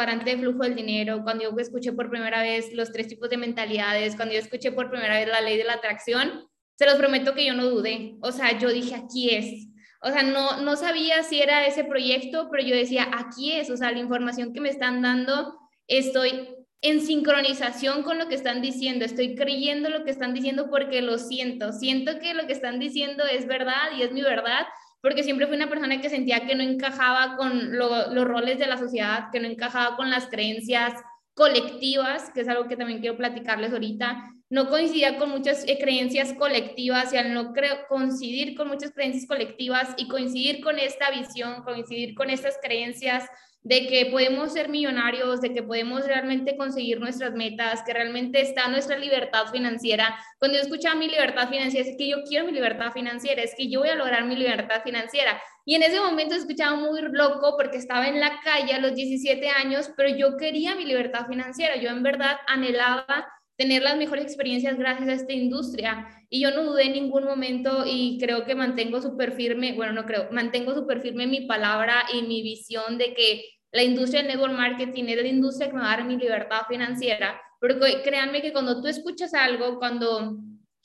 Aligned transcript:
cuadrante 0.00 0.30
de 0.30 0.38
flujo 0.38 0.62
del 0.62 0.74
dinero, 0.74 1.22
cuando 1.22 1.44
yo 1.44 1.54
escuché 1.58 1.92
por 1.92 2.08
primera 2.08 2.40
vez 2.40 2.72
los 2.72 2.90
tres 2.90 3.06
tipos 3.06 3.28
de 3.28 3.36
mentalidades, 3.36 4.16
cuando 4.16 4.32
yo 4.32 4.40
escuché 4.40 4.72
por 4.72 4.88
primera 4.88 5.18
vez 5.18 5.28
la 5.28 5.42
ley 5.42 5.58
de 5.58 5.64
la 5.64 5.74
atracción, 5.74 6.48
se 6.74 6.86
los 6.86 6.94
prometo 6.94 7.34
que 7.34 7.44
yo 7.44 7.52
no 7.52 7.66
dudé. 7.66 8.16
O 8.22 8.32
sea, 8.32 8.58
yo 8.58 8.70
dije, 8.70 8.94
aquí 8.94 9.28
es. 9.28 9.68
O 10.00 10.08
sea, 10.08 10.22
no, 10.22 10.62
no 10.62 10.76
sabía 10.76 11.22
si 11.22 11.42
era 11.42 11.66
ese 11.66 11.84
proyecto, 11.84 12.48
pero 12.50 12.66
yo 12.66 12.74
decía, 12.74 13.10
aquí 13.12 13.52
es. 13.52 13.68
O 13.68 13.76
sea, 13.76 13.92
la 13.92 13.98
información 13.98 14.54
que 14.54 14.62
me 14.62 14.70
están 14.70 15.02
dando, 15.02 15.54
estoy 15.86 16.48
en 16.80 17.02
sincronización 17.02 18.02
con 18.02 18.16
lo 18.16 18.28
que 18.28 18.36
están 18.36 18.62
diciendo, 18.62 19.04
estoy 19.04 19.34
creyendo 19.34 19.90
lo 19.90 20.02
que 20.02 20.12
están 20.12 20.32
diciendo 20.32 20.70
porque 20.70 21.02
lo 21.02 21.18
siento, 21.18 21.72
siento 21.74 22.18
que 22.20 22.32
lo 22.32 22.46
que 22.46 22.54
están 22.54 22.78
diciendo 22.78 23.22
es 23.24 23.46
verdad 23.46 23.92
y 23.98 24.00
es 24.00 24.12
mi 24.12 24.22
verdad, 24.22 24.64
porque 25.00 25.22
siempre 25.22 25.46
fui 25.46 25.56
una 25.56 25.68
persona 25.68 26.00
que 26.00 26.10
sentía 26.10 26.46
que 26.46 26.54
no 26.54 26.62
encajaba 26.62 27.36
con 27.36 27.76
los 27.76 28.24
roles 28.24 28.58
de 28.58 28.66
la 28.66 28.76
sociedad, 28.76 29.28
que 29.32 29.40
no 29.40 29.48
encajaba 29.48 29.96
con 29.96 30.10
las 30.10 30.26
creencias 30.26 30.94
colectivas, 31.34 32.30
que 32.30 32.42
es 32.42 32.48
algo 32.48 32.68
que 32.68 32.76
también 32.76 33.00
quiero 33.00 33.16
platicarles 33.16 33.72
ahorita, 33.72 34.30
no 34.50 34.68
coincidía 34.68 35.16
con 35.16 35.30
muchas 35.30 35.64
eh, 35.68 35.78
creencias 35.80 36.32
colectivas 36.34 37.12
y 37.12 37.16
al 37.16 37.32
no 37.32 37.52
coincidir 37.88 38.56
con 38.56 38.68
muchas 38.68 38.90
creencias 38.90 39.26
colectivas 39.26 39.94
y 39.96 40.08
coincidir 40.08 40.60
con 40.60 40.78
esta 40.78 41.10
visión, 41.10 41.62
coincidir 41.62 42.14
con 42.14 42.30
estas 42.30 42.58
creencias 42.60 43.26
de 43.62 43.86
que 43.86 44.06
podemos 44.06 44.52
ser 44.52 44.68
millonarios, 44.68 45.40
de 45.40 45.52
que 45.52 45.62
podemos 45.62 46.06
realmente 46.06 46.56
conseguir 46.56 46.98
nuestras 46.98 47.34
metas, 47.34 47.82
que 47.84 47.92
realmente 47.92 48.40
está 48.40 48.68
nuestra 48.68 48.96
libertad 48.98 49.46
financiera. 49.52 50.18
Cuando 50.38 50.56
yo 50.56 50.62
escuchaba 50.62 50.94
mi 50.94 51.08
libertad 51.08 51.48
financiera, 51.48 51.88
es 51.88 51.96
que 51.96 52.08
yo 52.08 52.22
quiero 52.26 52.46
mi 52.46 52.52
libertad 52.52 52.92
financiera, 52.92 53.42
es 53.42 53.54
que 53.54 53.68
yo 53.68 53.80
voy 53.80 53.90
a 53.90 53.96
lograr 53.96 54.24
mi 54.24 54.36
libertad 54.36 54.82
financiera. 54.82 55.40
Y 55.66 55.74
en 55.74 55.82
ese 55.82 56.00
momento 56.00 56.34
escuchaba 56.34 56.74
muy 56.76 57.02
loco 57.02 57.56
porque 57.58 57.76
estaba 57.76 58.08
en 58.08 58.18
la 58.18 58.40
calle 58.42 58.72
a 58.72 58.80
los 58.80 58.94
17 58.94 59.48
años, 59.50 59.90
pero 59.96 60.08
yo 60.16 60.36
quería 60.38 60.74
mi 60.74 60.86
libertad 60.86 61.26
financiera, 61.26 61.76
yo 61.76 61.90
en 61.90 62.02
verdad 62.02 62.38
anhelaba 62.46 63.26
tener 63.60 63.82
las 63.82 63.98
mejores 63.98 64.24
experiencias 64.24 64.78
gracias 64.78 65.06
a 65.06 65.12
esta 65.12 65.34
industria. 65.34 66.06
Y 66.30 66.40
yo 66.40 66.50
no 66.50 66.64
dudé 66.64 66.84
en 66.86 66.94
ningún 66.94 67.24
momento 67.24 67.84
y 67.86 68.16
creo 68.18 68.46
que 68.46 68.54
mantengo 68.54 69.02
súper 69.02 69.32
firme, 69.32 69.74
bueno, 69.74 69.92
no 69.92 70.06
creo, 70.06 70.28
mantengo 70.32 70.74
súper 70.74 71.02
firme 71.02 71.26
mi 71.26 71.42
palabra 71.42 72.04
y 72.10 72.22
mi 72.22 72.40
visión 72.40 72.96
de 72.96 73.12
que 73.12 73.44
la 73.72 73.82
industria 73.82 74.22
del 74.22 74.32
network 74.32 74.54
marketing 74.54 75.04
es 75.04 75.16
la 75.16 75.28
industria 75.28 75.68
que 75.68 75.74
me 75.74 75.82
va 75.82 75.92
a 75.92 75.96
dar 75.96 76.06
mi 76.06 76.16
libertad 76.16 76.62
financiera. 76.68 77.40
Porque 77.60 78.00
créanme 78.02 78.42
que 78.42 78.52
cuando 78.52 78.80
tú 78.80 78.88
escuchas 78.88 79.34
algo, 79.34 79.78
cuando 79.78 80.38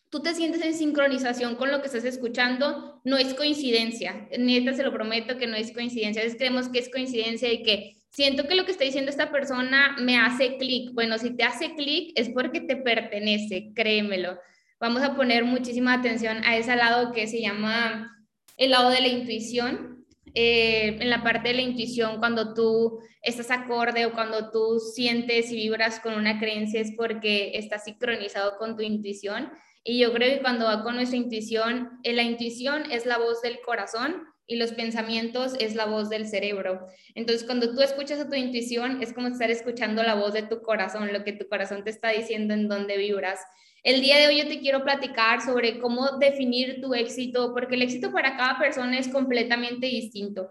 tú 0.09 0.21
te 0.21 0.33
sientes 0.33 0.61
en 0.61 0.73
sincronización 0.73 1.55
con 1.55 1.71
lo 1.71 1.81
que 1.81 1.87
estás 1.87 2.03
escuchando, 2.03 3.01
no 3.03 3.17
es 3.17 3.33
coincidencia. 3.33 4.27
Neta, 4.37 4.73
se 4.73 4.83
lo 4.83 4.93
prometo 4.93 5.37
que 5.37 5.47
no 5.47 5.55
es 5.55 5.71
coincidencia. 5.71 6.21
A 6.21 6.25
veces 6.25 6.37
creemos 6.37 6.69
que 6.69 6.79
es 6.79 6.89
coincidencia 6.89 7.51
y 7.51 7.63
que 7.63 7.95
siento 8.09 8.47
que 8.47 8.55
lo 8.55 8.65
que 8.65 8.71
está 8.71 8.83
diciendo 8.83 9.09
esta 9.09 9.31
persona 9.31 9.95
me 9.99 10.17
hace 10.17 10.57
clic. 10.57 10.93
Bueno, 10.93 11.17
si 11.17 11.35
te 11.35 11.43
hace 11.43 11.75
clic 11.75 12.11
es 12.15 12.29
porque 12.29 12.61
te 12.61 12.77
pertenece, 12.77 13.71
créemelo. 13.73 14.37
Vamos 14.79 15.01
a 15.01 15.15
poner 15.15 15.43
muchísima 15.45 15.93
atención 15.93 16.43
a 16.43 16.57
ese 16.57 16.75
lado 16.75 17.11
que 17.11 17.27
se 17.27 17.41
llama 17.41 18.11
el 18.57 18.71
lado 18.71 18.89
de 18.89 19.01
la 19.01 19.07
intuición. 19.07 19.94
Eh, 20.37 20.97
en 20.99 21.09
la 21.09 21.23
parte 21.23 21.47
de 21.47 21.55
la 21.55 21.61
intuición, 21.61 22.19
cuando 22.19 22.53
tú 22.53 22.99
estás 23.21 23.49
acorde 23.51 24.05
o 24.05 24.11
cuando 24.11 24.51
tú 24.51 24.79
sientes 24.79 25.49
y 25.49 25.55
vibras 25.55 26.01
con 26.01 26.13
una 26.13 26.39
creencia 26.39 26.81
es 26.81 26.91
porque 26.95 27.57
estás 27.57 27.85
sincronizado 27.85 28.57
con 28.57 28.75
tu 28.75 28.83
intuición. 28.83 29.49
Y 29.81 29.99
yo 29.99 30.11
creo 30.13 30.35
que 30.35 30.41
cuando 30.41 30.65
va 30.65 30.83
con 30.83 30.95
nuestra 30.95 31.17
intuición, 31.17 31.99
eh, 32.03 32.11
la 32.11 32.23
intuición 32.23 32.91
es 32.91 33.05
la 33.05 33.17
voz 33.17 33.41
del 33.41 33.61
corazón 33.61 34.23
y 34.45 34.57
los 34.57 34.73
pensamientos 34.73 35.55
es 35.59 35.73
la 35.73 35.85
voz 35.85 36.09
del 36.09 36.27
cerebro. 36.27 36.85
Entonces, 37.15 37.45
cuando 37.45 37.73
tú 37.73 37.81
escuchas 37.81 38.19
a 38.19 38.29
tu 38.29 38.35
intuición, 38.35 39.01
es 39.01 39.13
como 39.13 39.27
estar 39.27 39.49
escuchando 39.49 40.03
la 40.03 40.15
voz 40.15 40.33
de 40.33 40.43
tu 40.43 40.61
corazón, 40.61 41.13
lo 41.13 41.23
que 41.23 41.33
tu 41.33 41.47
corazón 41.47 41.83
te 41.83 41.91
está 41.91 42.09
diciendo 42.09 42.53
en 42.53 42.67
dónde 42.67 42.97
vibras. 42.97 43.39
El 43.85 44.01
día 44.01 44.17
de 44.17 44.27
hoy 44.27 44.39
yo 44.39 44.47
te 44.47 44.59
quiero 44.59 44.83
platicar 44.83 45.41
sobre 45.41 45.79
cómo 45.79 46.17
definir 46.17 46.81
tu 46.81 46.95
éxito, 46.95 47.53
porque 47.53 47.75
el 47.75 47.83
éxito 47.83 48.11
para 48.11 48.35
cada 48.35 48.57
persona 48.57 48.97
es 48.97 49.07
completamente 49.07 49.85
distinto. 49.85 50.49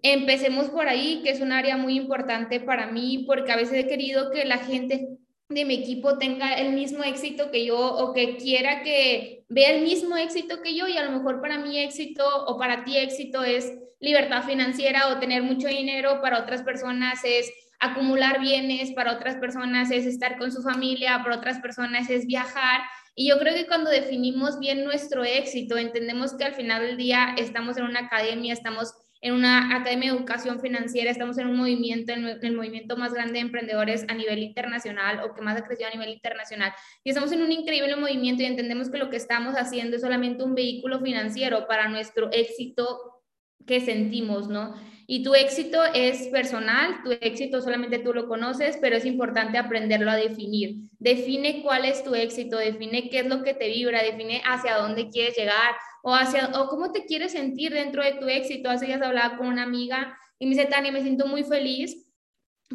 Empecemos 0.00 0.70
por 0.70 0.86
ahí, 0.86 1.22
que 1.24 1.30
es 1.30 1.40
un 1.40 1.50
área 1.50 1.76
muy 1.76 1.96
importante 1.96 2.60
para 2.60 2.86
mí, 2.86 3.24
porque 3.26 3.50
a 3.50 3.56
veces 3.56 3.84
he 3.84 3.88
querido 3.88 4.30
que 4.30 4.44
la 4.44 4.58
gente 4.58 5.08
de 5.48 5.64
mi 5.64 5.74
equipo 5.74 6.18
tenga 6.18 6.54
el 6.54 6.72
mismo 6.72 7.02
éxito 7.02 7.50
que 7.50 7.66
yo 7.66 7.78
o 7.78 8.12
que 8.12 8.36
quiera 8.36 8.84
que 8.84 9.44
vea 9.48 9.72
el 9.72 9.82
mismo 9.82 10.16
éxito 10.16 10.62
que 10.62 10.76
yo 10.76 10.86
y 10.86 10.96
a 10.96 11.04
lo 11.04 11.18
mejor 11.18 11.40
para 11.40 11.58
mí 11.58 11.78
éxito 11.80 12.24
o 12.46 12.58
para 12.58 12.84
ti 12.84 12.96
éxito 12.96 13.42
es 13.42 13.72
libertad 13.98 14.44
financiera 14.44 15.08
o 15.08 15.18
tener 15.18 15.42
mucho 15.42 15.66
dinero, 15.66 16.20
para 16.20 16.38
otras 16.38 16.62
personas 16.62 17.24
es 17.24 17.50
acumular 17.80 18.40
bienes, 18.40 18.92
para 18.92 19.12
otras 19.12 19.36
personas 19.36 19.90
es 19.90 20.06
estar 20.06 20.38
con 20.38 20.52
su 20.52 20.62
familia, 20.62 21.20
para 21.22 21.36
otras 21.36 21.58
personas 21.60 22.10
es 22.10 22.26
viajar. 22.26 22.80
Y 23.14 23.28
yo 23.28 23.38
creo 23.38 23.54
que 23.54 23.66
cuando 23.66 23.90
definimos 23.90 24.58
bien 24.58 24.84
nuestro 24.84 25.24
éxito, 25.24 25.78
entendemos 25.78 26.36
que 26.36 26.44
al 26.44 26.54
final 26.54 26.82
del 26.82 26.96
día 26.96 27.34
estamos 27.38 27.76
en 27.76 27.84
una 27.84 28.00
academia, 28.00 28.52
estamos 28.52 28.94
en 29.22 29.34
una 29.34 29.74
academia 29.74 30.12
de 30.12 30.18
educación 30.18 30.60
financiera, 30.60 31.10
estamos 31.10 31.38
en 31.38 31.48
un 31.48 31.56
movimiento, 31.56 32.12
en 32.12 32.26
el 32.26 32.56
movimiento 32.56 32.96
más 32.96 33.14
grande 33.14 33.34
de 33.34 33.40
emprendedores 33.40 34.04
a 34.08 34.14
nivel 34.14 34.40
internacional 34.40 35.20
o 35.20 35.34
que 35.34 35.42
más 35.42 35.58
ha 35.58 35.64
crecido 35.64 35.88
a 35.88 35.92
nivel 35.92 36.10
internacional. 36.10 36.72
Y 37.02 37.10
estamos 37.10 37.32
en 37.32 37.42
un 37.42 37.50
increíble 37.50 37.96
movimiento 37.96 38.42
y 38.42 38.46
entendemos 38.46 38.90
que 38.90 38.98
lo 38.98 39.10
que 39.10 39.16
estamos 39.16 39.54
haciendo 39.54 39.96
es 39.96 40.02
solamente 40.02 40.44
un 40.44 40.54
vehículo 40.54 41.00
financiero 41.00 41.66
para 41.66 41.88
nuestro 41.88 42.30
éxito 42.30 43.22
que 43.66 43.80
sentimos, 43.80 44.48
¿no? 44.48 44.74
Y 45.08 45.22
tu 45.22 45.34
éxito 45.34 45.84
es 45.94 46.26
personal, 46.28 47.02
tu 47.04 47.12
éxito 47.12 47.60
solamente 47.60 48.00
tú 48.00 48.12
lo 48.12 48.26
conoces, 48.26 48.76
pero 48.80 48.96
es 48.96 49.04
importante 49.04 49.56
aprenderlo 49.56 50.10
a 50.10 50.16
definir. 50.16 50.76
Define 50.98 51.62
cuál 51.62 51.84
es 51.84 52.02
tu 52.02 52.14
éxito, 52.14 52.58
define 52.58 53.08
qué 53.08 53.20
es 53.20 53.26
lo 53.26 53.44
que 53.44 53.54
te 53.54 53.68
vibra, 53.68 54.02
define 54.02 54.42
hacia 54.44 54.76
dónde 54.76 55.08
quieres 55.08 55.36
llegar 55.36 55.76
o 56.02 56.12
hacia 56.12 56.50
o 56.60 56.68
cómo 56.68 56.90
te 56.90 57.04
quieres 57.04 57.32
sentir 57.32 57.72
dentro 57.72 58.02
de 58.02 58.14
tu 58.14 58.26
éxito. 58.26 58.68
Hace 58.68 58.86
días 58.86 59.00
hablaba 59.00 59.36
con 59.36 59.46
una 59.46 59.62
amiga 59.62 60.18
y 60.40 60.46
me 60.46 60.56
dice, 60.56 60.66
Tania, 60.66 60.90
me 60.90 61.02
siento 61.02 61.28
muy 61.28 61.44
feliz 61.44 62.04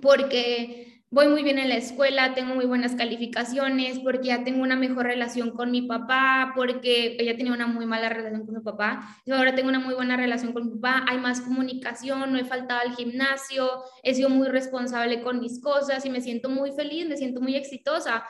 porque 0.02 0.91
voy 1.12 1.28
muy 1.28 1.44
bien 1.44 1.60
en 1.60 1.68
la 1.68 1.76
escuela, 1.76 2.34
tengo 2.34 2.56
muy 2.56 2.66
buenas 2.66 2.96
calificaciones, 2.96 4.00
porque 4.00 4.30
ya 4.30 4.46
tengo 4.46 4.64
una 4.64 4.78
mejor 4.78 5.06
relación 5.08 5.52
con 5.52 5.70
mi 5.70 5.82
papá, 5.82 6.54
porque 6.56 7.18
ella 7.20 7.36
tenía 7.36 7.52
una 7.52 7.68
muy 7.68 7.86
mala 7.86 8.08
relación 8.08 8.46
con 8.46 8.56
mi 8.56 8.62
papá, 8.62 9.18
yo 9.26 9.36
ahora 9.36 9.54
tengo 9.54 9.68
una 9.68 9.80
muy 9.80 9.94
buena 9.94 10.16
relación 10.16 10.54
con 10.54 10.68
mi 10.68 10.80
papá, 10.80 11.06
hay 11.10 11.18
más 11.18 11.42
comunicación, 11.42 12.32
no 12.32 12.40
he 12.40 12.46
faltado 12.46 12.80
al 12.80 12.96
gimnasio, 12.96 13.84
he 14.04 14.16
sido 14.16 14.30
muy 14.30 14.48
responsable 14.48 15.22
con 15.22 15.42
mis 15.42 15.62
cosas 15.62 16.06
y 16.06 16.10
me 16.10 16.22
siento 16.22 16.48
muy 16.48 16.72
feliz, 16.72 17.06
me 17.06 17.18
siento 17.18 17.42
muy 17.42 17.56
exitosa. 17.56 18.24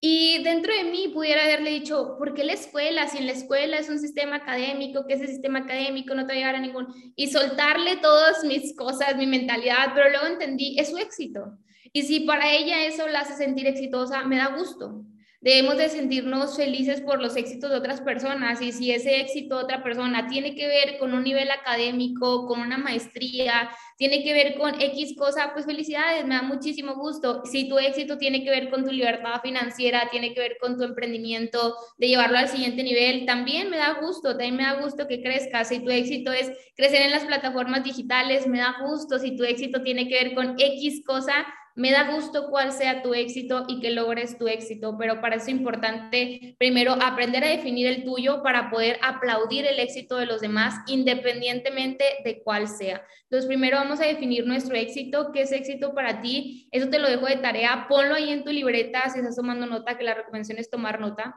Y 0.00 0.42
dentro 0.42 0.74
de 0.74 0.84
mí 0.84 1.08
pudiera 1.12 1.44
haberle 1.44 1.70
dicho, 1.70 2.16
¿por 2.18 2.32
qué 2.32 2.44
la 2.44 2.54
escuela? 2.54 3.08
Si 3.08 3.18
en 3.18 3.26
la 3.26 3.32
escuela 3.32 3.78
es 3.78 3.90
un 3.90 4.00
sistema 4.00 4.36
académico, 4.36 5.06
que 5.06 5.14
ese 5.14 5.28
sistema 5.28 5.60
académico 5.60 6.14
no 6.14 6.22
te 6.26 6.28
va 6.28 6.32
a 6.32 6.36
llegar 6.36 6.56
a 6.56 6.60
ningún... 6.60 6.88
Y 7.14 7.28
soltarle 7.28 7.98
todas 7.98 8.42
mis 8.42 8.74
cosas, 8.74 9.16
mi 9.16 9.28
mentalidad, 9.28 9.92
pero 9.94 10.10
luego 10.10 10.26
entendí, 10.26 10.76
es 10.76 10.90
su 10.90 10.96
éxito. 10.96 11.56
Y 11.92 12.02
si 12.02 12.20
para 12.20 12.52
ella 12.52 12.86
eso 12.86 13.06
la 13.08 13.20
hace 13.20 13.34
sentir 13.34 13.66
exitosa, 13.66 14.24
me 14.24 14.36
da 14.36 14.56
gusto. 14.56 15.04
Debemos 15.42 15.76
de 15.76 15.88
sentirnos 15.88 16.56
felices 16.56 17.00
por 17.00 17.20
los 17.20 17.34
éxitos 17.34 17.68
de 17.68 17.76
otras 17.76 18.00
personas 18.00 18.62
y 18.62 18.70
si 18.70 18.92
ese 18.92 19.20
éxito 19.20 19.58
de 19.58 19.64
otra 19.64 19.82
persona 19.82 20.28
tiene 20.28 20.54
que 20.54 20.68
ver 20.68 20.98
con 21.00 21.14
un 21.14 21.24
nivel 21.24 21.50
académico, 21.50 22.46
con 22.46 22.60
una 22.60 22.78
maestría, 22.78 23.68
tiene 23.98 24.22
que 24.22 24.32
ver 24.32 24.56
con 24.56 24.80
X 24.80 25.16
cosa, 25.18 25.50
pues 25.52 25.66
felicidades, 25.66 26.24
me 26.26 26.36
da 26.36 26.42
muchísimo 26.42 26.94
gusto. 26.94 27.42
Si 27.44 27.68
tu 27.68 27.76
éxito 27.80 28.18
tiene 28.18 28.44
que 28.44 28.50
ver 28.50 28.70
con 28.70 28.84
tu 28.84 28.92
libertad 28.92 29.40
financiera, 29.42 30.08
tiene 30.12 30.32
que 30.32 30.38
ver 30.38 30.58
con 30.60 30.76
tu 30.76 30.84
emprendimiento, 30.84 31.74
de 31.98 32.06
llevarlo 32.06 32.38
al 32.38 32.48
siguiente 32.48 32.84
nivel, 32.84 33.26
también 33.26 33.68
me 33.68 33.78
da 33.78 33.98
gusto, 34.00 34.36
también 34.36 34.54
me 34.54 34.62
da 34.62 34.80
gusto 34.80 35.08
que 35.08 35.20
crezcas. 35.20 35.70
Si 35.70 35.80
tu 35.80 35.90
éxito 35.90 36.30
es 36.30 36.52
crecer 36.76 37.02
en 37.02 37.10
las 37.10 37.24
plataformas 37.24 37.82
digitales, 37.82 38.46
me 38.46 38.60
da 38.60 38.76
gusto. 38.86 39.18
Si 39.18 39.34
tu 39.36 39.42
éxito 39.42 39.82
tiene 39.82 40.06
que 40.06 40.22
ver 40.22 40.34
con 40.34 40.54
X 40.56 41.02
cosa, 41.04 41.44
me 41.74 41.90
da 41.90 42.12
gusto 42.14 42.48
cuál 42.50 42.72
sea 42.72 43.02
tu 43.02 43.14
éxito 43.14 43.64
y 43.68 43.80
que 43.80 43.90
logres 43.90 44.38
tu 44.38 44.48
éxito, 44.48 44.96
pero 44.98 45.20
para 45.20 45.36
eso 45.36 45.44
es 45.44 45.50
importante 45.50 46.54
primero 46.58 46.92
aprender 47.00 47.44
a 47.44 47.48
definir 47.48 47.86
el 47.86 48.04
tuyo 48.04 48.42
para 48.42 48.70
poder 48.70 48.98
aplaudir 49.02 49.66
el 49.66 49.78
éxito 49.78 50.16
de 50.16 50.26
los 50.26 50.40
demás 50.40 50.74
independientemente 50.86 52.04
de 52.24 52.42
cuál 52.42 52.68
sea. 52.68 53.04
Entonces, 53.24 53.48
primero 53.48 53.78
vamos 53.78 54.00
a 54.00 54.06
definir 54.06 54.46
nuestro 54.46 54.76
éxito, 54.76 55.30
qué 55.32 55.42
es 55.42 55.52
éxito 55.52 55.94
para 55.94 56.20
ti. 56.20 56.68
Eso 56.70 56.88
te 56.88 56.98
lo 56.98 57.08
dejo 57.08 57.26
de 57.26 57.36
tarea, 57.36 57.86
ponlo 57.88 58.14
ahí 58.14 58.30
en 58.30 58.44
tu 58.44 58.50
libreta 58.50 59.08
si 59.08 59.20
estás 59.20 59.36
tomando 59.36 59.66
nota, 59.66 59.96
que 59.96 60.04
la 60.04 60.14
recomendación 60.14 60.58
es 60.58 60.68
tomar 60.68 61.00
nota. 61.00 61.34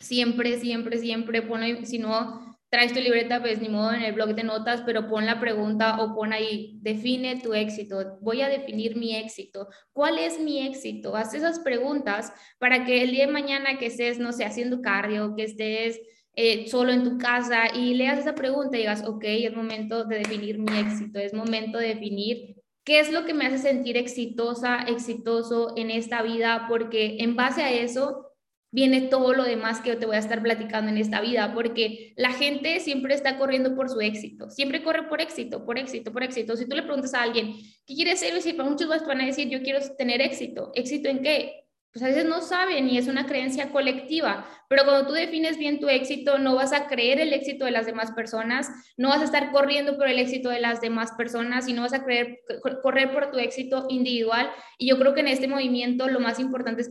Siempre, 0.00 0.58
siempre, 0.58 0.98
siempre, 0.98 1.42
ponlo, 1.42 1.84
si 1.84 1.98
no, 1.98 2.49
traes 2.70 2.92
tu 2.92 3.00
libreta, 3.00 3.40
pues 3.40 3.60
ni 3.60 3.68
modo 3.68 3.92
en 3.92 4.02
el 4.02 4.12
blog 4.12 4.34
de 4.34 4.44
notas, 4.44 4.82
pero 4.86 5.08
pon 5.08 5.26
la 5.26 5.40
pregunta 5.40 6.00
o 6.00 6.14
pon 6.14 6.32
ahí, 6.32 6.78
define 6.80 7.40
tu 7.40 7.52
éxito, 7.52 8.18
voy 8.20 8.42
a 8.42 8.48
definir 8.48 8.96
mi 8.96 9.16
éxito, 9.16 9.68
¿cuál 9.92 10.18
es 10.18 10.40
mi 10.40 10.66
éxito? 10.66 11.16
Haz 11.16 11.34
esas 11.34 11.58
preguntas 11.58 12.32
para 12.58 12.84
que 12.84 13.02
el 13.02 13.10
día 13.10 13.26
de 13.26 13.32
mañana 13.32 13.78
que 13.78 13.86
estés, 13.86 14.18
no 14.18 14.32
sé, 14.32 14.44
haciendo 14.44 14.80
cardio, 14.80 15.34
que 15.36 15.44
estés 15.44 16.00
eh, 16.34 16.68
solo 16.68 16.92
en 16.92 17.02
tu 17.02 17.18
casa 17.18 17.64
y 17.74 17.94
leas 17.94 18.20
esa 18.20 18.34
pregunta 18.34 18.76
y 18.76 18.80
digas, 18.80 19.04
ok, 19.06 19.24
es 19.24 19.54
momento 19.54 20.04
de 20.04 20.18
definir 20.18 20.58
mi 20.58 20.78
éxito, 20.78 21.18
es 21.18 21.34
momento 21.34 21.78
de 21.78 21.88
definir 21.88 22.60
¿Qué 22.84 22.98
es 22.98 23.12
lo 23.12 23.24
que 23.24 23.34
me 23.34 23.46
hace 23.46 23.58
sentir 23.58 23.96
exitosa, 23.96 24.82
exitoso 24.82 25.74
en 25.76 25.90
esta 25.90 26.22
vida? 26.22 26.66
Porque 26.68 27.18
en 27.20 27.36
base 27.36 27.62
a 27.62 27.70
eso 27.70 28.29
viene 28.70 29.02
todo 29.02 29.34
lo 29.34 29.44
demás 29.44 29.80
que 29.80 29.90
yo 29.90 29.98
te 29.98 30.06
voy 30.06 30.16
a 30.16 30.20
estar 30.20 30.42
platicando 30.42 30.90
en 30.90 30.98
esta 30.98 31.20
vida, 31.20 31.52
porque 31.54 32.12
la 32.16 32.32
gente 32.32 32.80
siempre 32.80 33.14
está 33.14 33.38
corriendo 33.38 33.74
por 33.74 33.88
su 33.88 34.00
éxito, 34.00 34.50
siempre 34.50 34.82
corre 34.82 35.08
por 35.08 35.20
éxito, 35.20 35.64
por 35.64 35.78
éxito, 35.78 36.12
por 36.12 36.22
éxito. 36.22 36.56
Si 36.56 36.66
tú 36.66 36.76
le 36.76 36.82
preguntas 36.82 37.14
a 37.14 37.22
alguien, 37.22 37.54
¿qué 37.86 37.94
quieres 37.94 38.20
ser? 38.20 38.34
Y 38.44 38.52
para 38.52 38.68
muchos 38.68 38.88
van 38.88 39.20
a 39.20 39.26
decir, 39.26 39.48
yo 39.48 39.62
quiero 39.62 39.80
tener 39.96 40.20
éxito. 40.20 40.70
¿Éxito 40.74 41.08
en 41.08 41.22
qué? 41.22 41.60
pues 41.92 42.04
a 42.04 42.06
veces 42.06 42.24
no 42.24 42.40
saben 42.40 42.88
y 42.88 42.98
es 42.98 43.08
una 43.08 43.26
creencia 43.26 43.72
colectiva, 43.72 44.46
pero 44.68 44.84
cuando 44.84 45.08
tú 45.08 45.12
defines 45.12 45.58
bien 45.58 45.80
tu 45.80 45.88
éxito, 45.88 46.38
no 46.38 46.54
vas 46.54 46.72
a 46.72 46.86
creer 46.86 47.18
el 47.18 47.32
éxito 47.32 47.64
de 47.64 47.72
las 47.72 47.84
demás 47.84 48.12
personas, 48.12 48.70
no 48.96 49.08
vas 49.08 49.22
a 49.22 49.24
estar 49.24 49.50
corriendo 49.50 49.96
por 49.96 50.06
el 50.06 50.20
éxito 50.20 50.50
de 50.50 50.60
las 50.60 50.80
demás 50.80 51.10
personas 51.12 51.66
y 51.66 51.72
no 51.72 51.82
vas 51.82 51.92
a 51.92 52.04
creer, 52.04 52.42
correr 52.82 53.12
por 53.12 53.32
tu 53.32 53.38
éxito 53.38 53.86
individual. 53.88 54.48
Y 54.78 54.88
yo 54.88 54.98
creo 54.98 55.14
que 55.14 55.20
en 55.20 55.28
este 55.28 55.48
movimiento 55.48 56.06
lo 56.06 56.20
más 56.20 56.38
importante 56.38 56.82
es 56.82 56.90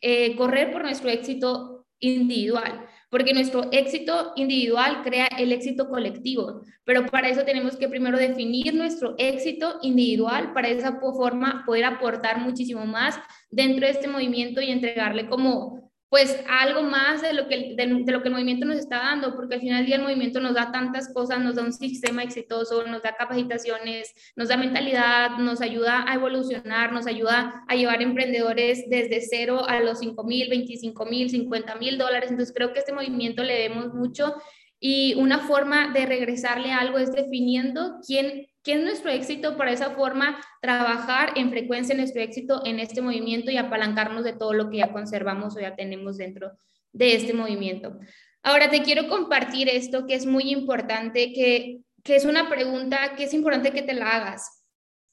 eh, 0.00 0.36
correr 0.36 0.72
por 0.72 0.82
nuestro 0.82 1.08
éxito 1.10 1.86
individual 1.98 2.86
porque 3.10 3.34
nuestro 3.34 3.68
éxito 3.72 4.32
individual 4.36 5.02
crea 5.02 5.26
el 5.38 5.52
éxito 5.52 5.88
colectivo, 5.88 6.62
pero 6.84 7.04
para 7.06 7.28
eso 7.28 7.42
tenemos 7.44 7.76
que 7.76 7.88
primero 7.88 8.16
definir 8.16 8.72
nuestro 8.74 9.16
éxito 9.18 9.78
individual, 9.82 10.52
para 10.54 10.68
esa 10.68 10.98
forma 11.00 11.64
poder 11.66 11.84
aportar 11.84 12.38
muchísimo 12.38 12.86
más 12.86 13.18
dentro 13.50 13.84
de 13.84 13.92
este 13.92 14.08
movimiento 14.08 14.60
y 14.60 14.70
entregarle 14.70 15.28
como 15.28 15.89
pues 16.10 16.42
algo 16.48 16.82
más 16.82 17.22
de 17.22 17.32
lo, 17.32 17.46
que, 17.46 17.74
de, 17.76 17.86
lo 17.86 18.20
que 18.20 18.28
el 18.28 18.34
movimiento 18.34 18.66
nos 18.66 18.78
está 18.78 18.96
dando, 18.96 19.36
porque 19.36 19.54
al 19.54 19.60
final 19.60 19.78
del 19.78 19.86
día 19.86 19.94
el 19.94 20.02
movimiento 20.02 20.40
nos 20.40 20.54
da 20.54 20.72
tantas 20.72 21.14
cosas, 21.14 21.38
nos 21.38 21.54
da 21.54 21.62
un 21.62 21.72
sistema 21.72 22.24
exitoso, 22.24 22.84
nos 22.84 23.02
da 23.02 23.14
capacitaciones, 23.14 24.12
nos 24.34 24.48
da 24.48 24.56
mentalidad, 24.56 25.38
nos 25.38 25.60
ayuda 25.60 26.04
a 26.08 26.14
evolucionar, 26.14 26.92
nos 26.92 27.06
ayuda 27.06 27.62
a 27.68 27.76
llevar 27.76 28.02
emprendedores 28.02 28.90
desde 28.90 29.20
cero 29.20 29.62
a 29.68 29.78
los 29.78 30.00
5 30.00 30.24
mil, 30.24 30.50
25 30.50 31.06
mil, 31.06 31.30
50 31.30 31.76
mil 31.76 31.96
dólares. 31.96 32.28
Entonces 32.32 32.52
creo 32.52 32.72
que 32.72 32.80
este 32.80 32.92
movimiento 32.92 33.44
le 33.44 33.54
debemos 33.54 33.94
mucho 33.94 34.34
y 34.80 35.14
una 35.14 35.40
forma 35.40 35.92
de 35.92 36.06
regresarle 36.06 36.72
algo 36.72 36.98
es 36.98 37.12
definiendo 37.12 37.98
quién 38.06 38.48
¿Qué 38.62 38.74
es 38.74 38.80
nuestro 38.82 39.10
éxito? 39.10 39.56
Para 39.56 39.72
esa 39.72 39.90
forma, 39.90 40.38
trabajar 40.60 41.32
en 41.36 41.50
frecuencia 41.50 41.92
en 41.92 41.98
nuestro 41.98 42.20
éxito 42.20 42.62
en 42.66 42.78
este 42.78 43.00
movimiento 43.00 43.50
y 43.50 43.56
apalancarnos 43.56 44.22
de 44.22 44.34
todo 44.34 44.52
lo 44.52 44.68
que 44.68 44.78
ya 44.78 44.92
conservamos 44.92 45.56
o 45.56 45.60
ya 45.60 45.74
tenemos 45.74 46.18
dentro 46.18 46.52
de 46.92 47.14
este 47.14 47.32
movimiento. 47.32 47.98
Ahora 48.42 48.68
te 48.68 48.82
quiero 48.82 49.08
compartir 49.08 49.68
esto 49.68 50.06
que 50.06 50.14
es 50.14 50.26
muy 50.26 50.50
importante, 50.50 51.32
que, 51.32 51.80
que 52.02 52.16
es 52.16 52.26
una 52.26 52.50
pregunta 52.50 53.14
que 53.16 53.24
es 53.24 53.34
importante 53.34 53.72
que 53.72 53.82
te 53.82 53.94
la 53.94 54.10
hagas. 54.10 54.62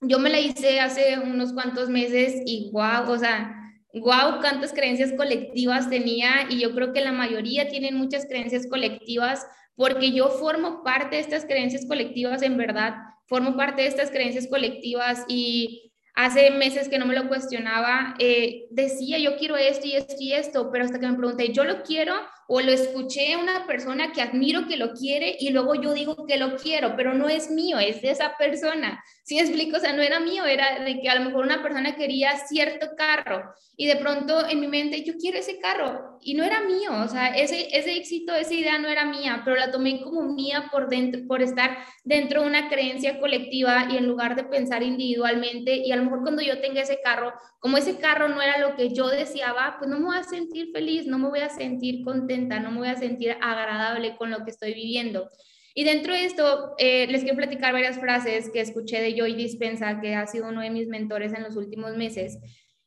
Yo 0.01 0.19
me 0.19 0.29
la 0.29 0.39
hice 0.39 0.81
hace 0.81 1.17
unos 1.17 1.53
cuantos 1.53 1.89
meses 1.89 2.41
y 2.45 2.69
wow, 2.73 3.09
o 3.09 3.17
sea, 3.17 3.56
wow, 3.99 4.39
cuántas 4.41 4.73
creencias 4.73 5.13
colectivas 5.13 5.89
tenía 5.89 6.47
y 6.49 6.59
yo 6.59 6.73
creo 6.73 6.93
que 6.93 7.01
la 7.01 7.11
mayoría 7.11 7.67
tienen 7.67 7.95
muchas 7.95 8.25
creencias 8.25 8.67
colectivas 8.67 9.45
porque 9.75 10.11
yo 10.11 10.29
formo 10.29 10.83
parte 10.83 11.17
de 11.17 11.21
estas 11.21 11.45
creencias 11.45 11.85
colectivas 11.85 12.41
en 12.41 12.57
verdad 12.57 12.95
formo 13.27 13.55
parte 13.55 13.83
de 13.83 13.89
estas 13.89 14.09
creencias 14.09 14.47
colectivas 14.47 15.25
y 15.27 15.91
hace 16.15 16.49
meses 16.49 16.89
que 16.89 16.97
no 16.97 17.05
me 17.05 17.15
lo 17.15 17.27
cuestionaba, 17.27 18.15
eh, 18.19 18.65
decía 18.71 19.19
yo 19.19 19.37
quiero 19.37 19.55
esto 19.55 19.85
y 19.85 19.93
esto 19.93 20.15
y 20.19 20.33
esto, 20.33 20.71
pero 20.71 20.85
hasta 20.85 20.99
que 20.99 21.07
me 21.07 21.17
pregunté, 21.17 21.53
yo 21.53 21.63
lo 21.63 21.83
quiero 21.83 22.15
o 22.47 22.61
lo 22.61 22.71
escuché 22.71 23.33
a 23.33 23.37
una 23.37 23.67
persona 23.67 24.11
que 24.11 24.21
admiro 24.21 24.67
que 24.67 24.77
lo 24.77 24.93
quiere 24.93 25.35
y 25.39 25.49
luego 25.49 25.75
yo 25.75 25.93
digo 25.93 26.25
que 26.25 26.37
lo 26.37 26.55
quiero, 26.55 26.95
pero 26.95 27.13
no 27.13 27.29
es 27.29 27.51
mío, 27.51 27.77
es 27.77 28.01
de 28.01 28.11
esa 28.11 28.35
persona. 28.37 29.03
¿Sí 29.23 29.39
explico? 29.39 29.77
O 29.77 29.79
sea, 29.79 29.93
no 29.93 30.01
era 30.01 30.19
mío, 30.21 30.45
era 30.45 30.83
de 30.83 31.01
que 31.01 31.09
a 31.09 31.15
lo 31.15 31.25
mejor 31.25 31.43
una 31.43 31.61
persona 31.61 31.95
quería 31.95 32.37
cierto 32.47 32.87
carro 32.97 33.53
y 33.75 33.85
de 33.87 33.97
pronto 33.97 34.47
en 34.47 34.59
mi 34.61 34.67
mente 34.67 35.03
yo 35.03 35.13
quiero 35.17 35.37
ese 35.37 35.59
carro 35.59 36.17
y 36.21 36.33
no 36.33 36.43
era 36.43 36.61
mío, 36.61 36.91
o 37.03 37.07
sea, 37.07 37.35
ese, 37.35 37.67
ese 37.77 37.95
éxito, 37.95 38.33
esa 38.33 38.53
idea 38.53 38.77
no 38.79 38.87
era 38.87 39.05
mía, 39.05 39.41
pero 39.43 39.57
la 39.57 39.71
tomé 39.71 40.01
como 40.01 40.23
mía 40.23 40.69
por, 40.71 40.89
dentro, 40.89 41.21
por 41.27 41.41
estar 41.41 41.77
dentro 42.03 42.41
de 42.41 42.47
una 42.47 42.69
creencia 42.69 43.19
colectiva 43.19 43.87
y 43.91 43.97
en 43.97 44.07
lugar 44.07 44.35
de 44.35 44.45
pensar 44.45 44.81
individualmente 44.81 45.75
y 45.75 45.91
a 45.91 45.97
lo 45.97 46.03
mejor 46.03 46.21
cuando 46.21 46.41
yo 46.41 46.59
tenga 46.59 46.81
ese 46.81 46.99
carro, 47.03 47.33
como 47.59 47.77
ese 47.77 47.97
carro 47.97 48.29
no 48.29 48.41
era 48.41 48.57
lo 48.57 48.75
que 48.75 48.93
yo 48.93 49.09
deseaba, 49.09 49.75
pues 49.77 49.89
no 49.89 49.99
me 49.99 50.05
voy 50.05 50.17
a 50.17 50.23
sentir 50.23 50.71
feliz, 50.71 51.05
no 51.05 51.19
me 51.19 51.29
voy 51.29 51.39
a 51.39 51.49
sentir 51.49 52.03
contenta, 52.03 52.36
no 52.37 52.71
me 52.71 52.77
voy 52.77 52.87
a 52.87 52.95
sentir 52.95 53.35
agradable 53.41 54.15
con 54.17 54.31
lo 54.31 54.43
que 54.43 54.51
estoy 54.51 54.73
viviendo. 54.73 55.29
Y 55.73 55.83
dentro 55.83 56.13
de 56.13 56.25
esto, 56.25 56.73
eh, 56.79 57.05
les 57.07 57.21
quiero 57.21 57.37
platicar 57.37 57.71
varias 57.71 57.99
frases 57.99 58.49
que 58.49 58.61
escuché 58.61 58.99
de 58.99 59.15
Joy 59.15 59.35
Dispensa, 59.35 60.01
que 60.01 60.15
ha 60.15 60.25
sido 60.25 60.49
uno 60.49 60.61
de 60.61 60.71
mis 60.71 60.87
mentores 60.87 61.33
en 61.33 61.43
los 61.43 61.55
últimos 61.55 61.95
meses. 61.95 62.39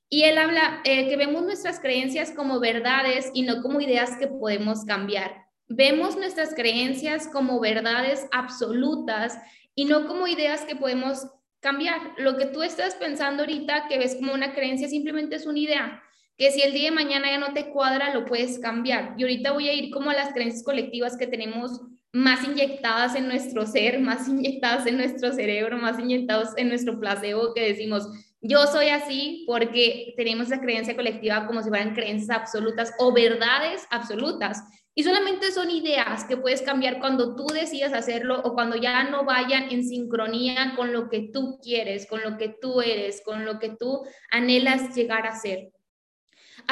Y 0.08 0.24
él 0.24 0.38
habla 0.38 0.80
eh, 0.84 1.08
que 1.08 1.16
vemos 1.16 1.44
nuestras 1.44 1.78
creencias 1.78 2.32
como 2.32 2.58
verdades 2.58 3.30
y 3.32 3.42
no 3.42 3.62
como 3.62 3.80
ideas 3.80 4.16
que 4.16 4.26
podemos 4.26 4.84
cambiar. 4.84 5.44
Vemos 5.68 6.16
nuestras 6.16 6.52
creencias 6.52 7.28
como 7.28 7.60
verdades 7.60 8.26
absolutas 8.32 9.38
y 9.76 9.84
no 9.84 10.08
como 10.08 10.26
ideas 10.26 10.62
que 10.62 10.74
podemos 10.74 11.28
cambiar. 11.60 12.00
Lo 12.16 12.36
que 12.36 12.46
tú 12.46 12.64
estás 12.64 12.96
pensando 12.96 13.44
ahorita, 13.44 13.86
que 13.88 13.98
ves 13.98 14.16
como 14.16 14.34
una 14.34 14.52
creencia, 14.52 14.88
simplemente 14.88 15.36
es 15.36 15.46
una 15.46 15.60
idea 15.60 16.02
que 16.36 16.50
si 16.50 16.62
el 16.62 16.72
día 16.72 16.90
de 16.90 16.96
mañana 16.96 17.30
ya 17.30 17.38
no 17.38 17.52
te 17.52 17.70
cuadra, 17.70 18.14
lo 18.14 18.24
puedes 18.24 18.58
cambiar. 18.58 19.14
Y 19.18 19.22
ahorita 19.22 19.52
voy 19.52 19.68
a 19.68 19.74
ir 19.74 19.90
como 19.90 20.10
a 20.10 20.14
las 20.14 20.32
creencias 20.32 20.62
colectivas 20.62 21.16
que 21.16 21.26
tenemos 21.26 21.80
más 22.12 22.44
inyectadas 22.44 23.14
en 23.14 23.28
nuestro 23.28 23.66
ser, 23.66 24.00
más 24.00 24.26
inyectadas 24.26 24.86
en 24.86 24.96
nuestro 24.96 25.32
cerebro, 25.32 25.78
más 25.78 25.98
inyectados 25.98 26.48
en 26.56 26.68
nuestro 26.68 26.98
placebo, 26.98 27.54
que 27.54 27.62
decimos, 27.62 28.08
yo 28.40 28.66
soy 28.66 28.88
así 28.88 29.44
porque 29.46 30.14
tenemos 30.16 30.48
la 30.48 30.60
creencia 30.60 30.96
colectiva 30.96 31.46
como 31.46 31.62
si 31.62 31.68
fueran 31.68 31.94
creencias 31.94 32.30
absolutas 32.30 32.92
o 32.98 33.12
verdades 33.12 33.86
absolutas. 33.90 34.62
Y 34.94 35.04
solamente 35.04 35.52
son 35.52 35.70
ideas 35.70 36.24
que 36.24 36.36
puedes 36.36 36.62
cambiar 36.62 36.98
cuando 36.98 37.36
tú 37.36 37.46
decidas 37.46 37.92
hacerlo 37.92 38.40
o 38.42 38.54
cuando 38.54 38.76
ya 38.76 39.04
no 39.04 39.24
vayan 39.24 39.70
en 39.70 39.86
sincronía 39.86 40.74
con 40.74 40.92
lo 40.92 41.08
que 41.08 41.30
tú 41.32 41.60
quieres, 41.62 42.06
con 42.06 42.22
lo 42.22 42.36
que 42.38 42.48
tú 42.48 42.80
eres, 42.80 43.22
con 43.24 43.44
lo 43.44 43.58
que 43.58 43.70
tú 43.70 44.02
anhelas 44.32 44.94
llegar 44.96 45.26
a 45.26 45.38
ser. 45.38 45.70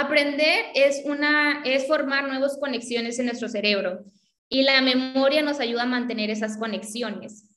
Aprender 0.01 0.67
es, 0.77 1.03
una, 1.05 1.61
es 1.65 1.89
formar 1.89 2.29
nuevas 2.29 2.57
conexiones 2.57 3.19
en 3.19 3.27
nuestro 3.27 3.49
cerebro. 3.49 4.05
Y 4.49 4.63
la 4.63 4.81
memoria 4.81 5.43
nos 5.43 5.59
ayuda 5.59 5.83
a 5.83 5.87
mantener 5.87 6.31
esas 6.31 6.57
conexiones. 6.57 7.48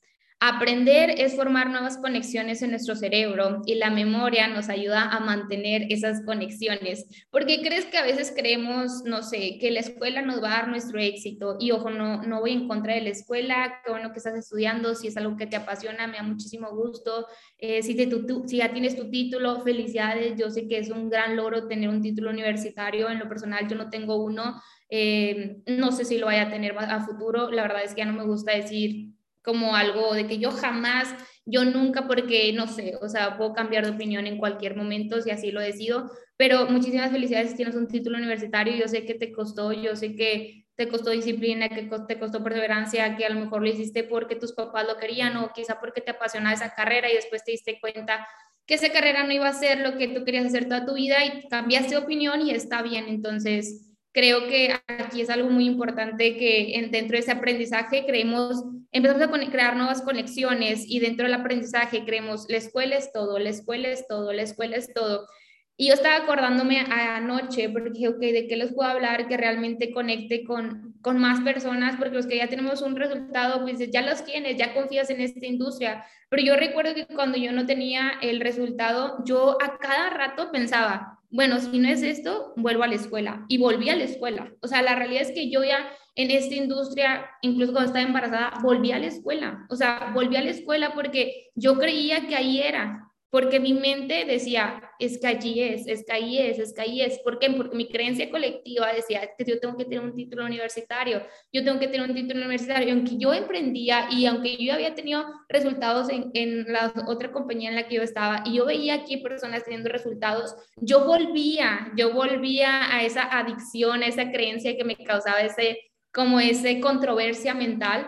Aprender 0.44 1.14
es 1.18 1.36
formar 1.36 1.70
nuevas 1.70 1.98
conexiones 1.98 2.62
en 2.62 2.70
nuestro 2.70 2.96
cerebro 2.96 3.62
y 3.64 3.76
la 3.76 3.90
memoria 3.90 4.48
nos 4.48 4.68
ayuda 4.70 5.04
a 5.04 5.20
mantener 5.20 5.86
esas 5.88 6.24
conexiones. 6.24 7.06
Porque 7.30 7.62
crees 7.62 7.84
que 7.84 7.96
a 7.96 8.02
veces 8.02 8.34
creemos, 8.36 9.04
no 9.04 9.22
sé, 9.22 9.58
que 9.60 9.70
la 9.70 9.78
escuela 9.78 10.20
nos 10.20 10.42
va 10.42 10.48
a 10.48 10.62
dar 10.62 10.68
nuestro 10.68 10.98
éxito 10.98 11.58
y 11.60 11.70
ojo, 11.70 11.90
no, 11.90 12.24
no 12.24 12.40
voy 12.40 12.54
en 12.54 12.66
contra 12.66 12.94
de 12.94 13.02
la 13.02 13.10
escuela, 13.10 13.82
qué 13.84 13.92
bueno 13.92 14.10
que 14.10 14.18
estás 14.18 14.36
estudiando, 14.36 14.96
si 14.96 15.06
es 15.06 15.16
algo 15.16 15.36
que 15.36 15.46
te 15.46 15.54
apasiona, 15.54 16.08
me 16.08 16.16
da 16.16 16.24
muchísimo 16.24 16.74
gusto. 16.74 17.28
Eh, 17.58 17.84
si, 17.84 17.94
te, 17.94 18.10
si 18.48 18.56
ya 18.56 18.72
tienes 18.72 18.96
tu 18.96 19.08
título, 19.10 19.60
felicidades, 19.60 20.36
yo 20.36 20.50
sé 20.50 20.66
que 20.66 20.78
es 20.78 20.90
un 20.90 21.08
gran 21.08 21.36
logro 21.36 21.68
tener 21.68 21.88
un 21.88 22.02
título 22.02 22.30
universitario, 22.30 23.08
en 23.10 23.20
lo 23.20 23.28
personal 23.28 23.68
yo 23.68 23.76
no 23.76 23.90
tengo 23.90 24.16
uno, 24.16 24.60
eh, 24.90 25.58
no 25.68 25.92
sé 25.92 26.04
si 26.04 26.18
lo 26.18 26.26
vaya 26.26 26.42
a 26.42 26.50
tener 26.50 26.76
a 26.76 26.98
futuro, 27.06 27.48
la 27.52 27.62
verdad 27.62 27.84
es 27.84 27.94
que 27.94 28.00
ya 28.00 28.06
no 28.06 28.14
me 28.14 28.24
gusta 28.24 28.56
decir 28.56 29.12
como 29.42 29.74
algo 29.74 30.14
de 30.14 30.26
que 30.26 30.38
yo 30.38 30.50
jamás, 30.50 31.14
yo 31.44 31.64
nunca, 31.64 32.06
porque 32.06 32.52
no 32.52 32.66
sé, 32.68 32.94
o 33.00 33.08
sea, 33.08 33.36
puedo 33.36 33.52
cambiar 33.52 33.84
de 33.84 33.92
opinión 33.92 34.26
en 34.26 34.38
cualquier 34.38 34.76
momento 34.76 35.20
si 35.20 35.30
así 35.30 35.50
lo 35.50 35.60
decido, 35.60 36.10
pero 36.36 36.66
muchísimas 36.66 37.10
felicidades 37.10 37.50
si 37.50 37.56
tienes 37.56 37.74
un 37.74 37.88
título 37.88 38.18
universitario, 38.18 38.74
yo 38.74 38.88
sé 38.88 39.04
que 39.04 39.14
te 39.14 39.32
costó, 39.32 39.72
yo 39.72 39.96
sé 39.96 40.14
que 40.14 40.66
te 40.74 40.88
costó 40.88 41.10
disciplina, 41.10 41.68
que 41.68 41.88
te 42.08 42.18
costó 42.18 42.42
perseverancia, 42.42 43.16
que 43.16 43.26
a 43.26 43.30
lo 43.30 43.40
mejor 43.40 43.62
lo 43.62 43.68
hiciste 43.68 44.04
porque 44.04 44.36
tus 44.36 44.52
papás 44.52 44.86
lo 44.86 44.96
querían 44.96 45.36
o 45.36 45.52
quizá 45.52 45.78
porque 45.80 46.00
te 46.00 46.12
apasionaba 46.12 46.54
esa 46.54 46.74
carrera 46.74 47.10
y 47.10 47.14
después 47.14 47.44
te 47.44 47.52
diste 47.52 47.78
cuenta 47.80 48.26
que 48.66 48.74
esa 48.74 48.90
carrera 48.90 49.24
no 49.24 49.32
iba 49.32 49.48
a 49.48 49.52
ser 49.52 49.80
lo 49.80 49.98
que 49.98 50.08
tú 50.08 50.24
querías 50.24 50.46
hacer 50.46 50.64
toda 50.64 50.86
tu 50.86 50.94
vida 50.94 51.24
y 51.24 51.48
cambiaste 51.48 51.90
de 51.90 51.96
opinión 51.98 52.40
y 52.40 52.52
está 52.52 52.82
bien, 52.82 53.08
entonces 53.08 53.91
creo 54.12 54.46
que 54.46 54.74
aquí 54.86 55.22
es 55.22 55.30
algo 55.30 55.48
muy 55.48 55.66
importante 55.66 56.36
que 56.36 56.88
dentro 56.90 57.16
de 57.16 57.20
ese 57.20 57.32
aprendizaje 57.32 58.04
creemos, 58.06 58.62
empezamos 58.92 59.40
a 59.40 59.50
crear 59.50 59.76
nuevas 59.76 60.02
conexiones 60.02 60.84
y 60.86 61.00
dentro 61.00 61.24
del 61.24 61.34
aprendizaje 61.34 62.04
creemos, 62.04 62.46
la 62.48 62.58
escuela 62.58 62.96
es 62.96 63.10
todo, 63.12 63.38
la 63.38 63.48
escuela 63.48 63.88
es 63.88 64.06
todo, 64.06 64.32
la 64.32 64.42
escuela 64.42 64.76
es 64.76 64.92
todo. 64.92 65.26
Y 65.74 65.88
yo 65.88 65.94
estaba 65.94 66.16
acordándome 66.16 66.78
anoche, 66.80 67.70
porque 67.70 67.90
dije, 67.90 68.08
ok, 68.08 68.18
¿de 68.18 68.46
qué 68.46 68.56
les 68.56 68.74
puedo 68.74 68.90
hablar 68.90 69.26
que 69.26 69.38
realmente 69.38 69.90
conecte 69.90 70.44
con, 70.44 70.94
con 71.00 71.18
más 71.18 71.40
personas? 71.40 71.96
Porque 71.96 72.14
los 72.14 72.26
que 72.26 72.36
ya 72.36 72.46
tenemos 72.46 72.82
un 72.82 72.94
resultado, 72.94 73.62
pues 73.62 73.90
ya 73.90 74.02
los 74.02 74.22
tienes, 74.24 74.58
ya 74.58 74.74
confías 74.74 75.08
en 75.08 75.22
esta 75.22 75.44
industria. 75.46 76.04
Pero 76.28 76.42
yo 76.42 76.56
recuerdo 76.56 76.94
que 76.94 77.06
cuando 77.06 77.38
yo 77.38 77.52
no 77.52 77.64
tenía 77.64 78.12
el 78.20 78.40
resultado, 78.40 79.24
yo 79.24 79.56
a 79.62 79.78
cada 79.78 80.10
rato 80.10 80.52
pensaba, 80.52 81.18
bueno, 81.32 81.58
si 81.58 81.78
no 81.78 81.88
es 81.88 82.02
esto, 82.02 82.52
vuelvo 82.56 82.84
a 82.84 82.88
la 82.88 82.94
escuela. 82.94 83.44
Y 83.48 83.58
volví 83.58 83.88
a 83.88 83.96
la 83.96 84.04
escuela. 84.04 84.52
O 84.60 84.68
sea, 84.68 84.82
la 84.82 84.94
realidad 84.94 85.22
es 85.22 85.32
que 85.32 85.50
yo 85.50 85.64
ya 85.64 85.90
en 86.14 86.30
esta 86.30 86.54
industria, 86.54 87.26
incluso 87.40 87.72
cuando 87.72 87.88
estaba 87.88 88.06
embarazada, 88.06 88.52
volví 88.62 88.92
a 88.92 88.98
la 88.98 89.06
escuela. 89.06 89.66
O 89.70 89.76
sea, 89.76 90.12
volví 90.14 90.36
a 90.36 90.42
la 90.42 90.50
escuela 90.50 90.92
porque 90.94 91.50
yo 91.54 91.78
creía 91.78 92.28
que 92.28 92.36
ahí 92.36 92.60
era 92.60 93.12
porque 93.32 93.60
mi 93.60 93.72
mente 93.72 94.26
decía, 94.26 94.81
es 94.98 95.18
que 95.18 95.26
allí 95.26 95.60
es, 95.60 95.86
es 95.86 96.04
que 96.04 96.12
ahí 96.12 96.38
es, 96.38 96.58
es 96.58 96.72
que 96.72 96.80
ahí 96.82 97.00
es. 97.02 97.18
¿Por 97.20 97.38
qué? 97.38 97.50
Porque 97.50 97.76
mi 97.76 97.88
creencia 97.88 98.30
colectiva 98.30 98.92
decía 98.92 99.30
que 99.36 99.44
yo 99.44 99.58
tengo 99.58 99.76
que 99.76 99.84
tener 99.84 100.00
un 100.00 100.14
título 100.14 100.44
universitario, 100.44 101.22
yo 101.52 101.64
tengo 101.64 101.78
que 101.78 101.88
tener 101.88 102.08
un 102.08 102.14
título 102.14 102.40
universitario. 102.40 102.88
Y 102.88 102.90
aunque 102.90 103.16
yo 103.16 103.34
emprendía 103.34 104.08
y 104.10 104.26
aunque 104.26 104.56
yo 104.56 104.74
había 104.74 104.94
tenido 104.94 105.24
resultados 105.48 106.08
en, 106.08 106.30
en 106.34 106.72
la 106.72 106.92
otra 107.06 107.32
compañía 107.32 107.70
en 107.70 107.76
la 107.76 107.88
que 107.88 107.96
yo 107.96 108.02
estaba 108.02 108.42
y 108.46 108.54
yo 108.54 108.66
veía 108.66 108.94
aquí 108.94 109.18
personas 109.18 109.64
teniendo 109.64 109.88
resultados, 109.88 110.54
yo 110.76 111.04
volvía, 111.04 111.92
yo 111.96 112.12
volvía 112.12 112.94
a 112.94 113.02
esa 113.02 113.24
adicción, 113.38 114.02
a 114.02 114.06
esa 114.06 114.30
creencia 114.30 114.76
que 114.76 114.84
me 114.84 114.96
causaba 114.96 115.40
ese, 115.40 115.78
como 116.12 116.40
ese 116.40 116.80
controversia 116.80 117.54
mental 117.54 118.06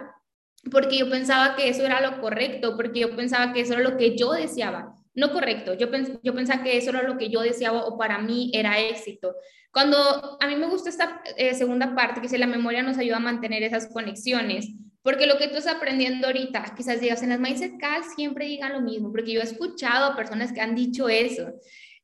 porque 0.71 0.99
yo 0.99 1.11
pensaba 1.11 1.57
que 1.57 1.69
eso 1.69 1.85
era 1.85 2.01
lo 2.01 2.23
correcto, 2.23 2.75
porque 2.77 3.01
yo 3.01 3.15
pensaba 3.15 3.53
que 3.53 3.61
eso 3.61 3.75
era 3.75 3.83
lo 3.83 3.99
que 3.99 4.17
yo 4.17 4.33
deseaba 4.33 4.95
no 5.15 5.33
correcto. 5.33 5.75
Yo, 5.75 5.91
pensaba 5.91 6.63
que 6.63 6.77
eso 6.77 6.91
era 6.91 7.03
lo 7.03 7.17
que 7.17 7.31
yo 7.31 7.41
deseaba 7.41 7.85
o 7.85 7.97
para 7.97 8.19
mí 8.19 8.51
era 8.53 8.81
éxito. 8.81 9.35
Cuando 9.73 10.39
a 10.41 10.47
mí 10.47 10.57
me 10.57 10.67
gusta 10.67 10.91
esta 10.91 11.23
eh, 11.37 11.55
segunda 11.55 11.95
parte, 11.95 12.21
que 12.21 12.27
es 12.27 12.39
la 12.39 12.47
memoria 12.47 12.83
nos 12.83 12.99
ayuda 12.99 13.17
a 13.17 13.21
mantener 13.21 13.63
esas 13.63 13.89
conexiones, 13.93 14.69
porque 15.03 15.27
lo 15.27 15.37
que 15.37 15.49
tú 15.49 15.57
estás 15.57 15.77
aprendiendo 15.77 16.27
ahorita, 16.27 16.75
quizás 16.77 17.01
digas, 17.01 17.23
en 17.23 17.29
las 17.29 17.39
Mindset 17.39 17.79
Calls 17.79 18.15
siempre 18.17 18.47
digan 18.47 18.73
lo 18.73 18.81
mismo, 18.81 19.13
porque 19.13 19.33
yo 19.33 19.41
he 19.41 19.45
escuchado 19.45 20.07
a 20.07 20.17
personas 20.17 20.53
que 20.53 20.61
han 20.61 20.75
dicho 20.75 21.09
eso. 21.09 21.53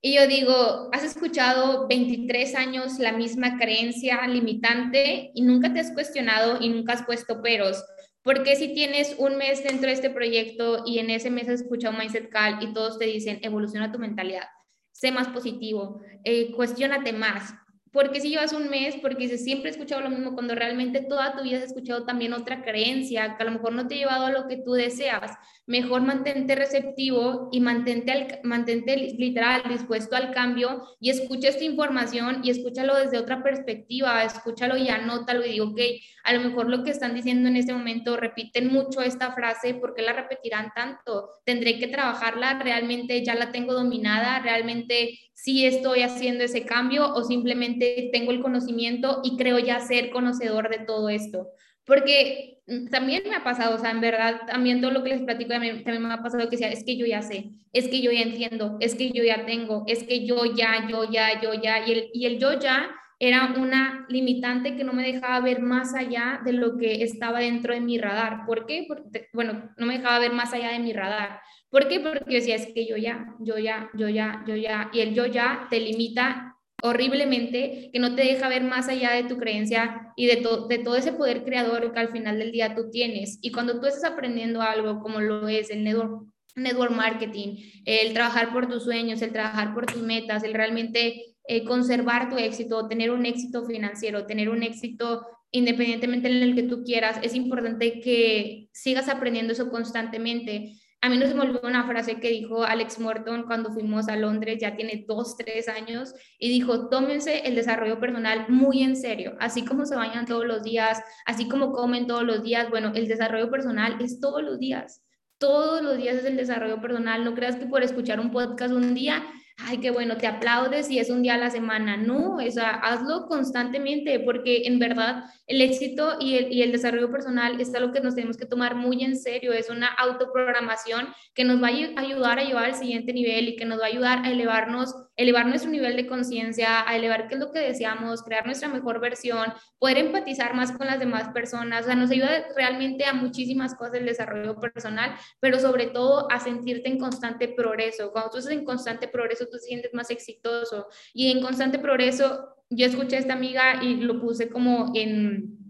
Y 0.02 0.14
yo 0.14 0.26
digo, 0.26 0.88
has 0.92 1.04
escuchado 1.04 1.86
23 1.88 2.54
años 2.54 2.98
la 2.98 3.12
misma 3.12 3.58
creencia 3.58 4.26
limitante 4.26 5.30
y 5.34 5.42
nunca 5.42 5.72
te 5.72 5.80
has 5.80 5.92
cuestionado 5.92 6.58
y 6.60 6.68
nunca 6.68 6.94
has 6.94 7.04
puesto 7.04 7.42
peros. 7.42 7.82
Porque 8.22 8.56
si 8.56 8.74
tienes 8.74 9.14
un 9.18 9.36
mes 9.36 9.62
dentro 9.64 9.86
de 9.86 9.94
este 9.94 10.10
proyecto 10.10 10.82
y 10.84 10.98
en 10.98 11.10
ese 11.10 11.30
mes 11.30 11.48
has 11.48 11.62
escuchado 11.62 11.96
Mindset 11.96 12.28
Call 12.28 12.62
y 12.62 12.72
todos 12.72 12.98
te 12.98 13.06
dicen, 13.06 13.38
evoluciona 13.42 13.92
tu 13.92 13.98
mentalidad, 13.98 14.46
sé 14.92 15.10
más 15.10 15.28
positivo, 15.28 16.02
eh, 16.24 16.52
cuestionate 16.52 17.12
más, 17.12 17.54
porque 17.92 18.20
si 18.20 18.30
llevas 18.30 18.52
un 18.52 18.68
mes, 18.68 18.96
porque 19.02 19.24
dices, 19.24 19.42
siempre 19.42 19.70
he 19.70 19.72
escuchado 19.72 20.00
lo 20.02 20.10
mismo, 20.10 20.34
cuando 20.34 20.54
realmente 20.54 21.00
toda 21.00 21.36
tu 21.36 21.42
vida 21.42 21.58
has 21.58 21.64
escuchado 21.64 22.04
también 22.04 22.32
otra 22.32 22.62
creencia, 22.62 23.36
que 23.36 23.42
a 23.42 23.46
lo 23.46 23.52
mejor 23.52 23.72
no 23.72 23.88
te 23.88 23.96
ha 23.96 23.98
llevado 23.98 24.26
a 24.26 24.30
lo 24.30 24.46
que 24.46 24.58
tú 24.58 24.72
deseas, 24.72 25.32
mejor 25.66 26.02
mantente 26.02 26.54
receptivo 26.54 27.48
y 27.50 27.60
mantente, 27.60 28.12
al, 28.12 28.40
mantente 28.44 28.96
literal, 28.96 29.62
dispuesto 29.68 30.14
al 30.14 30.32
cambio 30.32 30.84
y 31.00 31.10
escucha 31.10 31.48
esta 31.48 31.64
información 31.64 32.40
y 32.44 32.50
escúchalo 32.50 32.96
desde 32.96 33.18
otra 33.18 33.42
perspectiva, 33.42 34.22
escúchalo 34.22 34.76
y 34.76 34.88
anótalo 34.88 35.44
y 35.44 35.50
digo, 35.50 35.66
ok, 35.66 35.80
a 36.24 36.32
lo 36.32 36.40
mejor 36.40 36.68
lo 36.68 36.84
que 36.84 36.90
están 36.90 37.14
diciendo 37.14 37.48
en 37.48 37.56
este 37.56 37.72
momento, 37.72 38.16
repiten 38.16 38.68
mucho 38.68 39.00
esta 39.00 39.32
frase, 39.32 39.74
¿por 39.74 39.94
qué 39.94 40.02
la 40.02 40.12
repetirán 40.12 40.70
tanto? 40.74 41.30
Tendré 41.44 41.78
que 41.78 41.88
trabajarla, 41.88 42.60
realmente 42.60 43.24
ya 43.24 43.34
la 43.34 43.50
tengo 43.50 43.72
dominada, 43.72 44.38
realmente 44.40 45.18
si 45.42 45.64
estoy 45.64 46.02
haciendo 46.02 46.44
ese 46.44 46.66
cambio 46.66 47.14
o 47.14 47.24
simplemente 47.24 48.10
tengo 48.12 48.30
el 48.30 48.42
conocimiento 48.42 49.22
y 49.24 49.38
creo 49.38 49.58
ya 49.58 49.80
ser 49.80 50.10
conocedor 50.10 50.68
de 50.68 50.80
todo 50.80 51.08
esto. 51.08 51.48
Porque 51.86 52.58
también 52.90 53.22
me 53.26 53.34
ha 53.34 53.42
pasado, 53.42 53.74
o 53.74 53.78
sea, 53.78 53.90
en 53.90 54.02
verdad, 54.02 54.42
también 54.46 54.82
todo 54.82 54.90
lo 54.90 55.02
que 55.02 55.10
les 55.10 55.22
platico 55.22 55.50
también, 55.50 55.82
me 55.84 56.12
ha 56.12 56.22
pasado 56.22 56.48
que 56.50 56.58
sea, 56.58 56.70
es 56.70 56.84
que 56.84 56.96
yo 56.96 57.06
ya 57.06 57.22
sé, 57.22 57.52
es 57.72 57.88
que 57.88 58.02
yo 58.02 58.12
ya 58.12 58.20
entiendo, 58.20 58.76
es 58.80 58.94
que 58.94 59.10
yo 59.10 59.24
ya 59.24 59.46
tengo, 59.46 59.84
es 59.86 60.04
que 60.04 60.26
yo 60.26 60.44
ya, 60.44 60.86
yo 60.88 61.10
ya, 61.10 61.40
yo 61.40 61.54
ya, 61.54 61.86
y 61.86 61.92
el, 61.92 62.10
y 62.12 62.26
el 62.26 62.38
yo 62.38 62.58
ya 62.60 62.90
era 63.18 63.54
una 63.56 64.06
limitante 64.08 64.76
que 64.76 64.84
no 64.84 64.92
me 64.92 65.10
dejaba 65.10 65.40
ver 65.40 65.60
más 65.60 65.94
allá 65.94 66.40
de 66.44 66.52
lo 66.52 66.76
que 66.76 67.02
estaba 67.02 67.40
dentro 67.40 67.74
de 67.74 67.80
mi 67.80 67.98
radar. 67.98 68.46
¿Por 68.46 68.66
qué? 68.66 68.84
Porque, 68.88 69.28
bueno, 69.32 69.70
no 69.76 69.86
me 69.86 69.98
dejaba 69.98 70.18
ver 70.18 70.32
más 70.32 70.52
allá 70.52 70.72
de 70.72 70.78
mi 70.78 70.92
radar. 70.92 71.40
¿Por 71.70 71.88
qué? 71.88 72.00
Porque 72.00 72.34
decía, 72.34 72.56
es 72.56 72.66
que 72.74 72.86
yo 72.86 72.96
ya, 72.96 73.34
yo 73.38 73.58
ya, 73.58 73.90
yo 73.94 74.08
ya, 74.08 74.44
yo 74.46 74.56
ya, 74.56 74.90
y 74.92 75.00
el 75.00 75.14
yo 75.14 75.26
ya 75.26 75.68
te 75.70 75.80
limita 75.80 76.56
horriblemente, 76.82 77.90
que 77.92 77.98
no 77.98 78.14
te 78.14 78.22
deja 78.22 78.48
ver 78.48 78.64
más 78.64 78.88
allá 78.88 79.12
de 79.12 79.24
tu 79.24 79.36
creencia 79.38 80.12
y 80.16 80.26
de, 80.26 80.42
de 80.68 80.78
todo 80.78 80.96
ese 80.96 81.12
poder 81.12 81.44
creador 81.44 81.92
que 81.92 82.00
al 82.00 82.10
final 82.10 82.38
del 82.38 82.52
día 82.52 82.74
tú 82.74 82.90
tienes. 82.90 83.38
Y 83.42 83.52
cuando 83.52 83.80
tú 83.80 83.86
estás 83.86 84.04
aprendiendo 84.04 84.62
algo 84.62 85.00
como 85.00 85.20
lo 85.20 85.46
es 85.48 85.70
el 85.70 85.84
network, 85.84 86.26
network 86.56 86.92
marketing, 86.92 87.56
el 87.84 88.12
trabajar 88.14 88.52
por 88.52 88.68
tus 88.68 88.84
sueños, 88.84 89.22
el 89.22 89.32
trabajar 89.32 89.74
por 89.74 89.86
tus 89.86 90.02
metas, 90.02 90.42
el 90.42 90.54
realmente 90.54 91.36
eh, 91.46 91.64
conservar 91.64 92.28
tu 92.28 92.36
éxito, 92.36 92.88
tener 92.88 93.10
un 93.10 93.26
éxito 93.26 93.64
financiero, 93.64 94.26
tener 94.26 94.48
un 94.48 94.62
éxito 94.62 95.26
independientemente 95.52 96.28
en 96.28 96.42
el 96.42 96.54
que 96.54 96.62
tú 96.62 96.84
quieras, 96.84 97.18
es 97.22 97.34
importante 97.34 98.00
que 98.00 98.68
sigas 98.72 99.08
aprendiendo 99.08 99.52
eso 99.52 99.68
constantemente. 99.68 100.74
A 101.02 101.08
mí 101.08 101.16
no 101.16 101.26
se 101.26 101.34
una 101.34 101.86
frase 101.86 102.20
que 102.20 102.28
dijo 102.28 102.62
Alex 102.62 102.98
Morton 102.98 103.44
cuando 103.44 103.72
fuimos 103.72 104.08
a 104.08 104.16
Londres, 104.16 104.58
ya 104.60 104.76
tiene 104.76 105.06
dos, 105.08 105.34
tres 105.38 105.66
años, 105.66 106.14
y 106.38 106.50
dijo, 106.50 106.90
tómense 106.90 107.38
el 107.46 107.54
desarrollo 107.54 107.98
personal 107.98 108.44
muy 108.50 108.82
en 108.82 108.96
serio, 108.96 109.34
así 109.40 109.64
como 109.64 109.86
se 109.86 109.96
bañan 109.96 110.26
todos 110.26 110.44
los 110.44 110.62
días, 110.62 111.02
así 111.24 111.48
como 111.48 111.72
comen 111.72 112.06
todos 112.06 112.24
los 112.24 112.42
días, 112.42 112.68
bueno, 112.68 112.92
el 112.94 113.08
desarrollo 113.08 113.50
personal 113.50 113.96
es 114.02 114.20
todos 114.20 114.42
los 114.42 114.58
días, 114.58 115.02
todos 115.38 115.80
los 115.80 115.96
días 115.96 116.16
es 116.16 116.26
el 116.26 116.36
desarrollo 116.36 116.82
personal, 116.82 117.24
no 117.24 117.34
creas 117.34 117.56
que 117.56 117.64
por 117.64 117.82
escuchar 117.82 118.20
un 118.20 118.30
podcast 118.30 118.74
un 118.74 118.92
día 118.92 119.24
ay, 119.58 119.78
qué 119.78 119.90
bueno, 119.90 120.16
te 120.16 120.26
aplaudes 120.26 120.90
y 120.90 120.98
es 120.98 121.10
un 121.10 121.22
día 121.22 121.34
a 121.34 121.38
la 121.38 121.50
semana. 121.50 121.96
No, 121.96 122.36
o 122.36 122.50
sea, 122.50 122.70
hazlo 122.70 123.26
constantemente 123.26 124.20
porque 124.20 124.62
en 124.66 124.78
verdad 124.78 125.24
el 125.46 125.60
éxito 125.60 126.16
y 126.20 126.36
el, 126.36 126.52
y 126.52 126.62
el 126.62 126.72
desarrollo 126.72 127.10
personal 127.10 127.60
es 127.60 127.74
algo 127.74 127.92
que 127.92 128.00
nos 128.00 128.14
tenemos 128.14 128.36
que 128.36 128.46
tomar 128.46 128.74
muy 128.74 129.02
en 129.04 129.16
serio. 129.16 129.52
Es 129.52 129.70
una 129.70 129.88
autoprogramación 129.88 131.08
que 131.34 131.44
nos 131.44 131.62
va 131.62 131.68
a 131.68 132.00
ayudar 132.00 132.38
a 132.38 132.44
llevar 132.44 132.64
al 132.64 132.74
siguiente 132.74 133.12
nivel 133.12 133.48
y 133.48 133.56
que 133.56 133.64
nos 133.64 133.80
va 133.80 133.84
a 133.84 133.88
ayudar 133.88 134.24
a 134.24 134.30
elevarnos, 134.30 134.94
elevar 135.20 135.46
nuestro 135.46 135.70
nivel 135.70 135.96
de 135.96 136.06
conciencia, 136.06 136.88
a 136.88 136.96
elevar 136.96 137.28
qué 137.28 137.34
es 137.34 137.40
lo 137.40 137.52
que 137.52 137.58
deseamos, 137.58 138.22
crear 138.22 138.46
nuestra 138.46 138.68
mejor 138.68 139.00
versión, 139.00 139.52
poder 139.78 139.98
empatizar 139.98 140.54
más 140.54 140.72
con 140.72 140.86
las 140.86 140.98
demás 140.98 141.28
personas. 141.28 141.82
O 141.82 141.84
sea, 141.84 141.94
nos 141.94 142.10
ayuda 142.10 142.46
realmente 142.56 143.04
a 143.04 143.12
muchísimas 143.12 143.74
cosas 143.74 143.96
el 143.96 144.06
desarrollo 144.06 144.58
personal, 144.58 145.14
pero 145.38 145.58
sobre 145.58 145.88
todo 145.88 146.26
a 146.32 146.40
sentirte 146.40 146.88
en 146.88 146.98
constante 146.98 147.48
progreso. 147.48 148.12
Cuando 148.12 148.30
tú 148.30 148.38
estás 148.38 148.54
en 148.54 148.64
constante 148.64 149.08
progreso, 149.08 149.44
tú 149.44 149.58
te 149.58 149.66
sientes 149.66 149.92
más 149.92 150.10
exitoso. 150.10 150.86
Y 151.12 151.30
en 151.30 151.42
constante 151.42 151.78
progreso, 151.78 152.56
yo 152.70 152.86
escuché 152.86 153.16
a 153.16 153.20
esta 153.20 153.34
amiga 153.34 153.84
y 153.84 153.96
lo 153.96 154.20
puse 154.20 154.48
como 154.48 154.92
en 154.94 155.60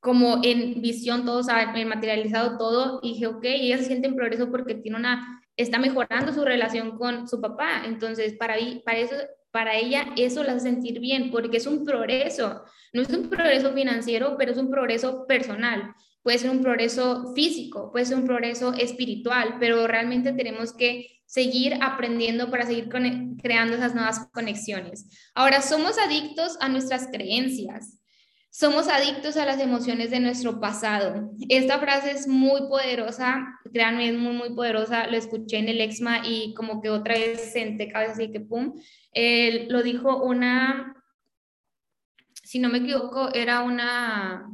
como 0.00 0.40
en 0.42 0.80
visión 0.80 1.26
todo, 1.26 1.40
o 1.40 1.42
sea, 1.42 1.74
materializado 1.86 2.56
todo, 2.56 3.00
y 3.02 3.12
dije, 3.12 3.26
ok, 3.26 3.44
ella 3.44 3.76
se 3.76 3.84
siente 3.84 4.08
en 4.08 4.16
progreso 4.16 4.50
porque 4.50 4.74
tiene 4.74 4.96
una, 4.96 5.39
está 5.60 5.78
mejorando 5.78 6.32
su 6.32 6.44
relación 6.44 6.96
con 6.98 7.28
su 7.28 7.40
papá, 7.40 7.82
entonces 7.86 8.34
para, 8.34 8.56
para, 8.84 8.98
eso, 8.98 9.14
para 9.50 9.76
ella 9.76 10.06
eso 10.16 10.42
la 10.42 10.52
hace 10.52 10.70
sentir 10.70 11.00
bien, 11.00 11.30
porque 11.30 11.58
es 11.58 11.66
un 11.66 11.84
progreso, 11.84 12.64
no 12.92 13.02
es 13.02 13.10
un 13.10 13.28
progreso 13.28 13.72
financiero, 13.72 14.36
pero 14.38 14.52
es 14.52 14.58
un 14.58 14.70
progreso 14.70 15.26
personal, 15.26 15.94
puede 16.22 16.38
ser 16.38 16.50
un 16.50 16.62
progreso 16.62 17.32
físico, 17.34 17.90
puede 17.92 18.06
ser 18.06 18.16
un 18.16 18.26
progreso 18.26 18.72
espiritual, 18.74 19.56
pero 19.60 19.86
realmente 19.86 20.32
tenemos 20.32 20.72
que 20.72 21.20
seguir 21.26 21.78
aprendiendo 21.80 22.50
para 22.50 22.66
seguir 22.66 22.88
creando 22.88 23.76
esas 23.76 23.94
nuevas 23.94 24.28
conexiones. 24.32 25.30
Ahora, 25.34 25.62
somos 25.62 25.96
adictos 25.96 26.56
a 26.60 26.68
nuestras 26.68 27.06
creencias. 27.06 27.99
Somos 28.50 28.88
adictos 28.88 29.36
a 29.36 29.46
las 29.46 29.60
emociones 29.60 30.10
de 30.10 30.20
nuestro 30.20 30.60
pasado. 30.60 31.30
Esta 31.48 31.78
frase 31.78 32.10
es 32.10 32.26
muy 32.26 32.62
poderosa, 32.68 33.60
créanme, 33.72 34.08
es 34.08 34.16
muy, 34.16 34.32
muy 34.32 34.54
poderosa. 34.54 35.06
Lo 35.06 35.16
escuché 35.16 35.58
en 35.58 35.68
el 35.68 35.80
EXMA 35.80 36.26
y 36.26 36.52
como 36.54 36.82
que 36.82 36.90
otra 36.90 37.14
vez 37.14 37.52
senté 37.52 37.88
cabeza 37.88 38.12
así 38.12 38.32
que 38.32 38.40
pum. 38.40 38.74
lo 39.68 39.82
dijo 39.82 40.22
una, 40.22 40.94
si 42.42 42.58
no 42.58 42.68
me 42.68 42.78
equivoco, 42.78 43.32
era 43.32 43.62
una 43.62 44.50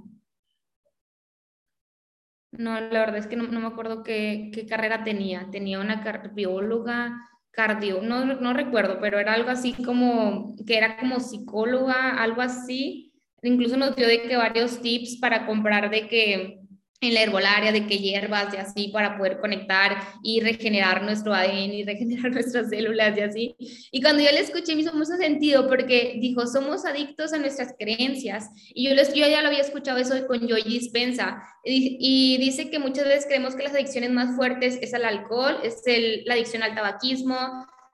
no, 2.58 2.80
la 2.80 3.00
verdad 3.00 3.16
es 3.16 3.26
que 3.26 3.36
no, 3.36 3.48
me 3.48 3.66
acuerdo 3.66 4.02
qué, 4.02 4.50
carrera 4.68 5.04
tenía. 5.04 5.48
Tenía 5.50 5.80
una 5.80 6.02
bióloga, 6.32 7.20
cardio, 7.50 8.00
no, 8.02 8.24
no 8.24 8.52
recuerdo, 8.52 8.98
pero 9.00 9.18
era 9.18 9.34
algo 9.34 9.50
así 9.50 9.72
como, 9.84 10.54
que 10.66 10.76
era 10.78 10.96
como 10.98 11.20
psicóloga, 11.20 12.22
algo 12.22 12.42
así. 12.42 13.05
Incluso 13.46 13.76
nos 13.76 13.96
dio 13.96 14.06
de 14.06 14.22
que 14.22 14.36
varios 14.36 14.80
tips 14.80 15.16
para 15.16 15.46
comprar 15.46 15.90
de 15.90 16.08
que 16.08 16.60
en 17.00 17.14
la 17.14 17.22
herbolaria 17.22 17.72
de 17.72 17.86
que 17.86 17.98
hierbas 17.98 18.52
y 18.54 18.56
así 18.56 18.88
para 18.88 19.16
poder 19.16 19.38
conectar 19.38 19.96
y 20.22 20.40
regenerar 20.40 21.02
nuestro 21.02 21.34
ADN 21.34 21.72
y 21.72 21.84
regenerar 21.84 22.30
nuestras 22.32 22.70
células 22.70 23.16
y 23.16 23.20
así. 23.20 23.56
Y 23.90 24.00
cuando 24.02 24.22
yo 24.22 24.30
le 24.30 24.40
escuché 24.40 24.74
me 24.74 24.82
hizo 24.82 24.94
mucho 24.94 25.16
sentido 25.16 25.68
porque 25.68 26.18
dijo, 26.20 26.46
somos 26.46 26.84
adictos 26.84 27.32
a 27.32 27.38
nuestras 27.38 27.74
creencias. 27.78 28.48
Y 28.74 28.88
yo, 28.88 28.94
les, 28.94 29.12
yo 29.12 29.26
ya 29.28 29.42
lo 29.42 29.48
había 29.48 29.60
escuchado 29.60 29.98
eso 29.98 30.26
con 30.26 30.48
Joy 30.48 30.62
Dispensa 30.62 31.42
y, 31.64 31.96
y, 32.00 32.38
dice 32.38 32.70
que 32.70 32.78
muchas 32.78 33.04
veces 33.04 33.26
creemos 33.26 33.54
que 33.54 33.64
las 33.64 33.74
adicciones 33.74 34.10
más 34.10 34.36
fuertes 34.36 34.78
es 34.80 34.94
al 34.94 35.04
alcohol, 35.04 35.58
es 35.62 35.82
el, 35.86 36.22
la 36.24 36.34
adicción 36.34 36.62
al 36.62 36.74
tabaquismo, 36.74 37.36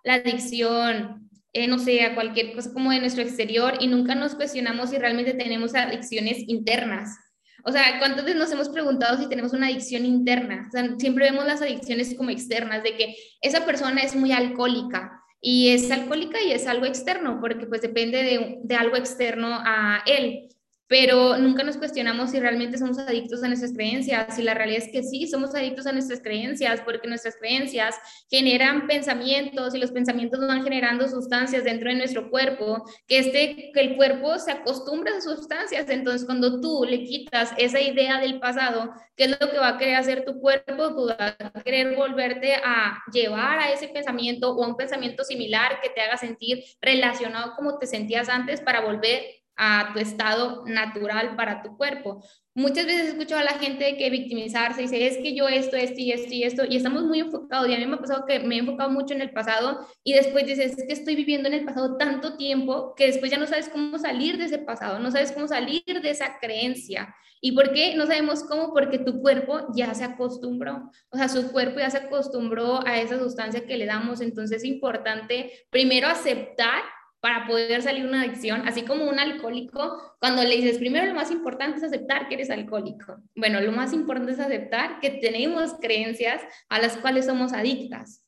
la 0.05 0.15
adicción 0.15 1.31
eh, 1.53 1.67
no 1.67 1.79
sé, 1.79 2.03
a 2.03 2.15
cualquier 2.15 2.55
cosa 2.55 2.73
como 2.73 2.91
de 2.91 3.01
nuestro 3.01 3.23
exterior 3.23 3.75
y 3.81 3.87
nunca 3.87 4.15
nos 4.15 4.35
cuestionamos 4.35 4.91
si 4.91 4.99
realmente 4.99 5.35
tenemos 5.35 5.75
adicciones 5.75 6.39
internas. 6.49 7.17
O 7.65 7.71
sea, 7.71 7.99
¿cuántas 7.99 8.25
veces 8.25 8.39
nos 8.39 8.51
hemos 8.51 8.69
preguntado 8.69 9.19
si 9.19 9.29
tenemos 9.29 9.53
una 9.53 9.67
adicción 9.67 10.05
interna? 10.05 10.69
Siempre 10.99 11.31
vemos 11.31 11.47
las 11.47 11.63
adicciones 11.63 12.15
como 12.17 12.31
externas, 12.31 12.83
de 12.83 12.97
que 12.97 13.15
esa 13.41 13.65
persona 13.65 14.01
es 14.01 14.17
muy 14.17 14.33
alcohólica 14.33 15.21
y 15.41 15.69
es 15.69 15.91
alcohólica 15.91 16.41
y 16.43 16.53
es 16.53 16.67
algo 16.67 16.87
externo, 16.87 17.39
porque 17.41 17.67
pues 17.67 17.83
depende 17.83 18.23
de, 18.23 18.59
de 18.63 18.75
algo 18.75 18.97
externo 18.97 19.61
a 19.65 20.03
él 20.07 20.49
pero 20.93 21.39
nunca 21.39 21.63
nos 21.63 21.79
cuestionamos 21.79 22.33
si 22.33 22.39
realmente 22.39 22.77
somos 22.77 22.99
adictos 22.99 23.43
a 23.43 23.49
nuestras 23.49 23.73
creencias. 23.73 24.39
Y 24.39 24.43
la 24.43 24.53
realidad 24.53 24.83
es 24.85 24.93
que 24.93 25.03
sí, 25.03 25.27
somos 25.27 25.55
adictos 25.55 25.87
a 25.87 25.93
nuestras 25.93 26.21
creencias, 26.21 26.83
porque 26.83 27.09
nuestras 27.09 27.35
creencias 27.37 27.95
generan 28.29 28.87
pensamientos 28.87 29.75
y 29.75 29.79
los 29.79 29.91
pensamientos 29.91 30.47
van 30.47 30.63
generando 30.63 31.09
sustancias 31.09 31.65
dentro 31.65 31.89
de 31.89 31.97
nuestro 31.97 32.29
cuerpo, 32.29 32.85
que, 33.07 33.21
este, 33.21 33.71
que 33.73 33.81
el 33.81 33.97
cuerpo 33.97 34.39
se 34.39 34.53
acostumbra 34.53 35.17
a 35.17 35.23
sustancias. 35.23 35.89
Entonces, 35.89 36.27
cuando 36.27 36.61
tú 36.61 36.85
le 36.87 37.05
quitas 37.05 37.55
esa 37.57 37.81
idea 37.81 38.21
del 38.21 38.39
pasado, 38.39 38.93
¿qué 39.17 39.25
es 39.25 39.31
lo 39.41 39.51
que 39.51 39.59
va 39.59 39.69
a 39.69 39.79
querer 39.79 39.95
hacer 39.95 40.27
tu 40.27 40.41
cuerpo? 40.41 40.95
Tú 40.95 41.07
vas 41.07 41.37
a 41.39 41.63
querer 41.63 41.97
volverte 41.97 42.57
a 42.57 42.99
llevar 43.11 43.61
a 43.61 43.73
ese 43.73 43.89
pensamiento 43.89 44.55
o 44.55 44.63
a 44.63 44.69
un 44.69 44.77
pensamiento 44.77 45.25
similar 45.25 45.81
que 45.81 45.89
te 45.89 46.03
haga 46.03 46.19
sentir 46.19 46.63
relacionado 46.83 47.55
como 47.57 47.79
te 47.79 47.87
sentías 47.87 48.29
antes 48.29 48.61
para 48.61 48.83
volver 48.83 49.42
a 49.57 49.91
tu 49.93 49.99
estado 49.99 50.65
natural 50.67 51.37
para 51.37 51.63
tu 51.63 51.77
cuerpo. 51.77 52.25
Muchas 52.55 52.85
veces 52.85 53.09
escucho 53.09 53.37
a 53.37 53.43
la 53.43 53.53
gente 53.55 53.97
que 53.97 54.11
victimizarse 54.11 54.83
y 54.83 54.85
dice, 54.85 55.07
es 55.07 55.17
que 55.19 55.35
yo 55.35 55.49
esto, 55.49 55.77
esto 55.77 55.99
y 55.99 56.13
esto 56.13 56.35
y 56.35 56.43
esto, 56.45 56.65
y 56.69 56.77
estamos 56.77 57.05
muy 57.05 57.21
enfocados. 57.21 57.69
Y 57.69 57.75
a 57.75 57.79
mí 57.79 57.87
me 57.87 57.95
ha 57.95 58.01
pasado 58.01 58.27
que 58.27 58.41
me 58.41 58.57
he 58.57 58.59
enfocado 58.59 58.91
mucho 58.91 59.15
en 59.15 59.23
el 59.23 59.31
pasado 59.31 59.87
y 60.05 60.13
después 60.13 60.47
dices, 60.47 60.77
es 60.77 60.87
que 60.87 60.93
estoy 60.93 61.17
viviendo 61.17 61.49
en 61.49 61.55
el 61.55 61.65
pasado 61.65 61.97
tanto 61.97 62.37
tiempo 62.37 62.95
que 62.95 63.07
después 63.07 63.31
ya 63.31 63.39
no 63.39 63.47
sabes 63.47 63.69
cómo 63.69 63.99
salir 63.99 64.37
de 64.37 64.45
ese 64.45 64.59
pasado, 64.59 64.99
no 64.99 65.11
sabes 65.11 65.33
cómo 65.33 65.49
salir 65.49 65.83
de 65.85 66.11
esa 66.11 66.39
creencia. 66.41 67.15
¿Y 67.41 67.53
por 67.53 67.73
qué? 67.73 67.97
No 67.97 68.07
sabemos 68.07 68.45
cómo, 68.45 68.73
porque 68.73 68.99
tu 68.99 69.21
cuerpo 69.21 69.67
ya 69.75 69.93
se 69.95 70.05
acostumbró, 70.05 70.91
o 71.11 71.17
sea, 71.17 71.29
su 71.29 71.51
cuerpo 71.51 71.81
ya 71.81 71.91
se 71.91 71.99
acostumbró 71.99 72.87
a 72.87 73.01
esa 73.01 73.19
sustancia 73.19 73.67
que 73.67 73.77
le 73.77 73.87
damos. 73.87 74.21
Entonces 74.21 74.59
es 74.59 74.65
importante 74.65 75.51
primero 75.71 76.07
aceptar 76.07 76.83
para 77.23 77.47
poder 77.47 77.83
salir 77.83 78.05
una 78.05 78.23
adicción, 78.23 78.67
así 78.67 78.83
como 78.83 79.09
un 79.09 79.21
alcohólico, 79.21 80.17
cuando 80.19 80.43
le 80.43 80.57
dices, 80.57 80.79
primero 80.79 81.07
lo 81.07 81.15
más 81.15 81.31
importante 81.31 81.79
es 81.79 81.85
aceptar 81.85 82.27
que 82.27 82.35
eres 82.35 82.51
alcohólico. 82.51 83.17
Bueno, 83.37 83.61
lo 83.61 83.71
más 83.71 83.93
importante 83.93 84.33
es 84.33 84.41
aceptar 84.41 84.99
que 84.99 85.11
tenemos 85.11 85.75
creencias 85.81 86.43
a 86.69 86.81
las 86.81 86.97
cuales 86.97 87.27
somos 87.27 87.53
adictas. 87.53 88.25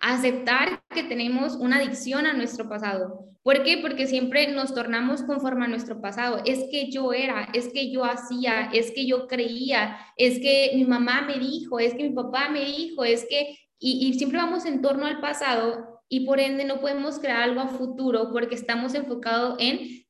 Aceptar 0.00 0.82
que 0.88 1.02
tenemos 1.02 1.56
una 1.56 1.76
adicción 1.76 2.24
a 2.24 2.32
nuestro 2.32 2.70
pasado. 2.70 3.26
¿Por 3.42 3.62
qué? 3.62 3.76
Porque 3.82 4.06
siempre 4.06 4.50
nos 4.50 4.74
tornamos 4.74 5.22
conforme 5.22 5.66
a 5.66 5.68
nuestro 5.68 6.00
pasado. 6.00 6.40
Es 6.46 6.64
que 6.70 6.90
yo 6.90 7.12
era, 7.12 7.50
es 7.52 7.68
que 7.68 7.92
yo 7.92 8.06
hacía, 8.06 8.70
es 8.72 8.92
que 8.92 9.06
yo 9.06 9.26
creía, 9.26 9.98
es 10.16 10.40
que 10.40 10.72
mi 10.74 10.86
mamá 10.86 11.20
me 11.20 11.38
dijo, 11.38 11.78
es 11.78 11.92
que 11.92 12.08
mi 12.08 12.14
papá 12.14 12.48
me 12.48 12.64
dijo, 12.64 13.04
es 13.04 13.26
que... 13.28 13.58
Y, 13.78 14.08
y 14.08 14.14
siempre 14.14 14.38
vamos 14.38 14.64
en 14.64 14.80
torno 14.80 15.04
al 15.04 15.20
pasado 15.20 15.95
y 16.08 16.26
por 16.26 16.40
ende 16.40 16.64
no 16.64 16.80
podemos 16.80 17.18
crear 17.18 17.42
algo 17.42 17.60
a 17.60 17.68
futuro 17.68 18.30
porque 18.32 18.54
estamos 18.54 18.94
enfocados 18.94 19.56
en 19.58 20.04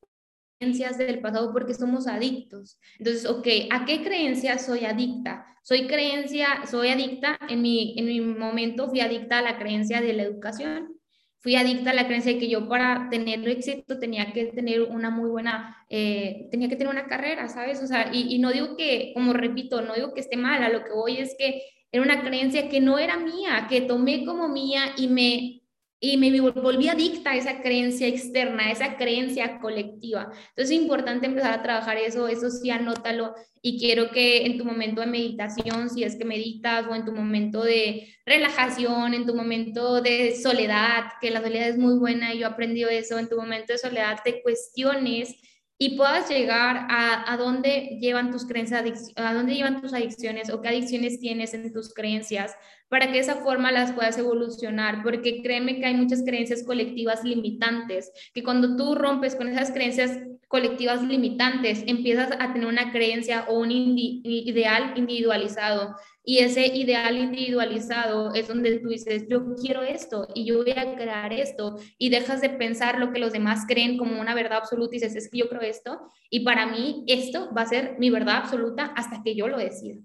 creencias 0.59 0.97
del 0.97 1.19
pasado 1.19 1.51
porque 1.53 1.73
somos 1.73 2.07
adictos. 2.07 2.79
Entonces, 2.97 3.25
ok, 3.25 3.47
¿a 3.71 3.85
qué 3.85 4.03
creencia 4.03 4.57
soy 4.57 4.85
adicta? 4.85 5.45
Soy 5.63 5.87
creencia, 5.87 6.65
soy 6.69 6.89
adicta, 6.89 7.37
en 7.49 7.61
mi, 7.61 7.95
en 7.97 8.05
mi 8.05 8.21
momento 8.21 8.89
fui 8.89 9.01
adicta 9.01 9.39
a 9.39 9.41
la 9.41 9.57
creencia 9.57 10.01
de 10.01 10.13
la 10.13 10.23
educación. 10.23 10.93
Fui 11.39 11.55
adicta 11.55 11.91
a 11.91 11.93
la 11.93 12.07
creencia 12.07 12.33
de 12.33 12.39
que 12.39 12.49
yo 12.49 12.67
para 12.67 13.09
tener 13.09 13.47
éxito 13.47 13.99
tenía 13.99 14.33
que 14.33 14.45
tener 14.45 14.81
una 14.81 15.09
muy 15.09 15.29
buena, 15.29 15.85
eh, 15.89 16.47
tenía 16.51 16.67
que 16.67 16.75
tener 16.75 16.91
una 16.91 17.07
carrera, 17.07 17.47
¿sabes? 17.47 17.81
O 17.83 17.87
sea, 17.87 18.09
y, 18.11 18.33
y 18.33 18.39
no 18.39 18.51
digo 18.51 18.75
que, 18.75 19.11
como 19.13 19.33
repito, 19.33 19.81
no 19.81 19.93
digo 19.93 20.13
que 20.13 20.21
esté 20.21 20.35
mal, 20.35 20.63
a 20.63 20.69
lo 20.69 20.83
que 20.83 20.91
voy 20.91 21.17
es 21.17 21.35
que 21.37 21.61
era 21.91 22.03
una 22.03 22.23
creencia 22.23 22.69
que 22.69 22.81
no 22.81 22.97
era 22.97 23.17
mía, 23.17 23.67
que 23.69 23.81
tomé 23.81 24.25
como 24.25 24.49
mía 24.49 24.93
y 24.97 25.07
me 25.07 25.61
y 25.99 26.17
me 26.17 26.39
volví 26.39 26.89
adicta 26.89 27.31
a 27.31 27.35
esa 27.35 27.61
creencia 27.61 28.07
externa, 28.07 28.67
a 28.67 28.71
esa 28.71 28.97
creencia 28.97 29.59
colectiva. 29.59 30.31
Entonces 30.49 30.71
es 30.71 30.71
importante 30.71 31.25
empezar 31.25 31.53
a 31.53 31.63
trabajar 31.63 31.97
eso, 31.97 32.27
eso 32.27 32.51
sí, 32.51 32.69
anótalo. 32.69 33.33
Y 33.63 33.79
quiero 33.79 34.11
que 34.11 34.45
en 34.45 34.59
tu 34.59 34.65
momento 34.65 35.01
de 35.01 35.07
meditación, 35.07 35.89
si 35.89 36.03
es 36.03 36.15
que 36.15 36.23
meditas, 36.23 36.85
o 36.87 36.93
en 36.93 37.03
tu 37.03 37.11
momento 37.11 37.63
de 37.63 38.07
relajación, 38.25 39.15
en 39.15 39.25
tu 39.25 39.33
momento 39.33 40.01
de 40.01 40.35
soledad, 40.35 41.05
que 41.19 41.31
la 41.31 41.41
soledad 41.41 41.69
es 41.69 41.77
muy 41.77 41.97
buena 41.97 42.33
y 42.33 42.39
yo 42.39 42.47
he 42.47 42.51
aprendido 42.51 42.89
eso, 42.89 43.17
en 43.17 43.27
tu 43.27 43.35
momento 43.35 43.73
de 43.73 43.79
soledad 43.79 44.19
te 44.23 44.43
cuestiones 44.43 45.35
y 45.79 45.95
puedas 45.95 46.29
llegar 46.29 46.87
a, 46.89 47.31
a 47.31 47.37
dónde 47.37 47.97
llevan 48.01 48.31
tus 48.31 48.45
creencias, 48.45 49.13
a 49.15 49.33
dónde 49.33 49.53
llevan 49.53 49.81
tus 49.81 49.93
adicciones 49.93 50.49
o 50.49 50.61
qué 50.61 50.69
adicciones 50.69 51.19
tienes 51.19 51.53
en 51.53 51.71
tus 51.71 51.93
creencias, 51.93 52.55
para 52.89 53.07
que 53.07 53.13
de 53.13 53.19
esa 53.19 53.35
forma 53.35 53.71
las 53.71 53.91
puedas 53.91 54.17
evolucionar, 54.17 55.03
porque 55.03 55.41
créeme 55.41 55.79
que 55.79 55.85
hay 55.85 55.93
muchas 55.93 56.23
creencias 56.23 56.63
colectivas 56.63 57.23
limitantes, 57.23 58.11
que 58.33 58.43
cuando 58.43 58.75
tú 58.75 58.95
rompes 58.95 59.35
con 59.35 59.49
esas 59.49 59.71
creencias 59.71 60.17
colectivas 60.47 61.03
limitantes, 61.03 61.83
empiezas 61.87 62.31
a 62.39 62.53
tener 62.53 62.67
una 62.67 62.91
creencia 62.91 63.45
o 63.49 63.59
un 63.59 63.71
ideal 63.71 64.93
individualizado. 64.95 65.95
Y 66.23 66.39
ese 66.39 66.67
ideal 66.67 67.17
individualizado 67.17 68.33
es 68.33 68.47
donde 68.47 68.79
tú 68.79 68.89
dices, 68.89 69.25
yo 69.29 69.55
quiero 69.55 69.81
esto 69.81 70.27
y 70.33 70.45
yo 70.45 70.57
voy 70.57 70.71
a 70.71 70.95
crear 70.95 71.31
esto 71.31 71.77
y 71.97 72.09
dejas 72.09 72.41
de 72.41 72.49
pensar 72.49 72.99
lo 72.99 73.13
que 73.13 73.19
los 73.19 73.31
demás 73.31 73.65
creen 73.67 73.97
como 73.97 74.19
una 74.19 74.35
verdad 74.35 74.57
absoluta 74.57 74.95
y 74.95 74.99
dices, 74.99 75.15
es 75.15 75.29
que 75.29 75.37
yo 75.37 75.49
creo 75.49 75.61
esto 75.61 75.99
y 76.29 76.41
para 76.41 76.65
mí 76.65 77.05
esto 77.07 77.49
va 77.55 77.61
a 77.61 77.67
ser 77.67 77.95
mi 77.97 78.09
verdad 78.09 78.37
absoluta 78.37 78.91
hasta 78.95 79.21
que 79.23 79.35
yo 79.35 79.47
lo 79.47 79.57
decida. 79.57 79.95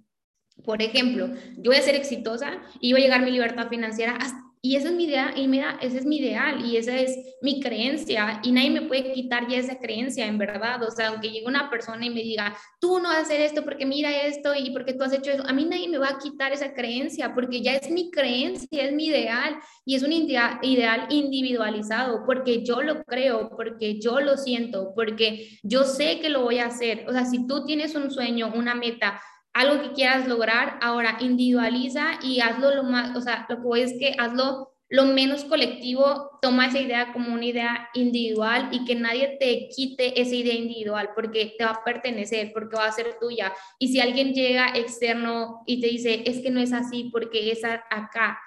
Por 0.65 0.81
ejemplo, 0.83 1.29
yo 1.57 1.71
voy 1.71 1.77
a 1.77 1.83
ser 1.83 1.97
exitosa 1.97 2.63
y 2.81 2.93
voy 2.93 3.03
a 3.03 3.05
llegar 3.05 3.23
a 3.23 3.25
mi 3.25 3.31
libertad 3.33 3.69
financiera 3.69 4.17
y 4.65 4.77
esa 4.77 4.91
es 4.91 4.95
mi 4.95 5.05
idea 5.05 5.35
y 5.37 5.49
mira, 5.49 5.77
ese 5.83 5.99
es 5.99 6.07
mi 6.07 6.19
ideal 6.19 6.65
y 6.65 6.77
esa 6.77 6.97
es 6.97 7.19
mi 7.43 7.61
creencia 7.61 8.41
y 8.45 8.53
nadie 8.53 8.71
me 8.71 8.83
puede 8.83 9.13
quitar 9.13 9.49
ya 9.49 9.59
esa 9.59 9.81
creencia 9.81 10.25
en 10.25 10.39
verdad, 10.39 10.81
o 10.85 10.91
sea, 10.93 11.09
aunque 11.09 11.31
llegue 11.31 11.47
una 11.47 11.69
persona 11.69 12.07
y 12.07 12.11
me 12.11 12.23
diga, 12.23 12.57
tú 12.81 13.01
no 13.01 13.09
vas 13.09 13.19
a 13.19 13.21
hacer 13.23 13.41
esto 13.41 13.65
porque 13.65 13.85
mira 13.87 14.25
esto 14.25 14.55
y 14.55 14.71
porque 14.71 14.95
tú 14.95 15.03
has 15.03 15.13
hecho 15.13 15.33
eso, 15.33 15.43
a 15.45 15.53
mí 15.53 15.65
nadie 15.65 15.89
me 15.89 15.99
va 15.99 16.11
a 16.11 16.19
quitar 16.19 16.53
esa 16.53 16.75
creencia 16.75 17.35
porque 17.35 17.61
ya 17.61 17.75
es 17.75 17.91
mi 17.91 18.13
creencia, 18.13 18.85
es 18.85 18.93
mi 18.93 19.07
ideal 19.07 19.57
y 19.85 19.97
es 19.97 20.05
un 20.05 20.13
ideal 20.13 21.07
individualizado 21.11 22.23
porque 22.25 22.63
yo 22.63 22.83
lo 22.83 23.03
creo, 23.03 23.51
porque 23.57 23.99
yo 23.99 24.21
lo 24.21 24.37
siento, 24.37 24.93
porque 24.95 25.59
yo 25.65 25.83
sé 25.83 26.21
que 26.21 26.29
lo 26.29 26.45
voy 26.45 26.61
a 26.61 26.67
hacer, 26.67 27.05
o 27.09 27.13
sea, 27.13 27.25
si 27.25 27.49
tú 27.49 27.65
tienes 27.65 27.97
un 27.97 28.13
sueño, 28.13 28.53
una 28.55 28.77
meta, 28.77 29.21
algo 29.53 29.83
que 29.83 29.93
quieras 29.93 30.27
lograr, 30.27 30.79
ahora 30.81 31.19
individualiza 31.21 32.19
y 32.23 32.41
hazlo 32.41 32.75
lo 32.75 32.85
más, 32.85 33.17
o 33.17 33.21
sea, 33.21 33.47
lo 33.49 33.57
que 33.57 33.63
voy 33.63 33.81
es 33.83 33.95
que 33.99 34.15
hazlo 34.19 34.73
lo 34.93 35.07
menos 35.07 35.45
colectivo, 35.45 36.39
toma 36.43 36.67
esa 36.67 36.79
idea 36.79 37.15
como 37.15 37.33
una 37.33 37.47
idea 37.47 37.89
individual 37.95 38.69
y 38.73 38.85
que 38.85 38.95
nadie 38.95 39.39
te 39.41 39.69
quite 39.75 40.21
esa 40.21 40.35
idea 40.35 40.53
individual 40.53 41.11
porque 41.15 41.55
te 41.57 41.65
va 41.65 41.71
a 41.71 41.85
pertenecer, 41.85 42.53
porque 42.53 42.77
va 42.77 42.85
a 42.85 42.93
ser 42.93 43.17
tuya. 43.19 43.55
Y 43.79 43.89
si 43.89 44.01
alguien 44.01 44.35
llega 44.35 44.77
externo 44.77 45.63
y 45.65 45.81
te 45.81 45.87
dice, 45.87 46.25
es 46.27 46.41
que 46.41 46.51
no 46.51 46.61
es 46.61 46.75
así 46.75 47.09
porque 47.11 47.51
es 47.51 47.65
acá, 47.65 48.39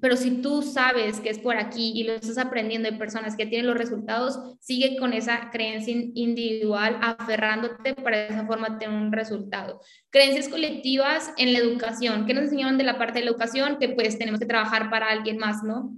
pero 0.00 0.16
si 0.16 0.42
tú 0.42 0.62
sabes 0.62 1.20
que 1.20 1.30
es 1.30 1.38
por 1.38 1.56
aquí 1.56 1.92
y 1.94 2.04
lo 2.04 2.14
estás 2.14 2.38
aprendiendo 2.38 2.90
de 2.90 2.98
personas 2.98 3.36
que 3.36 3.46
tienen 3.46 3.66
los 3.66 3.78
resultados, 3.78 4.38
sigue 4.60 4.96
con 4.98 5.12
esa 5.12 5.50
creencia 5.50 5.94
individual, 6.14 6.98
aferrándote 7.00 7.94
para 7.94 8.18
de 8.18 8.26
esa 8.26 8.46
forma 8.46 8.78
tener 8.78 8.94
un 8.94 9.12
resultado. 9.12 9.80
Creencias 10.10 10.48
colectivas 10.48 11.32
en 11.38 11.52
la 11.52 11.60
educación. 11.60 12.26
¿Qué 12.26 12.34
nos 12.34 12.44
enseñaron 12.44 12.76
de 12.76 12.84
la 12.84 12.98
parte 12.98 13.20
de 13.20 13.24
la 13.24 13.30
educación? 13.30 13.78
Que 13.78 13.90
pues 13.90 14.18
tenemos 14.18 14.40
que 14.40 14.46
trabajar 14.46 14.90
para 14.90 15.08
alguien 15.08 15.38
más, 15.38 15.62
¿no? 15.62 15.96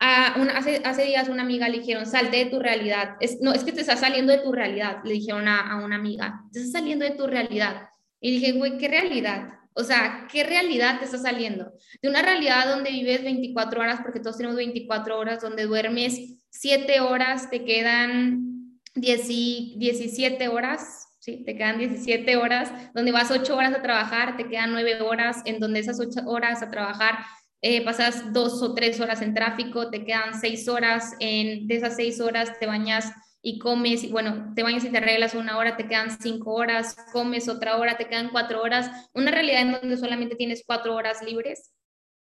hace, 0.00 1.04
días 1.04 1.28
una 1.28 1.42
amiga 1.42 1.68
le 1.68 1.80
dijeron, 1.80 2.06
salte 2.06 2.38
de 2.38 2.46
tu 2.46 2.58
realidad. 2.60 3.16
Es, 3.20 3.40
no, 3.40 3.52
es 3.52 3.64
que 3.64 3.72
te 3.72 3.80
estás 3.80 4.00
saliendo 4.00 4.32
de 4.32 4.38
tu 4.38 4.52
realidad, 4.52 4.98
le 5.04 5.14
dijeron 5.14 5.48
a, 5.48 5.72
a 5.72 5.84
una 5.84 5.96
amiga, 5.96 6.44
te 6.52 6.60
estás 6.60 6.72
saliendo 6.72 7.04
de 7.04 7.12
tu 7.12 7.26
realidad. 7.26 7.88
Y 8.20 8.30
dije, 8.30 8.52
güey, 8.52 8.78
¿qué 8.78 8.88
realidad? 8.88 9.57
O 9.78 9.84
sea, 9.84 10.26
¿qué 10.30 10.42
realidad 10.42 10.98
te 10.98 11.04
está 11.04 11.18
saliendo? 11.18 11.72
De 12.02 12.08
una 12.08 12.20
realidad 12.20 12.68
donde 12.68 12.90
vives 12.90 13.22
24 13.22 13.80
horas, 13.80 14.00
porque 14.02 14.18
todos 14.18 14.36
tenemos 14.36 14.56
24 14.56 15.16
horas, 15.16 15.40
donde 15.40 15.66
duermes 15.66 16.36
7 16.50 17.00
horas, 17.00 17.48
te 17.48 17.64
quedan 17.64 18.80
10 18.96 19.28
17 19.28 20.48
horas, 20.48 21.06
¿sí? 21.20 21.44
Te 21.44 21.56
quedan 21.56 21.78
17 21.78 22.36
horas, 22.36 22.72
donde 22.92 23.12
vas 23.12 23.30
8 23.30 23.56
horas 23.56 23.72
a 23.72 23.80
trabajar, 23.80 24.36
te 24.36 24.48
quedan 24.48 24.72
9 24.72 25.00
horas, 25.02 25.42
en 25.44 25.60
donde 25.60 25.78
esas 25.78 26.00
8 26.00 26.22
horas 26.26 26.60
a 26.60 26.70
trabajar 26.70 27.18
eh, 27.62 27.84
pasas 27.84 28.32
2 28.32 28.62
o 28.62 28.74
3 28.74 29.00
horas 29.00 29.22
en 29.22 29.32
tráfico, 29.32 29.90
te 29.90 30.04
quedan 30.04 30.40
6 30.40 30.68
horas, 30.68 31.14
en, 31.20 31.68
de 31.68 31.76
esas 31.76 31.94
6 31.94 32.20
horas 32.20 32.58
te 32.58 32.66
bañas 32.66 33.12
y 33.42 33.58
comes, 33.58 34.04
y 34.04 34.08
bueno, 34.08 34.52
te 34.54 34.62
bañas 34.62 34.84
y 34.84 34.90
te 34.90 34.98
arreglas 34.98 35.34
una 35.34 35.58
hora, 35.58 35.76
te 35.76 35.86
quedan 35.86 36.10
cinco 36.20 36.54
horas, 36.54 36.96
comes 37.12 37.48
otra 37.48 37.76
hora, 37.76 37.96
te 37.96 38.08
quedan 38.08 38.30
cuatro 38.30 38.62
horas, 38.62 39.08
una 39.14 39.30
realidad 39.30 39.62
en 39.62 39.72
donde 39.72 39.96
solamente 39.96 40.36
tienes 40.36 40.64
cuatro 40.66 40.94
horas 40.94 41.22
libres. 41.22 41.72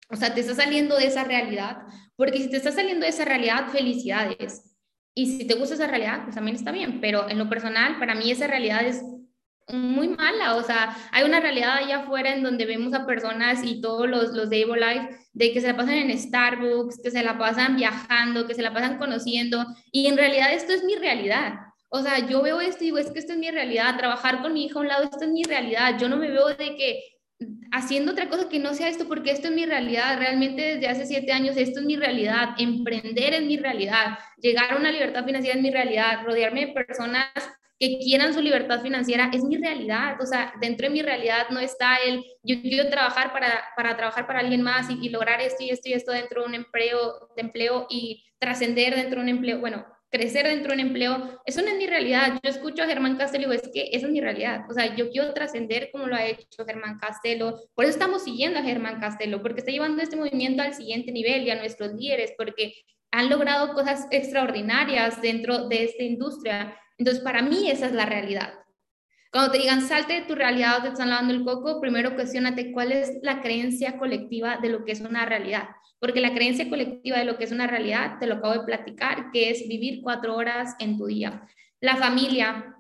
O 0.10 0.16
sea, 0.16 0.34
te 0.34 0.42
está 0.42 0.56
saliendo 0.56 0.98
de 0.98 1.08
esa 1.08 1.24
realidad, 1.24 1.78
porque 2.16 2.40
si 2.40 2.50
te 2.50 2.58
está 2.58 2.72
saliendo 2.72 3.06
de 3.06 3.10
esa 3.10 3.26
realidad, 3.26 3.70
felicidades. 3.70 4.76
Y 5.16 5.38
si 5.38 5.46
te 5.46 5.54
gusta 5.54 5.76
esa 5.76 5.88
realidad, 5.88 6.24
pues 6.24 6.36
también 6.36 6.56
está 6.56 6.72
bien, 6.72 7.00
pero 7.00 7.30
en 7.30 7.38
lo 7.38 7.48
personal, 7.48 8.00
para 8.00 8.16
mí 8.16 8.32
esa 8.32 8.48
realidad 8.48 8.86
es 8.86 9.04
muy 9.72 10.10
mala, 10.10 10.56
o 10.56 10.64
sea, 10.64 10.96
hay 11.12 11.24
una 11.24 11.40
realidad 11.40 11.78
allá 11.78 12.00
afuera 12.00 12.34
en 12.34 12.44
donde 12.44 12.66
vemos 12.66 12.94
a 12.94 13.06
personas 13.06 13.64
y 13.64 13.82
todos 13.82 14.10
los, 14.10 14.34
los 14.34 14.50
de 14.50 14.66
Life 14.66 15.10
de 15.34 15.54
que 15.54 15.62
se 15.62 15.68
la 15.68 15.78
pasan 15.78 15.96
en 15.96 16.18
Starbucks, 16.18 17.02
que 17.02 17.12
se 17.12 17.24
la 17.24 17.38
pasan 17.38 17.76
viajando, 17.76 18.46
que 18.46 18.56
se 18.56 18.62
la 18.62 18.74
pasan 18.74 18.98
conociendo, 18.98 19.66
y 19.92 20.08
en 20.08 20.18
realidad 20.18 20.54
esto 20.54 20.74
es 20.74 20.84
mi 20.84 20.96
realidad. 20.96 21.54
O 21.90 22.02
sea, 22.02 22.28
yo 22.28 22.42
veo 22.42 22.60
esto 22.60 22.84
y 22.84 22.88
digo, 22.88 22.98
es 22.98 23.12
que 23.12 23.20
esto 23.20 23.34
es 23.34 23.40
mi 23.40 23.52
realidad, 23.52 23.98
trabajar 23.98 24.42
con 24.42 24.54
mi 24.54 24.66
hija 24.66 24.80
a 24.80 24.82
un 24.82 24.88
lado, 24.88 25.04
esto 25.04 25.26
es 25.26 25.32
mi 25.32 25.44
realidad, 25.44 25.98
yo 26.00 26.10
no 26.10 26.18
me 26.18 26.30
veo 26.30 26.48
de 26.48 26.76
que 26.76 27.04
haciendo 27.72 28.12
otra 28.12 28.30
cosa 28.30 28.50
que 28.50 28.60
no 28.60 28.74
sea 28.74 28.90
esto, 28.90 29.08
porque 29.08 29.32
esto 29.32 29.48
es 29.48 29.54
mi 29.54 29.66
realidad, 29.66 30.18
realmente 30.18 30.76
desde 30.76 30.88
hace 30.88 31.06
siete 31.06 31.32
años 31.32 31.58
esto 31.58 31.80
es 31.80 31.86
mi 31.86 31.96
realidad, 31.96 32.50
emprender 32.58 33.34
es 33.34 33.44
mi 33.44 33.58
realidad, 33.58 34.18
llegar 34.38 34.74
a 34.74 34.78
una 34.78 34.92
libertad 34.92 35.26
financiera 35.26 35.58
es 35.58 35.64
mi 35.64 35.72
realidad, 35.72 36.24
rodearme 36.26 36.68
de 36.68 36.74
personas 36.74 37.28
que 37.90 37.98
quieran 38.00 38.34
su 38.34 38.42
libertad 38.42 38.82
financiera 38.82 39.30
es 39.34 39.44
mi 39.44 39.58
realidad, 39.58 40.16
o 40.22 40.26
sea, 40.26 40.54
dentro 40.62 40.88
de 40.88 40.94
mi 40.94 41.02
realidad 41.02 41.50
no 41.50 41.60
está 41.60 41.98
el, 41.98 42.24
yo 42.42 42.62
quiero 42.62 42.90
trabajar 42.90 43.34
para, 43.34 43.66
para 43.76 43.98
trabajar 43.98 44.26
para 44.26 44.40
alguien 44.40 44.62
más 44.62 44.90
y, 44.90 44.98
y, 45.02 45.10
lograr 45.10 45.42
esto 45.42 45.64
y 45.64 45.70
esto 45.70 45.90
y 45.90 45.94
esto 45.94 46.12
dentro 46.14 46.42
de 46.42 46.48
un 46.48 46.56
empleo, 46.56 47.30
de 47.36 47.42
empleo 47.42 47.86
y 47.90 48.24
trascender 48.40 48.96
dentro 48.96 49.18
de 49.18 49.24
un 49.24 49.30
empleo, 49.30 49.60
bueno, 49.60 49.86
crecer 50.10 50.48
dentro 50.48 50.70
de 50.70 50.76
un 50.76 50.88
empleo, 50.88 51.42
eso 51.44 51.62
no 51.62 51.70
es 51.70 51.78
mi 51.78 51.88
realidad. 51.88 52.40
Yo 52.44 52.50
escucho 52.50 52.84
a 52.84 52.86
Germán 52.86 53.18
Castelo 53.18 53.46
y 53.46 53.50
digo, 53.50 53.62
es 53.64 53.70
que 53.74 53.90
esa 53.92 54.06
es 54.06 54.14
mi 54.14 54.22
realidad. 54.22 54.64
O 54.70 54.74
sea, 54.74 54.96
yo 54.96 55.10
quiero 55.10 55.34
trascender 55.34 55.90
como 55.92 56.06
lo 56.06 56.16
ha 56.16 56.26
hecho 56.26 56.66
Germán 56.66 57.00
Castelo. 57.00 57.60
Por 57.74 57.86
eso 57.86 57.94
estamos 57.94 58.24
siguiendo 58.24 58.60
a 58.60 58.64
Germán 58.64 59.00
Castelo, 59.00 59.42
porque 59.42 59.60
está 59.60 59.72
llevando 59.72 60.04
este 60.04 60.16
movimiento 60.16 60.62
al 60.62 60.76
siguiente 60.76 61.12
nivel 61.12 61.44
y 61.44 61.50
a 61.50 61.56
nuestros 61.56 61.94
líderes, 61.94 62.34
porque 62.38 62.74
han 63.12 63.30
logrado 63.30 63.74
cosas 63.74 64.08
extraordinarias 64.12 65.20
dentro 65.20 65.68
de 65.68 65.84
esta 65.84 66.04
industria. 66.04 66.78
Entonces, 66.98 67.24
para 67.24 67.42
mí 67.42 67.70
esa 67.70 67.88
es 67.88 67.94
la 67.94 68.06
realidad. 68.06 68.54
Cuando 69.32 69.52
te 69.52 69.58
digan 69.58 69.88
salte 69.88 70.14
de 70.14 70.22
tu 70.22 70.36
realidad 70.36 70.80
o 70.80 70.82
te 70.84 70.90
están 70.90 71.10
lavando 71.10 71.34
el 71.34 71.44
coco, 71.44 71.82
primero 71.82 72.16
cuestionate 72.16 72.72
cuál 72.72 72.92
es 72.92 73.20
la 73.24 73.42
creencia 73.42 73.98
colectiva 73.98 74.58
de 74.58 74.70
lo 74.70 74.86
que 74.86 74.92
es 74.92 75.02
una 75.02 75.26
realidad 75.26 75.70
porque 76.04 76.20
la 76.20 76.34
creencia 76.34 76.68
colectiva 76.68 77.18
de 77.18 77.24
lo 77.24 77.38
que 77.38 77.46
es 77.46 77.54
una 77.54 77.66
realidad, 77.66 78.20
te 78.20 78.28
lo 78.28 78.36
acabo 78.36 78.52
de 78.56 78.66
platicar, 78.66 79.32
que 79.32 79.50
es 79.50 79.66
vivir 79.70 80.02
cuatro 80.04 80.36
horas 80.36 80.76
en 80.80 80.98
tu 80.98 81.06
día. 81.06 81.48
La 81.80 81.96
familia, 81.96 82.76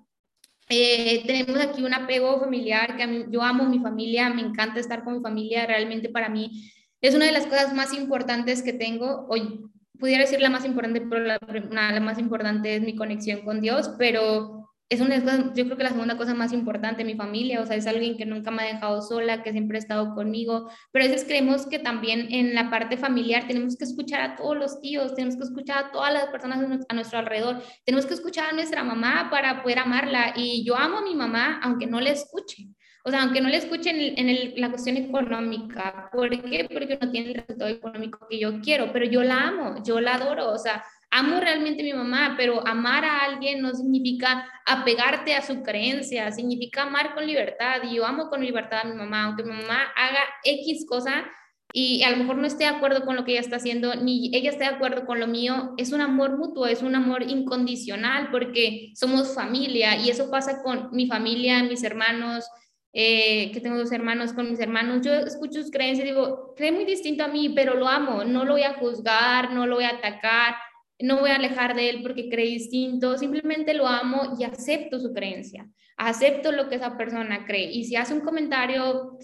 eh, 0.67 1.23
tenemos 1.25 1.57
aquí 1.61 1.83
un 1.83 1.93
apego 1.93 2.37
familiar, 2.41 2.97
que 2.97 3.27
yo 3.31 3.41
amo 3.41 3.63
mi 3.63 3.79
familia, 3.79 4.29
me 4.29 4.41
encanta 4.41 4.81
estar 4.81 5.05
con 5.05 5.13
mi 5.13 5.21
familia, 5.21 5.65
realmente 5.65 6.09
para 6.09 6.27
mí 6.27 6.69
es 6.99 7.15
una 7.15 7.23
de 7.23 7.31
las 7.31 7.45
cosas 7.45 7.73
más 7.73 7.93
importantes 7.93 8.61
que 8.61 8.73
tengo, 8.73 9.25
hoy 9.29 9.61
pudiera 10.03 10.23
decir 10.23 10.41
la 10.41 10.49
más 10.49 10.65
importante, 10.65 10.99
pero 10.99 11.23
la, 11.23 11.39
la 11.39 11.99
más 12.01 12.19
importante 12.19 12.75
es 12.75 12.81
mi 12.81 12.93
conexión 12.93 13.39
con 13.45 13.61
Dios, 13.61 13.91
pero 13.97 14.67
es 14.89 14.99
una 14.99 15.15
yo 15.53 15.63
creo 15.63 15.77
que 15.77 15.83
la 15.83 15.91
segunda 15.91 16.17
cosa 16.17 16.33
más 16.33 16.51
importante, 16.51 17.05
mi 17.05 17.15
familia, 17.15 17.61
o 17.61 17.65
sea, 17.65 17.77
es 17.77 17.87
alguien 17.87 18.17
que 18.17 18.25
nunca 18.25 18.51
me 18.51 18.63
ha 18.63 18.73
dejado 18.73 19.01
sola, 19.01 19.43
que 19.43 19.53
siempre 19.53 19.77
ha 19.77 19.79
estado 19.79 20.13
conmigo, 20.13 20.69
pero 20.91 21.05
a 21.05 21.07
veces 21.07 21.23
creemos 21.25 21.67
que 21.67 21.79
también 21.79 22.27
en 22.33 22.53
la 22.53 22.69
parte 22.69 22.97
familiar 22.97 23.47
tenemos 23.47 23.77
que 23.77 23.85
escuchar 23.85 24.19
a 24.19 24.35
todos 24.35 24.57
los 24.57 24.81
tíos, 24.81 25.15
tenemos 25.15 25.37
que 25.37 25.43
escuchar 25.43 25.85
a 25.85 25.91
todas 25.93 26.11
las 26.11 26.25
personas 26.25 26.85
a 26.89 26.93
nuestro 26.93 27.19
alrededor, 27.19 27.63
tenemos 27.85 28.05
que 28.05 28.15
escuchar 28.15 28.49
a 28.49 28.51
nuestra 28.51 28.83
mamá 28.83 29.29
para 29.31 29.63
poder 29.63 29.79
amarla 29.79 30.33
y 30.35 30.65
yo 30.65 30.75
amo 30.75 30.97
a 30.97 31.01
mi 31.01 31.15
mamá 31.15 31.61
aunque 31.63 31.87
no 31.87 32.01
le 32.01 32.11
escuche. 32.11 32.67
O 33.03 33.09
sea, 33.09 33.23
aunque 33.23 33.41
no 33.41 33.49
le 33.49 33.57
escuche 33.57 33.89
en, 33.89 34.29
en 34.29 34.61
la 34.61 34.69
cuestión 34.69 34.97
económica, 34.97 36.09
¿por 36.11 36.29
qué? 36.29 36.67
Porque 36.71 36.97
no 37.01 37.11
tiene 37.11 37.29
el 37.29 37.35
resultado 37.35 37.69
económico 37.69 38.25
que 38.29 38.39
yo 38.39 38.61
quiero, 38.61 38.91
pero 38.93 39.05
yo 39.05 39.23
la 39.23 39.47
amo, 39.47 39.83
yo 39.85 39.99
la 39.99 40.15
adoro, 40.15 40.51
o 40.51 40.57
sea, 40.57 40.83
amo 41.13 41.39
realmente 41.39 41.81
a 41.81 41.85
mi 41.85 41.93
mamá, 41.93 42.35
pero 42.37 42.65
amar 42.67 43.05
a 43.05 43.19
alguien 43.19 43.61
no 43.61 43.73
significa 43.73 44.49
apegarte 44.65 45.35
a 45.35 45.41
su 45.41 45.61
creencia, 45.61 46.31
significa 46.31 46.83
amar 46.83 47.13
con 47.13 47.25
libertad. 47.27 47.81
Y 47.83 47.95
yo 47.95 48.05
amo 48.05 48.29
con 48.29 48.43
libertad 48.43 48.79
a 48.83 48.87
mi 48.87 48.95
mamá, 48.95 49.25
aunque 49.25 49.43
mi 49.43 49.51
mamá 49.51 49.79
haga 49.95 50.21
X 50.43 50.85
cosa 50.87 51.25
y 51.71 52.03
a 52.03 52.11
lo 52.11 52.17
mejor 52.17 52.37
no 52.37 52.45
esté 52.45 52.65
de 52.65 52.69
acuerdo 52.69 53.03
con 53.03 53.15
lo 53.15 53.25
que 53.25 53.31
ella 53.31 53.41
está 53.41 53.55
haciendo, 53.55 53.95
ni 53.95 54.29
ella 54.35 54.51
esté 54.51 54.63
de 54.63 54.69
acuerdo 54.71 55.05
con 55.05 55.19
lo 55.19 55.27
mío, 55.27 55.73
es 55.77 55.91
un 55.91 56.01
amor 56.01 56.37
mutuo, 56.37 56.67
es 56.67 56.83
un 56.83 56.95
amor 56.95 57.23
incondicional 57.23 58.29
porque 58.31 58.91
somos 58.95 59.33
familia 59.33 59.97
y 59.97 60.09
eso 60.09 60.29
pasa 60.29 60.61
con 60.63 60.89
mi 60.91 61.07
familia, 61.07 61.63
mis 61.63 61.83
hermanos. 61.83 62.45
Eh, 62.95 63.51
que 63.51 63.59
tengo 63.59 63.79
dos 63.79 63.91
hermanos 63.91 64.33
con 64.33 64.51
mis 64.51 64.59
hermanos, 64.59 65.03
yo 65.03 65.13
escucho 65.13 65.63
sus 65.63 65.71
creencias 65.71 66.05
y 66.05 66.11
digo, 66.11 66.53
cree 66.55 66.71
muy 66.71 66.85
distinto 66.85 67.23
a 67.23 67.27
mí, 67.27 67.49
pero 67.49 67.73
lo 67.73 67.87
amo, 67.87 68.23
no 68.23 68.45
lo 68.45 68.53
voy 68.53 68.61
a 68.61 68.75
juzgar, 68.75 69.51
no 69.51 69.65
lo 69.65 69.75
voy 69.75 69.85
a 69.85 69.95
atacar, 69.95 70.53
no 70.99 71.19
voy 71.19 71.31
a 71.31 71.35
alejar 71.35 71.75
de 71.75 71.89
él 71.89 72.03
porque 72.03 72.29
cree 72.29 72.45
distinto, 72.45 73.17
simplemente 73.17 73.73
lo 73.73 73.87
amo 73.87 74.37
y 74.39 74.43
acepto 74.43 74.99
su 74.99 75.11
creencia, 75.11 75.67
acepto 75.97 76.51
lo 76.51 76.69
que 76.69 76.75
esa 76.75 76.95
persona 76.95 77.45
cree. 77.47 77.71
Y 77.71 77.85
si 77.85 77.95
hace 77.95 78.13
un 78.13 78.21
comentario, 78.21 79.17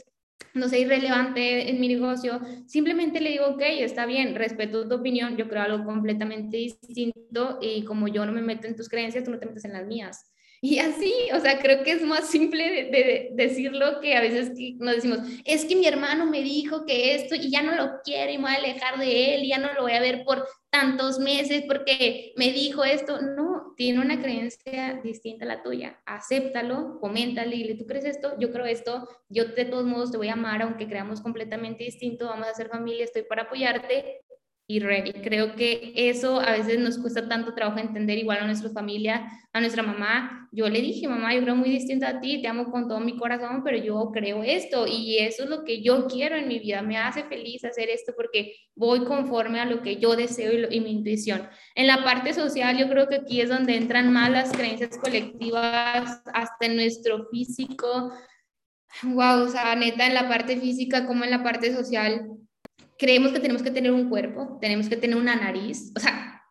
no 0.55 0.67
sé, 0.67 0.79
irrelevante 0.79 1.69
en 1.69 1.79
mi 1.79 1.89
negocio, 1.89 2.41
simplemente 2.65 3.21
le 3.21 3.29
digo, 3.29 3.49
ok, 3.49 3.62
está 3.62 4.08
bien, 4.08 4.34
respeto 4.34 4.89
tu 4.89 4.95
opinión, 4.95 5.38
yo 5.38 5.47
creo 5.47 5.62
algo 5.62 5.86
completamente 5.86 6.58
distinto 6.58 7.60
y 7.62 7.86
como 7.86 8.08
yo 8.08 8.25
no 8.25 8.32
me 8.32 8.41
meto 8.41 8.65
en 8.65 8.75
tus 8.75 8.89
creencias, 8.89 9.23
tú 9.23 9.29
no 9.29 9.38
te 9.38 9.45
metes 9.45 9.65
en 9.65 9.73
las 9.73 9.86
mías. 9.86 10.34
Y 10.62 10.80
así, 10.80 11.13
o 11.34 11.39
sea, 11.39 11.60
creo 11.60 11.84
que 11.84 11.91
es 11.91 12.02
más 12.02 12.30
simple 12.30 12.89
de, 12.91 13.30
decirlo 13.32 14.02
que 14.02 14.15
a 14.15 14.22
veces 14.22 14.52
nos 14.78 14.95
decimos, 14.95 15.19
es 15.45 15.63
que 15.63 15.76
mi 15.76 15.86
hermano 15.86 16.26
me 16.26 16.41
dijo 16.41 16.86
que 16.86 17.15
esto 17.15 17.36
y 17.36 17.50
ya 17.50 17.62
no 17.62 17.76
lo 17.76 18.02
quiero 18.04 18.32
y 18.32 18.38
me 18.38 18.43
voy 18.43 18.52
a 18.52 18.56
alejar 18.56 19.00
de 19.00 19.36
él 19.36 19.43
y 19.43 19.50
ya 19.50 19.58
no 19.58 19.74
lo 19.74 19.84
voy 19.84 19.93
a 19.93 20.02
ver 20.02 20.26
por 20.26 20.45
tantos 20.69 21.17
meses 21.17 21.63
porque 21.65 22.34
me 22.36 22.52
dijo 22.52 22.84
esto. 22.84 23.22
No, 23.22 23.74
tiene 23.78 24.02
una 24.02 24.22
creencia 24.22 25.00
distinta 25.02 25.45
a 25.45 25.48
la 25.48 25.63
tuya. 25.63 26.02
Acéptalo, 26.06 27.00
coméntale, 27.00 27.56
dile, 27.56 27.76
tú 27.76 27.86
crees 27.86 28.04
esto, 28.04 28.36
yo 28.38 28.52
creo 28.52 28.65
esto, 28.65 29.08
yo 29.30 29.45
de 29.45 29.65
todos 29.65 29.86
modos 29.86 30.12
te 30.12 30.17
voy 30.17 30.28
a 30.28 30.34
amar 30.34 30.62
aunque 30.62 30.88
creamos 30.88 31.22
completamente 31.22 31.86
distinto, 31.86 32.26
vamos 32.26 32.48
a 32.48 32.54
ser 32.54 32.67
familia, 32.67 33.06
estoy 33.06 33.24
para 33.24 33.43
apoyarte 33.43 34.22
y 34.71 34.79
Creo 35.23 35.55
que 35.55 35.93
eso 35.95 36.39
a 36.39 36.51
veces 36.51 36.77
nos 36.77 36.99
cuesta 36.99 37.27
tanto 37.27 37.55
trabajo 37.55 37.79
entender 37.79 38.19
igual 38.19 38.38
a 38.38 38.45
nuestra 38.45 38.69
familia, 38.69 39.27
a 39.51 39.60
nuestra 39.60 39.82
mamá. 39.82 40.47
Yo 40.51 40.69
le 40.69 40.79
dije, 40.79 41.08
mamá, 41.08 41.34
yo 41.34 41.41
creo 41.41 41.55
muy 41.55 41.71
distinto 41.71 42.05
a 42.05 42.19
ti, 42.19 42.39
te 42.39 42.47
amo 42.47 42.69
con 42.69 42.88
todo 42.88 42.99
mi 42.99 43.17
corazón, 43.17 43.63
pero 43.63 43.77
yo 43.77 44.12
creo 44.13 44.43
esto 44.43 44.86
y 44.86 45.17
eso 45.17 45.45
es 45.45 45.49
lo 45.49 45.63
que 45.63 45.82
yo 45.82 46.05
quiero 46.05 46.36
en 46.36 46.47
mi 46.47 46.60
vida. 46.60 46.84
Me 46.84 46.99
hace 46.99 47.23
feliz 47.23 47.65
hacer 47.65 47.89
esto 47.89 48.13
porque 48.15 48.58
voy 48.75 49.05
conforme 49.05 49.60
a 49.60 49.65
lo 49.65 49.82
que 49.82 49.95
yo 49.95 50.15
deseo 50.15 50.53
y, 50.53 50.77
y 50.77 50.82
mi 50.82 50.91
intuición. 50.91 51.49
En 51.73 51.88
la 51.88 52.03
parte 52.03 52.36
social, 52.36 52.77
yo 52.77 52.88
creo 52.89 53.08
que 53.08 53.15
aquí 53.15 53.41
es 53.41 53.49
donde 53.49 53.75
entran 53.75 54.13
más 54.13 54.29
las 54.29 54.51
creencias 54.51 54.99
colectivas, 54.99 56.21
hasta 56.32 56.65
en 56.67 56.75
nuestro 56.75 57.27
físico. 57.32 58.13
Wow, 59.01 59.45
o 59.45 59.49
sea, 59.49 59.75
neta, 59.75 60.05
en 60.05 60.13
la 60.13 60.29
parte 60.29 60.58
física 60.58 61.08
como 61.08 61.23
en 61.23 61.32
la 61.32 61.41
parte 61.41 61.73
social, 61.73 62.38
creemos 63.00 63.32
que 63.32 63.40
tenemos 63.40 63.64
que 63.64 63.72
tener 63.72 63.92
un 63.92 64.10
cuerpo, 64.10 64.60
tenemos 64.62 64.90
que 64.90 64.98
tener 64.98 65.16
una 65.16 65.36
nariz, 65.36 65.92
o 65.96 66.00
sea, 66.00 66.44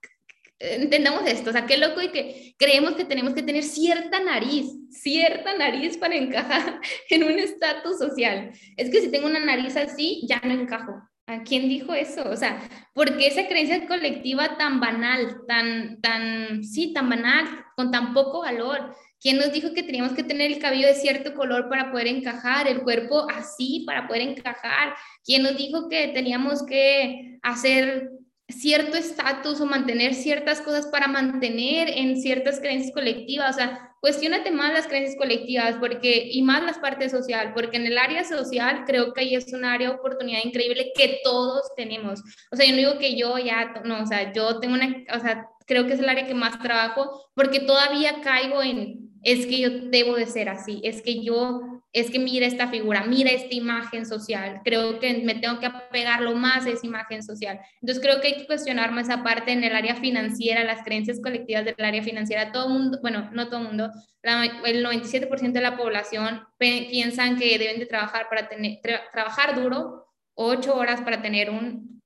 entendamos 0.58 1.22
esto, 1.26 1.50
o 1.50 1.52
sea, 1.52 1.66
qué 1.66 1.76
loco 1.76 2.00
y 2.00 2.08
que 2.08 2.54
creemos 2.58 2.94
que 2.94 3.04
tenemos 3.04 3.34
que 3.34 3.42
tener 3.42 3.62
cierta 3.62 4.18
nariz, 4.18 4.66
cierta 4.90 5.56
nariz 5.56 5.96
para 5.98 6.16
encajar 6.16 6.80
en 7.10 7.24
un 7.24 7.38
estatus 7.38 7.98
social. 7.98 8.50
Es 8.76 8.90
que 8.90 9.00
si 9.00 9.10
tengo 9.10 9.26
una 9.26 9.44
nariz 9.44 9.76
así, 9.76 10.26
ya 10.26 10.40
no 10.42 10.52
encajo. 10.52 11.00
¿A 11.26 11.42
quién 11.42 11.68
dijo 11.68 11.92
eso? 11.92 12.26
O 12.30 12.36
sea, 12.36 12.58
¿por 12.94 13.18
qué 13.18 13.26
esa 13.26 13.46
creencia 13.46 13.86
colectiva 13.86 14.56
tan 14.56 14.80
banal, 14.80 15.42
tan, 15.46 16.00
tan, 16.00 16.64
sí, 16.64 16.94
tan 16.94 17.10
banal, 17.10 17.44
con 17.76 17.90
tan 17.90 18.14
poco 18.14 18.40
valor? 18.40 18.96
¿Quién 19.20 19.38
nos 19.38 19.52
dijo 19.52 19.72
que 19.72 19.82
teníamos 19.82 20.12
que 20.12 20.22
tener 20.22 20.52
el 20.52 20.60
cabello 20.60 20.86
de 20.86 20.94
cierto 20.94 21.34
color 21.34 21.68
para 21.68 21.90
poder 21.90 22.06
encajar, 22.06 22.68
el 22.68 22.82
cuerpo 22.82 23.26
así 23.30 23.84
para 23.86 24.06
poder 24.06 24.22
encajar? 24.22 24.94
¿Quién 25.24 25.42
nos 25.42 25.56
dijo 25.56 25.88
que 25.88 26.08
teníamos 26.08 26.64
que 26.64 27.38
hacer 27.42 28.10
cierto 28.48 28.96
estatus 28.96 29.60
o 29.60 29.66
mantener 29.66 30.14
ciertas 30.14 30.60
cosas 30.60 30.86
para 30.86 31.08
mantener 31.08 31.88
en 31.88 32.20
ciertas 32.20 32.60
creencias 32.60 32.94
colectivas? 32.94 33.56
O 33.56 33.58
sea, 33.58 33.88
cuestionate 34.00 34.52
más 34.52 34.72
las 34.72 34.86
creencias 34.86 35.16
colectivas 35.16 35.74
porque, 35.80 36.28
y 36.30 36.42
más 36.42 36.62
las 36.62 36.78
partes 36.78 37.10
social, 37.10 37.52
porque 37.54 37.76
en 37.76 37.86
el 37.86 37.98
área 37.98 38.22
social 38.24 38.84
creo 38.86 39.12
que 39.12 39.22
ahí 39.22 39.34
es 39.34 39.52
un 39.52 39.64
área 39.64 39.90
de 39.90 39.96
oportunidad 39.96 40.44
increíble 40.44 40.92
que 40.94 41.20
todos 41.24 41.74
tenemos. 41.76 42.22
O 42.52 42.56
sea, 42.56 42.66
yo 42.66 42.72
no 42.72 42.78
digo 42.78 42.98
que 42.98 43.16
yo 43.16 43.36
ya, 43.38 43.82
no, 43.84 44.02
o 44.02 44.06
sea, 44.06 44.32
yo 44.32 44.60
tengo 44.60 44.74
una, 44.74 45.04
o 45.12 45.18
sea, 45.18 45.46
creo 45.66 45.86
que 45.86 45.94
es 45.94 46.00
el 46.00 46.08
área 46.08 46.26
que 46.26 46.34
más 46.34 46.58
trabajo 46.60 47.30
porque 47.34 47.60
todavía 47.60 48.20
caigo 48.22 48.62
en 48.62 49.07
es 49.22 49.46
que 49.46 49.60
yo 49.60 49.70
debo 49.70 50.16
de 50.16 50.26
ser 50.26 50.48
así, 50.48 50.80
es 50.84 51.02
que 51.02 51.22
yo, 51.22 51.82
es 51.92 52.10
que 52.10 52.18
mira 52.18 52.46
esta 52.46 52.68
figura, 52.68 53.04
mira 53.04 53.30
esta 53.30 53.54
imagen 53.54 54.06
social, 54.06 54.60
creo 54.64 54.98
que 54.98 55.22
me 55.24 55.34
tengo 55.34 55.58
que 55.58 55.66
apegarlo 55.66 56.34
más 56.34 56.66
a 56.66 56.70
esa 56.70 56.86
imagen 56.86 57.22
social. 57.22 57.60
Entonces 57.80 58.02
creo 58.02 58.20
que 58.20 58.28
hay 58.28 58.36
que 58.36 58.46
cuestionar 58.46 58.92
más 58.92 59.08
esa 59.08 59.22
parte 59.22 59.52
en 59.52 59.64
el 59.64 59.74
área 59.74 59.96
financiera, 59.96 60.64
las 60.64 60.84
creencias 60.84 61.20
colectivas 61.20 61.64
del 61.64 61.74
área 61.78 62.02
financiera, 62.02 62.52
todo 62.52 62.68
mundo, 62.68 62.98
bueno, 63.02 63.30
no 63.32 63.48
todo 63.48 63.60
mundo, 63.60 63.90
el 64.22 64.84
97% 64.84 65.52
de 65.52 65.60
la 65.60 65.76
población 65.76 66.42
piensan 66.58 67.36
que 67.36 67.58
deben 67.58 67.78
de 67.78 67.86
trabajar 67.86 68.28
para 68.28 68.48
tener, 68.48 68.80
trabajar 69.12 69.60
duro 69.60 70.06
ocho 70.34 70.76
horas 70.76 71.00
para 71.00 71.20
tener 71.20 71.50
un 71.50 72.00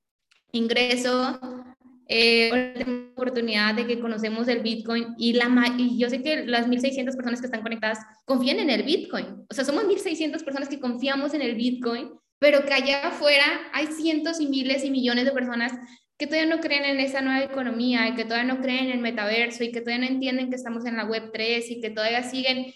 ingreso. 0.53 1.62
Eh, 2.15 2.75
la 2.77 3.11
oportunidad 3.13 3.75
de 3.75 3.87
que 3.87 3.99
conocemos 3.99 4.47
el 4.47 4.61
Bitcoin 4.61 5.15
y, 5.17 5.33
la, 5.33 5.49
y 5.79 5.97
yo 5.99 6.11
sé 6.11 6.23
que 6.23 6.45
las 6.45 6.69
1.600 6.69 7.17
personas 7.17 7.41
que 7.41 7.47
están 7.47 7.63
conectadas 7.63 8.01
confían 8.27 8.59
en 8.59 8.69
el 8.69 8.83
Bitcoin. 8.83 9.47
O 9.49 9.55
sea, 9.55 9.65
somos 9.65 9.85
1.600 9.85 10.45
personas 10.45 10.69
que 10.69 10.79
confiamos 10.79 11.33
en 11.33 11.41
el 11.41 11.55
Bitcoin, 11.55 12.11
pero 12.39 12.67
que 12.67 12.75
allá 12.75 13.09
afuera 13.09 13.47
hay 13.73 13.87
cientos 13.87 14.41
y 14.41 14.47
miles 14.47 14.85
y 14.85 14.91
millones 14.91 15.25
de 15.25 15.33
personas 15.33 15.73
que 16.19 16.27
todavía 16.27 16.55
no 16.55 16.61
creen 16.61 16.85
en 16.85 17.01
esa 17.01 17.23
nueva 17.23 17.45
economía 17.45 18.07
y 18.09 18.15
que 18.15 18.25
todavía 18.25 18.53
no 18.53 18.61
creen 18.61 18.89
en 18.89 18.93
el 18.93 19.01
metaverso 19.01 19.65
y 19.65 19.73
que 19.73 19.81
todavía 19.81 20.07
no 20.07 20.13
entienden 20.13 20.51
que 20.51 20.57
estamos 20.57 20.85
en 20.85 20.99
la 20.99 21.07
web 21.07 21.31
3 21.33 21.71
y 21.71 21.81
que 21.81 21.89
todavía 21.89 22.23
siguen 22.25 22.75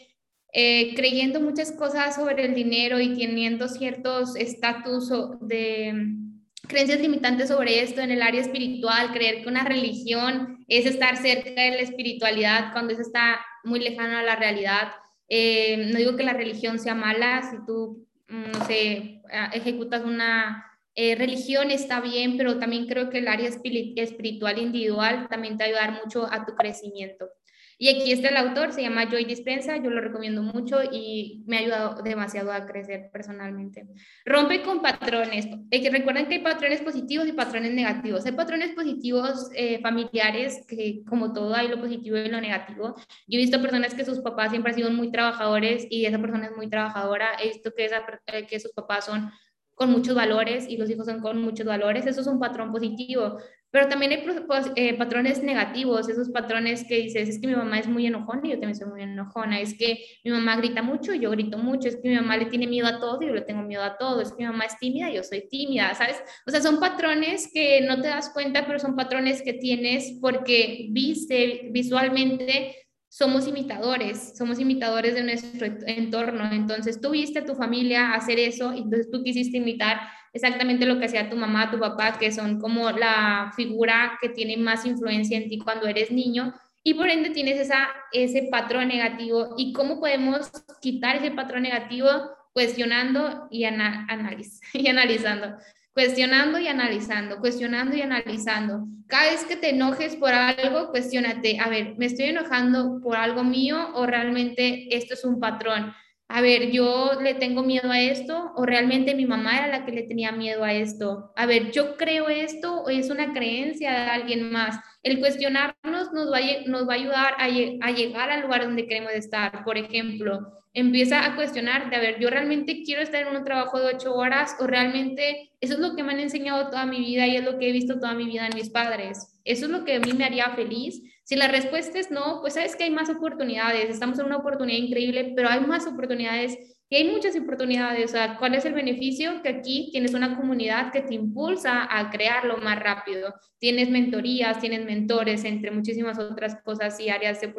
eh, 0.54 0.94
creyendo 0.94 1.42
muchas 1.42 1.72
cosas 1.72 2.14
sobre 2.14 2.46
el 2.46 2.54
dinero 2.54 3.00
y 3.00 3.14
teniendo 3.14 3.68
ciertos 3.68 4.34
estatus 4.34 5.10
de 5.42 6.25
creencias 6.66 7.00
limitantes 7.00 7.48
sobre 7.48 7.82
esto 7.82 8.00
en 8.00 8.10
el 8.10 8.22
área 8.22 8.40
espiritual, 8.40 9.12
creer 9.12 9.42
que 9.42 9.48
una 9.48 9.64
religión 9.64 10.64
es 10.68 10.86
estar 10.86 11.16
cerca 11.16 11.50
de 11.50 11.70
la 11.70 11.80
espiritualidad 11.80 12.72
cuando 12.72 12.92
eso 12.92 13.02
está 13.02 13.40
muy 13.64 13.80
lejano 13.80 14.16
a 14.16 14.22
la 14.22 14.36
realidad. 14.36 14.92
Eh, 15.28 15.88
no 15.92 15.98
digo 15.98 16.16
que 16.16 16.22
la 16.24 16.32
religión 16.32 16.78
sea 16.78 16.94
mala, 16.94 17.42
si 17.50 17.56
tú, 17.66 18.06
mm, 18.28 18.52
no 18.52 18.64
sé, 18.66 19.20
ejecutas 19.52 20.04
una 20.04 20.66
eh, 20.98 21.14
religión 21.14 21.70
está 21.70 22.00
bien, 22.00 22.38
pero 22.38 22.58
también 22.58 22.86
creo 22.86 23.10
que 23.10 23.18
el 23.18 23.28
área 23.28 23.48
espiritual 23.48 24.58
individual 24.58 25.28
también 25.28 25.58
te 25.58 25.70
va 25.70 26.00
mucho 26.02 26.26
a 26.32 26.46
tu 26.46 26.54
crecimiento. 26.54 27.28
Y 27.78 27.88
aquí 27.88 28.10
está 28.10 28.28
el 28.28 28.36
autor, 28.38 28.72
se 28.72 28.80
llama 28.80 29.04
Joy 29.10 29.26
Dispensa, 29.26 29.76
yo 29.76 29.90
lo 29.90 30.00
recomiendo 30.00 30.42
mucho 30.42 30.80
y 30.82 31.44
me 31.46 31.58
ha 31.58 31.60
ayudado 31.60 32.02
demasiado 32.02 32.50
a 32.50 32.64
crecer 32.64 33.10
personalmente. 33.12 33.86
Rompe 34.24 34.62
con 34.62 34.80
patrones. 34.80 35.46
que 35.70 35.90
recuerden 35.90 36.26
que 36.26 36.36
hay 36.36 36.42
patrones 36.42 36.80
positivos 36.80 37.28
y 37.28 37.32
patrones 37.32 37.74
negativos. 37.74 38.24
Hay 38.24 38.32
patrones 38.32 38.72
positivos 38.72 39.50
eh, 39.54 39.78
familiares, 39.82 40.64
que 40.66 41.02
como 41.06 41.34
todo 41.34 41.54
hay 41.54 41.68
lo 41.68 41.78
positivo 41.78 42.16
y 42.16 42.28
lo 42.28 42.40
negativo. 42.40 42.94
Yo 43.26 43.38
he 43.38 43.42
visto 43.42 43.60
personas 43.60 43.94
que 43.94 44.06
sus 44.06 44.20
papás 44.20 44.50
siempre 44.50 44.72
han 44.72 44.76
sido 44.76 44.90
muy 44.90 45.10
trabajadores 45.10 45.86
y 45.90 46.06
esa 46.06 46.18
persona 46.18 46.46
es 46.46 46.56
muy 46.56 46.70
trabajadora. 46.70 47.28
He 47.42 47.48
visto 47.48 47.72
que, 47.76 47.84
esa, 47.84 48.02
eh, 48.26 48.46
que 48.46 48.58
sus 48.58 48.72
papás 48.72 49.04
son 49.04 49.30
con 49.76 49.90
muchos 49.90 50.14
valores 50.14 50.66
y 50.68 50.78
los 50.78 50.88
hijos 50.88 51.06
son 51.06 51.20
con 51.20 51.40
muchos 51.40 51.66
valores, 51.66 52.06
eso 52.06 52.22
es 52.22 52.26
un 52.26 52.40
patrón 52.40 52.72
positivo, 52.72 53.38
pero 53.76 53.88
también 53.88 54.12
hay 54.12 54.24
pues, 54.46 54.70
eh, 54.74 54.94
patrones 54.96 55.42
negativos, 55.42 56.08
esos 56.08 56.30
patrones 56.30 56.82
que 56.84 56.96
dices, 56.96 57.28
es 57.28 57.38
que 57.38 57.46
mi 57.46 57.54
mamá 57.54 57.78
es 57.78 57.86
muy 57.86 58.06
enojona 58.06 58.40
y 58.44 58.52
yo 58.52 58.54
también 58.54 58.74
soy 58.74 58.88
muy 58.88 59.02
enojona, 59.02 59.60
es 59.60 59.76
que 59.76 60.02
mi 60.24 60.30
mamá 60.30 60.56
grita 60.56 60.80
mucho 60.80 61.12
y 61.12 61.20
yo 61.20 61.30
grito 61.30 61.58
mucho, 61.58 61.88
es 61.88 61.96
que 61.96 62.08
mi 62.08 62.14
mamá 62.14 62.38
le 62.38 62.46
tiene 62.46 62.66
miedo 62.66 62.86
a 62.86 62.98
todo 62.98 63.20
y 63.20 63.26
yo 63.26 63.34
le 63.34 63.42
tengo 63.42 63.60
miedo 63.60 63.82
a 63.82 63.98
todo, 63.98 64.22
es 64.22 64.30
que 64.30 64.38
mi 64.38 64.46
mamá 64.46 64.64
es 64.64 64.78
tímida 64.78 65.10
y 65.10 65.16
yo 65.16 65.22
soy 65.22 65.46
tímida, 65.46 65.94
¿sabes? 65.94 66.16
O 66.46 66.50
sea, 66.50 66.62
son 66.62 66.80
patrones 66.80 67.50
que 67.52 67.82
no 67.82 68.00
te 68.00 68.08
das 68.08 68.30
cuenta, 68.30 68.66
pero 68.66 68.78
son 68.78 68.96
patrones 68.96 69.42
que 69.42 69.52
tienes 69.52 70.16
porque 70.22 70.86
viste 70.88 71.68
visualmente 71.70 72.85
somos 73.08 73.46
imitadores, 73.46 74.36
somos 74.36 74.58
imitadores 74.58 75.14
de 75.14 75.22
nuestro 75.22 75.66
entorno. 75.86 76.50
Entonces 76.52 77.00
tú 77.00 77.10
viste 77.10 77.40
a 77.40 77.44
tu 77.44 77.54
familia 77.54 78.12
hacer 78.12 78.38
eso 78.38 78.72
entonces 78.72 79.10
tú 79.10 79.22
quisiste 79.22 79.58
imitar 79.58 80.00
exactamente 80.32 80.86
lo 80.86 80.98
que 80.98 81.06
hacía 81.06 81.30
tu 81.30 81.36
mamá, 81.36 81.70
tu 81.70 81.78
papá, 81.78 82.18
que 82.18 82.30
son 82.30 82.60
como 82.60 82.90
la 82.90 83.52
figura 83.56 84.18
que 84.20 84.28
tiene 84.28 84.56
más 84.56 84.84
influencia 84.84 85.38
en 85.38 85.48
ti 85.48 85.58
cuando 85.58 85.86
eres 85.86 86.10
niño 86.10 86.52
y 86.86 86.94
por 86.94 87.08
ende 87.08 87.30
tienes 87.30 87.58
esa, 87.58 87.88
ese 88.12 88.48
patrón 88.48 88.86
negativo. 88.86 89.56
¿Y 89.56 89.72
cómo 89.72 89.98
podemos 89.98 90.52
quitar 90.80 91.16
ese 91.16 91.32
patrón 91.32 91.62
negativo? 91.62 92.08
Cuestionando 92.52 93.48
y, 93.50 93.64
y 94.72 94.88
analizando 94.88 95.56
cuestionando 95.96 96.58
y 96.58 96.68
analizando, 96.68 97.38
cuestionando 97.38 97.96
y 97.96 98.02
analizando. 98.02 98.86
Cada 99.06 99.30
vez 99.30 99.44
que 99.44 99.56
te 99.56 99.70
enojes 99.70 100.14
por 100.14 100.34
algo, 100.34 100.90
cuestionate, 100.90 101.58
a 101.58 101.70
ver, 101.70 101.94
¿me 101.96 102.04
estoy 102.04 102.26
enojando 102.26 103.00
por 103.02 103.16
algo 103.16 103.42
mío 103.42 103.78
o 103.94 104.04
realmente 104.04 104.94
esto 104.94 105.14
es 105.14 105.24
un 105.24 105.40
patrón? 105.40 105.94
A 106.28 106.42
ver, 106.42 106.70
yo 106.70 107.12
le 107.22 107.32
tengo 107.32 107.62
miedo 107.62 107.90
a 107.90 107.98
esto 107.98 108.52
o 108.56 108.66
realmente 108.66 109.14
mi 109.14 109.24
mamá 109.24 109.56
era 109.56 109.68
la 109.68 109.86
que 109.86 109.92
le 109.92 110.02
tenía 110.02 110.32
miedo 110.32 110.64
a 110.64 110.74
esto. 110.74 111.32
A 111.34 111.46
ver, 111.46 111.70
yo 111.70 111.96
creo 111.96 112.28
esto 112.28 112.82
o 112.82 112.90
es 112.90 113.08
una 113.08 113.32
creencia 113.32 113.90
de 113.90 114.10
alguien 114.10 114.52
más. 114.52 114.78
El 115.06 115.20
cuestionarnos 115.20 116.12
nos 116.14 116.32
va 116.32 116.38
a, 116.38 116.94
ayudar 116.94 117.34
a, 117.38 117.48
llegar 117.92 118.28
al 118.28 118.42
lugar 118.42 118.64
donde 118.64 118.88
queremos 118.88 119.12
estar. 119.12 119.62
Por 119.62 119.78
ejemplo, 119.78 120.64
empieza 120.74 121.24
a 121.24 121.36
cuestionar 121.36 121.88
de, 121.88 121.94
a 121.94 122.00
ver, 122.00 122.18
yo 122.18 122.28
realmente 122.28 122.82
quiero 122.82 123.02
estar 123.02 123.24
en 123.24 123.36
un 123.36 123.44
trabajo 123.44 123.78
de 123.78 123.94
ocho 123.94 124.16
horas 124.16 124.56
o 124.58 124.66
realmente 124.66 125.52
eso 125.60 125.74
es 125.74 125.78
lo 125.78 125.94
que 125.94 126.02
me 126.02 126.12
han 126.12 126.18
enseñado 126.18 126.70
toda 126.70 126.86
mi 126.86 126.98
vida 126.98 127.24
y 127.28 127.36
es 127.36 127.44
lo 127.44 127.56
que 127.56 127.68
he 127.68 127.72
visto 127.72 128.00
toda 128.00 128.14
mi 128.14 128.24
vida 128.24 128.48
en 128.48 128.56
mis 128.56 128.68
padres. 128.68 129.38
Eso 129.44 129.66
es 129.66 129.70
lo 129.70 129.84
que 129.84 129.94
a 129.94 130.00
mí 130.00 130.12
me 130.12 130.24
haría 130.24 130.50
feliz. 130.56 131.00
Si 131.22 131.36
la 131.36 131.46
respuesta 131.46 132.00
es 132.00 132.10
no, 132.10 132.40
pues 132.40 132.54
sabes 132.54 132.74
que 132.74 132.82
hay 132.82 132.90
más 132.90 133.08
oportunidades, 133.08 133.88
estamos 133.88 134.18
en 134.18 134.26
una 134.26 134.38
oportunidad 134.38 134.78
increíble, 134.78 135.34
pero 135.36 135.48
hay 135.48 135.60
más 135.60 135.86
oportunidades 135.86 136.58
y 136.88 136.96
hay 136.96 137.08
muchas 137.08 137.36
oportunidades. 137.36 138.04
O 138.04 138.08
sea, 138.12 138.36
¿cuál 138.38 138.54
es 138.54 138.64
el 138.64 138.74
beneficio? 138.74 139.42
Que 139.42 139.48
aquí 139.48 139.88
tienes 139.92 140.14
una 140.14 140.36
comunidad 140.36 140.92
que 140.92 141.02
te 141.02 141.14
impulsa 141.14 141.88
a 141.90 142.10
crearlo 142.10 142.58
más 142.58 142.78
rápido. 142.78 143.34
Tienes 143.58 143.90
mentorías, 143.90 144.60
tienes 144.60 144.84
mentores, 144.84 145.44
entre 145.44 145.70
muchísimas 145.70 146.18
otras 146.18 146.56
cosas 146.62 146.98
y 147.00 147.08
áreas 147.08 147.40
de 147.40 147.54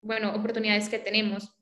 bueno, 0.00 0.32
oportunidades 0.34 0.88
que 0.88 0.98
tenemos 0.98 1.58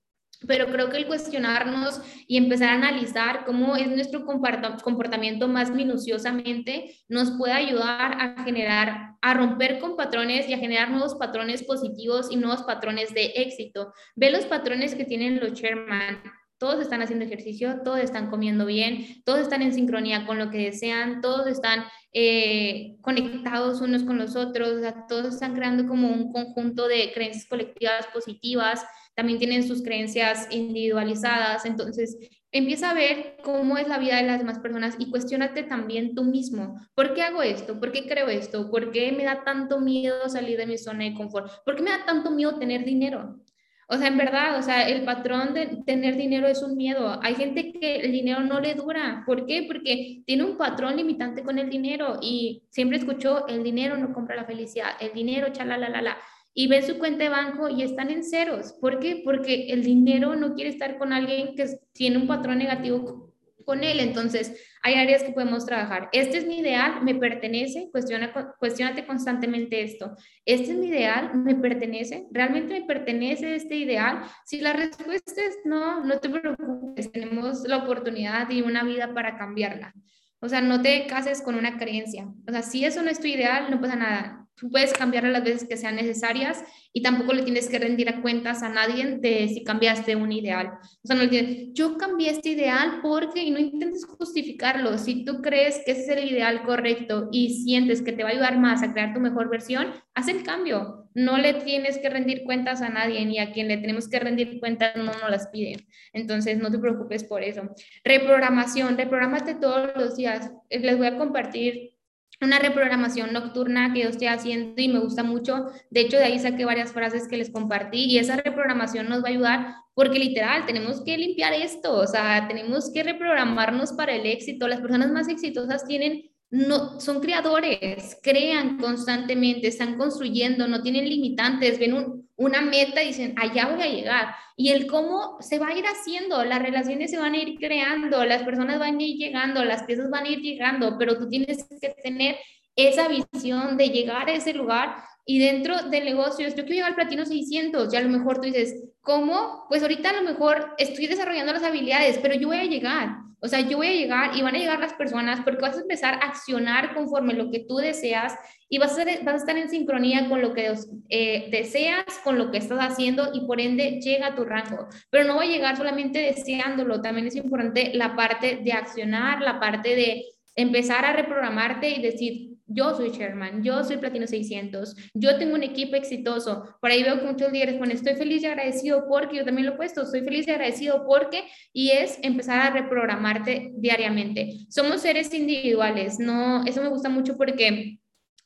pero 0.46 0.66
creo 0.66 0.90
que 0.90 0.98
el 0.98 1.06
cuestionarnos 1.06 2.00
y 2.26 2.36
empezar 2.36 2.70
a 2.70 2.74
analizar 2.74 3.44
cómo 3.44 3.76
es 3.76 3.88
nuestro 3.88 4.26
comportamiento 4.26 5.48
más 5.48 5.70
minuciosamente 5.70 6.94
nos 7.08 7.32
puede 7.32 7.54
ayudar 7.54 8.20
a 8.20 8.44
generar, 8.44 9.16
a 9.22 9.34
romper 9.34 9.78
con 9.78 9.96
patrones 9.96 10.48
y 10.48 10.52
a 10.52 10.58
generar 10.58 10.90
nuevos 10.90 11.14
patrones 11.14 11.62
positivos 11.62 12.30
y 12.30 12.36
nuevos 12.36 12.62
patrones 12.64 13.14
de 13.14 13.32
éxito. 13.36 13.92
Ve 14.14 14.30
los 14.30 14.44
patrones 14.44 14.94
que 14.94 15.04
tienen 15.04 15.40
los 15.40 15.52
Sherman. 15.52 16.22
Todos 16.58 16.80
están 16.80 17.02
haciendo 17.02 17.24
ejercicio, 17.24 17.80
todos 17.84 18.00
están 18.00 18.30
comiendo 18.30 18.66
bien, 18.66 19.22
todos 19.24 19.40
están 19.40 19.62
en 19.62 19.74
sincronía 19.74 20.26
con 20.26 20.38
lo 20.38 20.50
que 20.50 20.58
desean, 20.58 21.20
todos 21.20 21.46
están 21.46 21.84
eh, 22.12 22.96
conectados 23.02 23.80
unos 23.80 24.04
con 24.04 24.18
los 24.18 24.36
otros, 24.36 24.82
todos 25.08 25.34
están 25.34 25.54
creando 25.54 25.86
como 25.86 26.08
un 26.08 26.32
conjunto 26.32 26.88
de 26.88 27.12
creencias 27.12 27.46
colectivas 27.46 28.06
positivas 28.12 28.84
también 29.16 29.38
tienen 29.38 29.66
sus 29.66 29.82
creencias 29.82 30.46
individualizadas, 30.50 31.64
entonces 31.64 32.18
empieza 32.52 32.90
a 32.90 32.94
ver 32.94 33.38
cómo 33.42 33.78
es 33.78 33.88
la 33.88 33.98
vida 33.98 34.16
de 34.16 34.24
las 34.24 34.38
demás 34.38 34.58
personas 34.58 34.94
y 34.98 35.10
cuestionate 35.10 35.62
también 35.62 36.14
tú 36.14 36.22
mismo, 36.22 36.78
¿por 36.94 37.14
qué 37.14 37.22
hago 37.22 37.42
esto? 37.42 37.80
¿Por 37.80 37.92
qué 37.92 38.06
creo 38.06 38.28
esto? 38.28 38.70
¿Por 38.70 38.92
qué 38.92 39.12
me 39.12 39.24
da 39.24 39.42
tanto 39.42 39.80
miedo 39.80 40.28
salir 40.28 40.58
de 40.58 40.66
mi 40.66 40.76
zona 40.76 41.04
de 41.04 41.14
confort? 41.14 41.50
¿Por 41.64 41.76
qué 41.76 41.82
me 41.82 41.90
da 41.90 42.04
tanto 42.04 42.30
miedo 42.30 42.58
tener 42.58 42.84
dinero? 42.84 43.40
O 43.88 43.96
sea, 43.96 44.08
en 44.08 44.16
verdad, 44.16 44.58
o 44.58 44.62
sea, 44.62 44.88
el 44.88 45.04
patrón 45.04 45.54
de 45.54 45.82
tener 45.86 46.16
dinero 46.16 46.48
es 46.48 46.62
un 46.62 46.76
miedo. 46.76 47.20
Hay 47.22 47.36
gente 47.36 47.72
que 47.72 47.96
el 47.96 48.10
dinero 48.10 48.40
no 48.40 48.60
le 48.60 48.74
dura. 48.74 49.22
¿Por 49.24 49.46
qué? 49.46 49.64
Porque 49.66 50.22
tiene 50.26 50.42
un 50.42 50.56
patrón 50.56 50.96
limitante 50.96 51.44
con 51.44 51.58
el 51.58 51.70
dinero 51.70 52.18
y 52.20 52.64
siempre 52.70 52.98
escuchó, 52.98 53.46
el 53.46 53.62
dinero 53.62 53.96
no 53.96 54.12
compra 54.12 54.34
la 54.34 54.44
felicidad, 54.44 54.90
el 55.00 55.12
dinero, 55.12 55.52
chala, 55.52 55.78
la, 55.78 56.16
y 56.52 56.66
ven 56.68 56.82
su 56.82 56.98
cuenta 56.98 57.24
de 57.24 57.30
banco 57.30 57.68
y 57.68 57.82
están 57.82 58.10
en 58.10 58.24
ceros. 58.24 58.72
¿Por 58.80 58.98
qué? 58.98 59.22
Porque 59.24 59.66
el 59.68 59.84
dinero 59.84 60.34
no 60.34 60.54
quiere 60.54 60.70
estar 60.70 60.98
con 60.98 61.12
alguien 61.12 61.54
que 61.54 61.66
tiene 61.92 62.16
un 62.16 62.26
patrón 62.26 62.58
negativo 62.58 63.25
con 63.66 63.84
él. 63.84 64.00
Entonces, 64.00 64.58
hay 64.82 64.94
áreas 64.94 65.22
que 65.22 65.32
podemos 65.32 65.66
trabajar. 65.66 66.08
Este 66.12 66.38
es 66.38 66.46
mi 66.46 66.60
ideal, 66.60 67.02
me 67.02 67.14
pertenece, 67.14 67.90
cuestiona, 67.90 68.32
cuestionate 68.58 69.04
constantemente 69.04 69.82
esto. 69.82 70.16
Este 70.46 70.70
es 70.70 70.78
mi 70.78 70.86
ideal, 70.86 71.34
me 71.34 71.56
pertenece, 71.56 72.26
realmente 72.30 72.80
me 72.80 72.86
pertenece 72.86 73.56
este 73.56 73.76
ideal. 73.76 74.22
Si 74.46 74.60
la 74.60 74.72
respuesta 74.72 75.42
es 75.44 75.58
no, 75.64 76.02
no 76.04 76.18
te 76.20 76.30
preocupes, 76.30 77.12
tenemos 77.12 77.64
la 77.66 77.78
oportunidad 77.78 78.48
y 78.48 78.62
una 78.62 78.84
vida 78.84 79.12
para 79.12 79.36
cambiarla. 79.36 79.92
O 80.40 80.48
sea, 80.48 80.60
no 80.60 80.80
te 80.80 81.06
cases 81.06 81.42
con 81.42 81.56
una 81.56 81.76
creencia. 81.76 82.28
O 82.48 82.52
sea, 82.52 82.62
si 82.62 82.84
eso 82.84 83.02
no 83.02 83.10
es 83.10 83.20
tu 83.20 83.26
ideal, 83.26 83.70
no 83.70 83.80
pasa 83.80 83.96
nada 83.96 84.45
Tú 84.56 84.70
puedes 84.70 84.94
cambiarlo 84.94 85.28
las 85.30 85.44
veces 85.44 85.68
que 85.68 85.76
sean 85.76 85.96
necesarias 85.96 86.64
y 86.90 87.02
tampoco 87.02 87.34
le 87.34 87.42
tienes 87.42 87.68
que 87.68 87.78
rendir 87.78 88.08
a 88.08 88.22
cuentas 88.22 88.62
a 88.62 88.70
nadie 88.70 89.18
de 89.18 89.48
si 89.48 89.62
cambiaste 89.62 90.16
un 90.16 90.32
ideal. 90.32 90.78
O 91.02 91.06
sea, 91.06 91.14
no 91.14 91.24
le 91.24 91.28
tienes, 91.28 91.68
yo 91.74 91.98
cambié 91.98 92.30
este 92.30 92.50
ideal 92.50 93.00
porque, 93.02 93.42
y 93.42 93.50
no 93.50 93.58
intentes 93.58 94.06
justificarlo. 94.06 94.96
Si 94.96 95.26
tú 95.26 95.42
crees 95.42 95.82
que 95.84 95.92
ese 95.92 96.04
es 96.04 96.08
el 96.08 96.30
ideal 96.30 96.62
correcto 96.62 97.28
y 97.32 97.62
sientes 97.64 98.00
que 98.00 98.12
te 98.12 98.22
va 98.22 98.30
a 98.30 98.32
ayudar 98.32 98.58
más 98.58 98.82
a 98.82 98.94
crear 98.94 99.12
tu 99.12 99.20
mejor 99.20 99.50
versión, 99.50 99.92
haz 100.14 100.28
el 100.28 100.42
cambio. 100.42 101.10
No 101.12 101.36
le 101.36 101.52
tienes 101.52 101.98
que 101.98 102.08
rendir 102.08 102.44
cuentas 102.44 102.80
a 102.80 102.88
nadie 102.88 103.26
ni 103.26 103.38
a 103.38 103.52
quien 103.52 103.68
le 103.68 103.76
tenemos 103.76 104.08
que 104.08 104.20
rendir 104.20 104.58
cuentas 104.58 104.96
no 104.96 105.04
nos 105.04 105.30
las 105.30 105.48
piden. 105.48 105.86
Entonces, 106.14 106.58
no 106.58 106.70
te 106.70 106.78
preocupes 106.78 107.24
por 107.24 107.42
eso. 107.42 107.74
Reprogramación, 108.04 108.96
reprogramate 108.96 109.54
todos 109.54 109.90
los 109.96 110.16
días. 110.16 110.50
Les 110.70 110.96
voy 110.96 111.08
a 111.08 111.18
compartir 111.18 111.95
una 112.40 112.58
reprogramación 112.58 113.32
nocturna 113.32 113.92
que 113.92 114.02
yo 114.02 114.08
estoy 114.10 114.26
haciendo 114.26 114.80
y 114.80 114.88
me 114.88 114.98
gusta 114.98 115.22
mucho. 115.22 115.66
De 115.90 116.00
hecho, 116.02 116.18
de 116.18 116.24
ahí 116.24 116.38
saqué 116.38 116.64
varias 116.64 116.92
frases 116.92 117.28
que 117.28 117.36
les 117.36 117.50
compartí 117.50 118.04
y 118.04 118.18
esa 118.18 118.36
reprogramación 118.36 119.08
nos 119.08 119.22
va 119.22 119.28
a 119.28 119.30
ayudar 119.30 119.74
porque 119.94 120.18
literal 120.18 120.66
tenemos 120.66 121.02
que 121.02 121.16
limpiar 121.16 121.54
esto, 121.54 121.94
o 121.96 122.06
sea, 122.06 122.46
tenemos 122.48 122.92
que 122.92 123.02
reprogramarnos 123.02 123.92
para 123.92 124.14
el 124.14 124.26
éxito. 124.26 124.68
Las 124.68 124.80
personas 124.80 125.10
más 125.10 125.28
exitosas 125.28 125.86
tienen 125.86 126.30
no 126.50 127.00
son 127.00 127.20
creadores, 127.20 128.18
crean 128.22 128.78
constantemente, 128.78 129.68
están 129.68 129.96
construyendo, 129.96 130.68
no 130.68 130.82
tienen 130.82 131.08
limitantes, 131.08 131.78
ven 131.78 132.25
una 132.36 132.60
meta 132.60 133.00
dicen, 133.00 133.34
allá 133.36 133.68
voy 133.68 133.82
a 133.82 133.88
llegar. 133.88 134.34
Y 134.56 134.70
el 134.70 134.86
cómo 134.86 135.36
se 135.40 135.58
va 135.58 135.68
a 135.68 135.76
ir 135.76 135.84
haciendo, 135.84 136.44
las 136.44 136.62
relaciones 136.62 137.10
se 137.10 137.18
van 137.18 137.34
a 137.34 137.38
ir 137.38 137.58
creando, 137.58 138.24
las 138.24 138.42
personas 138.42 138.78
van 138.78 138.98
a 138.98 139.02
ir 139.02 139.16
llegando, 139.16 139.64
las 139.64 139.84
piezas 139.84 140.10
van 140.10 140.24
a 140.24 140.28
ir 140.28 140.40
llegando, 140.40 140.96
pero 140.98 141.18
tú 141.18 141.28
tienes 141.28 141.66
que 141.80 141.88
tener 142.02 142.36
esa 142.74 143.08
visión 143.08 143.76
de 143.76 143.88
llegar 143.88 144.28
a 144.28 144.34
ese 144.34 144.52
lugar 144.52 144.96
y 145.24 145.40
dentro 145.40 145.82
del 145.90 146.04
negocio, 146.04 146.46
yo 146.46 146.54
quiero 146.54 146.68
llegar 146.68 146.90
al 146.90 146.94
platino 146.94 147.24
600, 147.24 147.90
ya 147.92 147.98
a 147.98 148.02
lo 148.02 148.10
mejor 148.10 148.36
tú 148.36 148.42
dices, 148.42 148.76
¿cómo? 149.06 149.64
Pues 149.68 149.82
ahorita 149.82 150.10
a 150.10 150.20
lo 150.20 150.22
mejor 150.22 150.74
estoy 150.78 151.06
desarrollando 151.06 151.52
las 151.52 151.62
habilidades, 151.62 152.18
pero 152.18 152.34
yo 152.34 152.48
voy 152.48 152.58
a 152.58 152.64
llegar. 152.64 153.18
O 153.38 153.48
sea, 153.48 153.60
yo 153.60 153.76
voy 153.76 153.86
a 153.86 153.92
llegar 153.92 154.36
y 154.36 154.42
van 154.42 154.56
a 154.56 154.58
llegar 154.58 154.80
las 154.80 154.94
personas 154.94 155.40
porque 155.44 155.60
vas 155.62 155.76
a 155.76 155.82
empezar 155.82 156.14
a 156.14 156.26
accionar 156.26 156.94
conforme 156.94 157.34
lo 157.34 157.50
que 157.50 157.60
tú 157.60 157.76
deseas 157.76 158.34
y 158.68 158.78
vas 158.78 158.98
a, 158.98 159.04
vas 159.22 159.34
a 159.34 159.36
estar 159.36 159.56
en 159.56 159.68
sincronía 159.68 160.28
con 160.28 160.42
lo 160.42 160.52
que 160.52 160.74
eh, 161.10 161.48
deseas, 161.52 162.04
con 162.24 162.36
lo 162.36 162.50
que 162.50 162.58
estás 162.58 162.80
haciendo 162.80 163.30
y 163.32 163.46
por 163.46 163.60
ende 163.60 164.00
llega 164.00 164.28
a 164.28 164.34
tu 164.34 164.44
rango. 164.44 164.88
Pero 165.10 165.24
no 165.24 165.36
va 165.36 165.42
a 165.42 165.46
llegar 165.46 165.76
solamente 165.76 166.18
deseándolo, 166.18 167.00
también 167.00 167.28
es 167.28 167.36
importante 167.36 167.92
la 167.94 168.16
parte 168.16 168.56
de 168.64 168.72
accionar, 168.72 169.40
la 169.40 169.60
parte 169.60 169.94
de 169.94 170.24
empezar 170.56 171.04
a 171.04 171.12
reprogramarte 171.12 171.90
y 171.90 172.02
decir, 172.02 172.55
yo 172.66 172.94
soy 172.94 173.10
Sherman, 173.10 173.62
yo 173.62 173.84
soy 173.84 173.98
Platino 173.98 174.26
600, 174.26 174.96
yo 175.14 175.38
tengo 175.38 175.54
un 175.54 175.62
equipo 175.62 175.96
exitoso. 175.96 176.76
Por 176.80 176.90
ahí 176.90 177.02
veo 177.02 177.18
que 177.20 177.26
muchos 177.26 177.52
líderes 177.52 177.76
ponen, 177.76 177.96
estoy 177.96 178.14
feliz 178.14 178.42
y 178.42 178.46
agradecido 178.46 179.06
porque, 179.08 179.36
yo 179.36 179.44
también 179.44 179.66
lo 179.66 179.74
he 179.74 179.76
puesto, 179.76 180.02
estoy 180.02 180.22
feliz 180.22 180.46
y 180.46 180.50
agradecido 180.50 181.04
porque, 181.06 181.44
y 181.72 181.90
es 181.90 182.18
empezar 182.22 182.60
a 182.60 182.70
reprogramarte 182.70 183.72
diariamente. 183.76 184.66
Somos 184.68 185.02
seres 185.02 185.32
individuales, 185.32 186.18
no, 186.18 186.64
eso 186.64 186.82
me 186.82 186.88
gusta 186.88 187.08
mucho 187.08 187.36
porque 187.36 187.98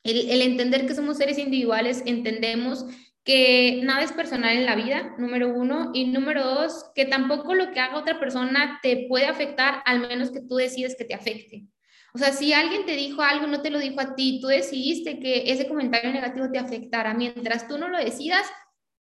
el, 0.03 0.29
el 0.29 0.41
entender 0.41 0.85
que 0.85 0.95
somos 0.95 1.17
seres 1.17 1.37
individuales, 1.37 2.03
entendemos 2.05 2.85
que 3.23 3.81
nada 3.83 4.01
es 4.03 4.11
personal 4.11 4.55
en 4.55 4.65
la 4.65 4.75
vida, 4.75 5.15
número 5.17 5.49
uno, 5.53 5.91
y 5.93 6.05
número 6.05 6.43
dos, 6.43 6.85
que 6.95 7.05
tampoco 7.05 7.53
lo 7.53 7.71
que 7.71 7.79
haga 7.79 7.97
otra 7.97 8.19
persona 8.19 8.79
te 8.81 9.05
puede 9.07 9.25
afectar, 9.25 9.83
al 9.85 9.99
menos 9.99 10.31
que 10.31 10.41
tú 10.41 10.55
decides 10.55 10.95
que 10.97 11.05
te 11.05 11.13
afecte. 11.13 11.65
O 12.13 12.17
sea, 12.17 12.33
si 12.33 12.53
alguien 12.53 12.85
te 12.85 12.95
dijo 12.95 13.21
algo, 13.21 13.47
no 13.47 13.61
te 13.61 13.69
lo 13.69 13.79
dijo 13.79 14.01
a 14.01 14.15
ti, 14.15 14.39
tú 14.41 14.47
decidiste 14.47 15.19
que 15.19 15.51
ese 15.51 15.67
comentario 15.67 16.11
negativo 16.11 16.51
te 16.51 16.59
afectara, 16.59 17.13
mientras 17.13 17.67
tú 17.67 17.77
no 17.77 17.87
lo 17.87 17.97
decidas, 17.97 18.45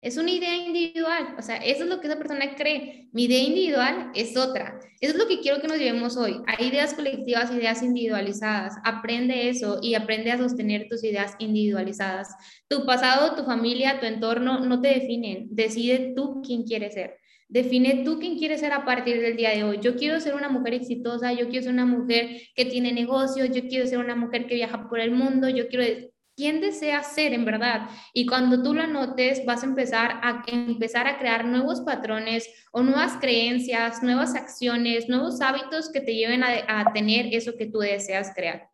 es 0.02 0.16
una 0.18 0.30
idea 0.30 0.54
individual. 0.54 1.34
O 1.38 1.42
sea, 1.42 1.56
eso 1.56 1.82
es 1.82 1.88
lo 1.88 2.00
que 2.00 2.06
esa 2.06 2.18
persona 2.18 2.54
cree. 2.54 3.08
Mi 3.12 3.24
idea 3.24 3.42
individual 3.42 4.12
es 4.14 4.36
otra. 4.36 4.78
Eso 5.00 5.14
es 5.14 5.18
lo 5.18 5.26
que 5.26 5.40
quiero 5.40 5.60
que 5.60 5.66
nos 5.66 5.78
llevemos 5.78 6.16
hoy. 6.16 6.40
Hay 6.46 6.68
ideas 6.68 6.94
colectivas, 6.94 7.50
ideas 7.50 7.82
individualizadas. 7.82 8.74
Aprende 8.84 9.48
eso 9.48 9.80
y 9.82 9.94
aprende 9.94 10.30
a 10.30 10.38
sostener 10.38 10.86
tus 10.88 11.02
ideas 11.02 11.34
individualizadas. 11.38 12.28
Tu 12.68 12.86
pasado, 12.86 13.34
tu 13.34 13.44
familia, 13.44 13.98
tu 13.98 14.06
entorno 14.06 14.60
no 14.60 14.80
te 14.80 14.88
definen. 14.88 15.48
Decide 15.50 16.12
tú 16.14 16.40
quién 16.44 16.62
quieres 16.62 16.94
ser. 16.94 17.18
Define 17.48 18.02
tú 18.04 18.18
quién 18.18 18.38
quieres 18.38 18.60
ser 18.60 18.72
a 18.72 18.84
partir 18.84 19.20
del 19.20 19.36
día 19.36 19.50
de 19.50 19.64
hoy. 19.64 19.78
Yo 19.80 19.96
quiero 19.96 20.20
ser 20.20 20.34
una 20.34 20.48
mujer 20.48 20.74
exitosa, 20.74 21.32
yo 21.32 21.48
quiero 21.48 21.62
ser 21.62 21.72
una 21.72 21.86
mujer 21.86 22.40
que 22.54 22.64
tiene 22.64 22.92
negocios, 22.92 23.50
yo 23.52 23.62
quiero 23.68 23.86
ser 23.86 23.98
una 23.98 24.16
mujer 24.16 24.46
que 24.46 24.56
viaja 24.56 24.88
por 24.88 24.98
el 24.98 25.12
mundo, 25.12 25.48
yo 25.48 25.68
quiero 25.68 26.10
quién 26.36 26.60
deseas 26.60 27.14
ser 27.14 27.32
en 27.32 27.44
verdad. 27.44 27.88
Y 28.12 28.26
cuando 28.26 28.62
tú 28.62 28.74
lo 28.74 28.82
anotes, 28.82 29.44
vas 29.46 29.62
a 29.62 29.66
empezar 29.66 30.20
a 30.22 30.44
empezar 30.48 31.06
a 31.06 31.18
crear 31.18 31.44
nuevos 31.46 31.80
patrones 31.80 32.48
o 32.72 32.82
nuevas 32.82 33.16
creencias, 33.20 34.02
nuevas 34.02 34.34
acciones, 34.34 35.08
nuevos 35.08 35.40
hábitos 35.40 35.90
que 35.90 36.00
te 36.00 36.14
lleven 36.14 36.42
a, 36.44 36.80
a 36.80 36.92
tener 36.92 37.32
eso 37.32 37.56
que 37.56 37.66
tú 37.66 37.78
deseas 37.78 38.32
crear. 38.34 38.68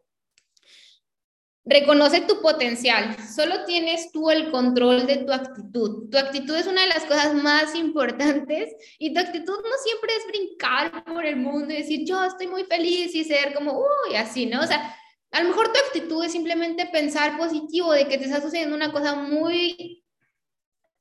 Reconoce 1.64 2.22
tu 2.22 2.40
potencial. 2.40 3.16
Solo 3.24 3.64
tienes 3.64 4.10
tú 4.10 4.30
el 4.30 4.50
control 4.50 5.06
de 5.06 5.18
tu 5.18 5.32
actitud. 5.32 6.10
Tu 6.10 6.18
actitud 6.18 6.56
es 6.56 6.66
una 6.66 6.82
de 6.82 6.88
las 6.88 7.04
cosas 7.04 7.34
más 7.34 7.74
importantes 7.76 8.74
y 8.98 9.14
tu 9.14 9.20
actitud 9.20 9.54
no 9.54 9.70
siempre 9.84 10.10
es 10.16 10.26
brincar 10.26 11.04
por 11.04 11.24
el 11.24 11.36
mundo 11.36 11.72
y 11.72 11.78
decir 11.78 12.04
yo 12.04 12.24
estoy 12.24 12.48
muy 12.48 12.64
feliz 12.64 13.14
y 13.14 13.24
ser 13.24 13.54
como, 13.54 13.78
uy, 13.78 14.16
así, 14.16 14.46
¿no? 14.46 14.60
O 14.60 14.66
sea, 14.66 14.96
a 15.30 15.42
lo 15.42 15.50
mejor 15.50 15.72
tu 15.72 15.78
actitud 15.78 16.24
es 16.24 16.32
simplemente 16.32 16.86
pensar 16.86 17.38
positivo 17.38 17.92
de 17.92 18.08
que 18.08 18.18
te 18.18 18.24
está 18.24 18.40
sucediendo 18.40 18.74
una 18.74 18.92
cosa 18.92 19.14
muy 19.14 20.04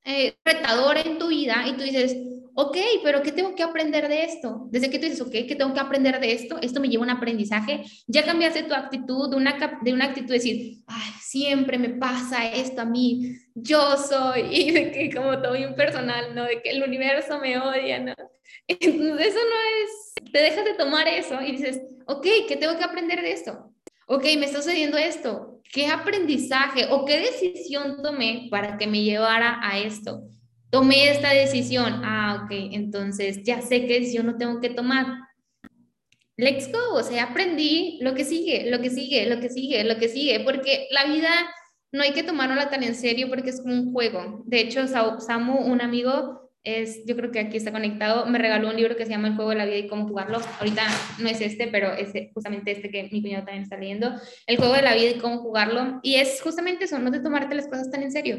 eh, 0.06 0.36
retadora 0.46 1.02
en 1.02 1.18
tu 1.18 1.28
vida 1.28 1.64
y 1.68 1.74
tú 1.74 1.84
dices, 1.84 2.16
ok, 2.54 2.78
pero 3.04 3.22
¿qué 3.22 3.32
tengo 3.32 3.56
que 3.56 3.64
aprender 3.64 4.08
de 4.08 4.24
esto? 4.24 4.68
Desde 4.70 4.90
que 4.90 5.00
tú 5.00 5.06
dices, 5.06 5.22
ok, 5.22 5.32
¿qué 5.32 5.56
tengo 5.56 5.74
que 5.74 5.80
aprender 5.80 6.20
de 6.20 6.34
esto? 6.34 6.58
Esto 6.62 6.80
me 6.80 6.90
lleva 6.90 7.04
a 7.04 7.08
un 7.08 7.18
aprendizaje. 7.18 7.84
Ya 8.08 8.24
cambiaste 8.24 8.64
tu 8.64 8.74
actitud 8.74 9.30
de 9.30 9.36
una, 9.38 9.80
de 9.82 9.94
una 9.94 10.06
actitud 10.06 10.30
de 10.30 10.34
decir, 10.36 10.84
ay, 10.88 11.12
siempre 11.22 11.78
me 11.78 11.90
pasa 11.90 12.52
esto 12.52 12.82
a 12.82 12.86
mí, 12.86 13.36
yo 13.56 13.98
soy, 13.98 14.42
y 14.52 14.72
de 14.72 14.92
que 14.92 15.14
como 15.14 15.42
todo 15.42 15.56
impersonal, 15.56 16.36
¿no? 16.36 16.44
De 16.44 16.62
que 16.62 16.72
el 16.72 16.84
universo 16.84 17.40
me 17.40 17.58
odia, 17.58 18.00
¿no? 18.00 18.14
Entonces 18.68 19.28
eso 19.28 19.40
no 19.40 19.58
es, 19.84 20.32
te 20.32 20.40
dejas 20.40 20.66
de 20.66 20.74
tomar 20.74 21.08
eso 21.08 21.42
y 21.42 21.54
dices, 21.54 21.82
ok, 22.06 22.28
¿qué 22.48 22.58
tengo 22.58 22.78
que 22.78 22.84
aprender 22.84 23.22
de 23.22 23.32
esto? 23.32 23.72
Ok, 24.08 24.24
me 24.38 24.46
está 24.46 24.62
sucediendo 24.62 24.98
esto. 24.98 25.62
¿Qué 25.72 25.88
aprendizaje 25.88 26.88
o 26.90 27.06
qué 27.06 27.20
decisión 27.20 28.02
tomé 28.02 28.48
para 28.52 28.78
que 28.78 28.88
me 28.88 29.04
llevara 29.04 29.60
a 29.64 29.80
esto? 29.80 30.24
Tomé 30.72 31.10
esta 31.10 31.32
decisión. 31.34 32.02
Ah, 32.04 32.44
ok, 32.44 32.52
entonces 32.72 33.44
ya 33.44 33.62
sé 33.62 33.86
qué 33.86 34.00
decisión 34.00 34.26
no 34.26 34.38
tengo 34.38 34.60
que 34.60 34.70
tomar. 34.70 35.06
Let's 36.38 36.72
go, 36.72 36.96
o 36.96 37.04
sea, 37.04 37.26
aprendí 37.26 38.00
lo 38.02 38.16
que 38.16 38.26
sigue, 38.26 38.72
lo 38.72 38.82
que 38.82 38.90
sigue, 38.90 39.30
lo 39.30 39.40
que 39.40 39.50
sigue, 39.50 39.84
lo 39.84 39.98
que 40.00 40.10
sigue, 40.10 40.40
porque 40.40 40.88
la 40.90 41.06
vida 41.06 41.30
no 41.92 42.04
hay 42.04 42.14
que 42.14 42.24
tomarla 42.24 42.70
tan 42.70 42.84
en 42.84 42.96
serio 42.96 43.28
porque 43.30 43.50
es 43.50 43.62
como 43.62 43.74
un 43.74 43.94
juego. 43.94 44.44
De 44.46 44.62
hecho, 44.62 44.88
Samu, 44.88 45.58
un 45.58 45.82
amigo, 45.82 46.50
es, 46.64 47.06
yo 47.06 47.16
creo 47.16 47.32
que 47.32 47.40
aquí 47.40 47.58
está 47.58 47.72
conectado, 47.72 48.26
me 48.28 48.40
regaló 48.40 48.70
un 48.70 48.78
libro 48.78 48.96
que 48.96 49.06
se 49.06 49.12
llama 49.12 49.28
El 49.28 49.36
juego 49.36 49.50
de 49.50 49.58
la 49.58 49.66
vida 49.66 49.78
y 49.78 49.88
cómo 49.88 50.08
jugarlo. 50.08 50.40
Ahorita 50.60 50.84
no 51.20 51.28
es 51.28 51.42
este, 51.42 51.68
pero 51.68 51.92
es 51.94 52.14
justamente 52.34 52.72
este 52.72 52.90
que 52.90 53.10
mi 53.12 53.22
cuñado 53.22 53.46
también 53.46 53.64
está 53.64 53.78
leyendo. 53.78 54.14
El 54.48 54.58
juego 54.58 54.74
de 54.74 54.84
la 54.84 54.96
vida 54.96 55.12
y 55.12 55.20
cómo 55.20 55.40
jugarlo. 55.40 56.00
Y 56.02 56.16
es 56.16 56.42
justamente 56.42 56.86
eso, 56.86 56.98
no 56.98 57.12
de 57.12 57.20
tomarte 57.20 57.56
las 57.56 57.68
cosas 57.68 57.92
tan 57.92 58.04
en 58.04 58.12
serio. 58.12 58.38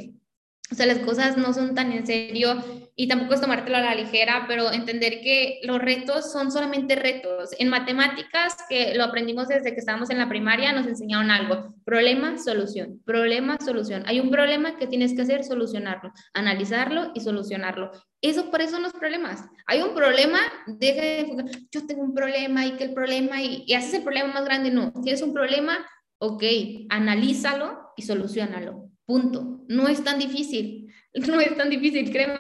O 0.72 0.74
sea, 0.74 0.86
las 0.86 1.00
cosas 1.00 1.36
no 1.36 1.52
son 1.52 1.74
tan 1.74 1.92
en 1.92 2.06
serio 2.06 2.56
y 2.96 3.06
tampoco 3.06 3.34
es 3.34 3.42
tomártelo 3.42 3.76
a 3.76 3.80
la 3.80 3.94
ligera, 3.94 4.46
pero 4.48 4.72
entender 4.72 5.20
que 5.20 5.60
los 5.64 5.78
retos 5.78 6.32
son 6.32 6.50
solamente 6.50 6.96
retos. 6.96 7.50
En 7.58 7.68
matemáticas, 7.68 8.56
que 8.70 8.94
lo 8.94 9.04
aprendimos 9.04 9.48
desde 9.48 9.74
que 9.74 9.80
estábamos 9.80 10.08
en 10.08 10.16
la 10.16 10.30
primaria, 10.30 10.72
nos 10.72 10.86
enseñaron 10.86 11.30
algo. 11.30 11.74
Problema, 11.84 12.38
solución. 12.38 13.02
Problema, 13.04 13.58
solución. 13.62 14.02
Hay 14.06 14.18
un 14.18 14.30
problema 14.30 14.78
que 14.78 14.86
tienes 14.86 15.12
que 15.12 15.20
hacer, 15.20 15.44
solucionarlo, 15.44 16.10
analizarlo 16.32 17.12
y 17.14 17.20
solucionarlo. 17.20 17.90
Eso, 18.22 18.50
por 18.50 18.62
eso 18.62 18.70
son 18.70 18.82
los 18.82 18.94
problemas. 18.94 19.44
Hay 19.66 19.82
un 19.82 19.94
problema, 19.94 20.38
deja 20.66 21.02
de 21.02 21.20
enfocar, 21.20 21.50
yo 21.70 21.86
tengo 21.86 22.02
un 22.02 22.14
problema 22.14 22.64
y 22.64 22.72
que 22.78 22.84
el 22.84 22.94
problema, 22.94 23.42
y, 23.42 23.64
y 23.66 23.74
haces 23.74 23.92
el 23.92 24.04
problema 24.04 24.32
más 24.32 24.46
grande. 24.46 24.70
No, 24.70 24.90
tienes 25.02 25.20
un 25.20 25.34
problema, 25.34 25.86
ok, 26.18 26.42
analízalo 26.88 27.92
y 27.94 28.02
solucionalo 28.02 28.91
Punto. 29.06 29.64
No 29.68 29.88
es 29.88 30.02
tan 30.04 30.18
difícil. 30.18 30.88
No 31.28 31.38
es 31.42 31.54
tan 31.58 31.68
difícil, 31.68 32.10
créeme. 32.10 32.38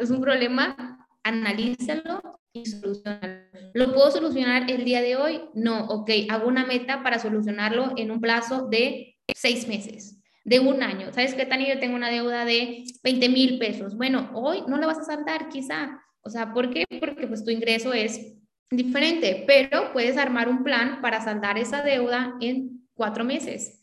Es 0.00 0.10
un 0.10 0.20
problema, 0.20 1.06
analízalo 1.22 2.40
y 2.52 2.66
solucionalo. 2.66 3.44
¿Lo 3.74 3.94
puedo 3.94 4.10
solucionar 4.10 4.68
el 4.68 4.84
día 4.84 5.02
de 5.02 5.14
hoy? 5.14 5.42
No. 5.54 5.86
Ok, 5.86 6.10
hago 6.28 6.48
una 6.48 6.66
meta 6.66 7.04
para 7.04 7.20
solucionarlo 7.20 7.92
en 7.96 8.10
un 8.10 8.20
plazo 8.20 8.66
de 8.66 9.16
seis 9.34 9.68
meses, 9.68 10.20
de 10.44 10.58
un 10.58 10.82
año. 10.82 11.12
¿Sabes 11.12 11.34
qué, 11.34 11.46
Tani? 11.46 11.68
Yo 11.68 11.78
tengo 11.78 11.94
una 11.94 12.10
deuda 12.10 12.44
de 12.44 12.84
20 13.04 13.28
mil 13.28 13.58
pesos. 13.60 13.96
Bueno, 13.96 14.30
hoy 14.34 14.62
no 14.66 14.78
la 14.78 14.86
vas 14.86 14.98
a 14.98 15.04
saldar, 15.04 15.48
quizá. 15.48 16.00
O 16.22 16.30
sea, 16.30 16.52
¿por 16.52 16.70
qué? 16.70 16.84
Porque 16.98 17.28
pues 17.28 17.44
tu 17.44 17.50
ingreso 17.50 17.92
es 17.92 18.34
diferente, 18.70 19.44
pero 19.46 19.92
puedes 19.92 20.16
armar 20.16 20.48
un 20.48 20.64
plan 20.64 21.00
para 21.00 21.22
saldar 21.22 21.56
esa 21.58 21.82
deuda 21.82 22.34
en 22.40 22.86
cuatro 22.94 23.24
meses. 23.24 23.77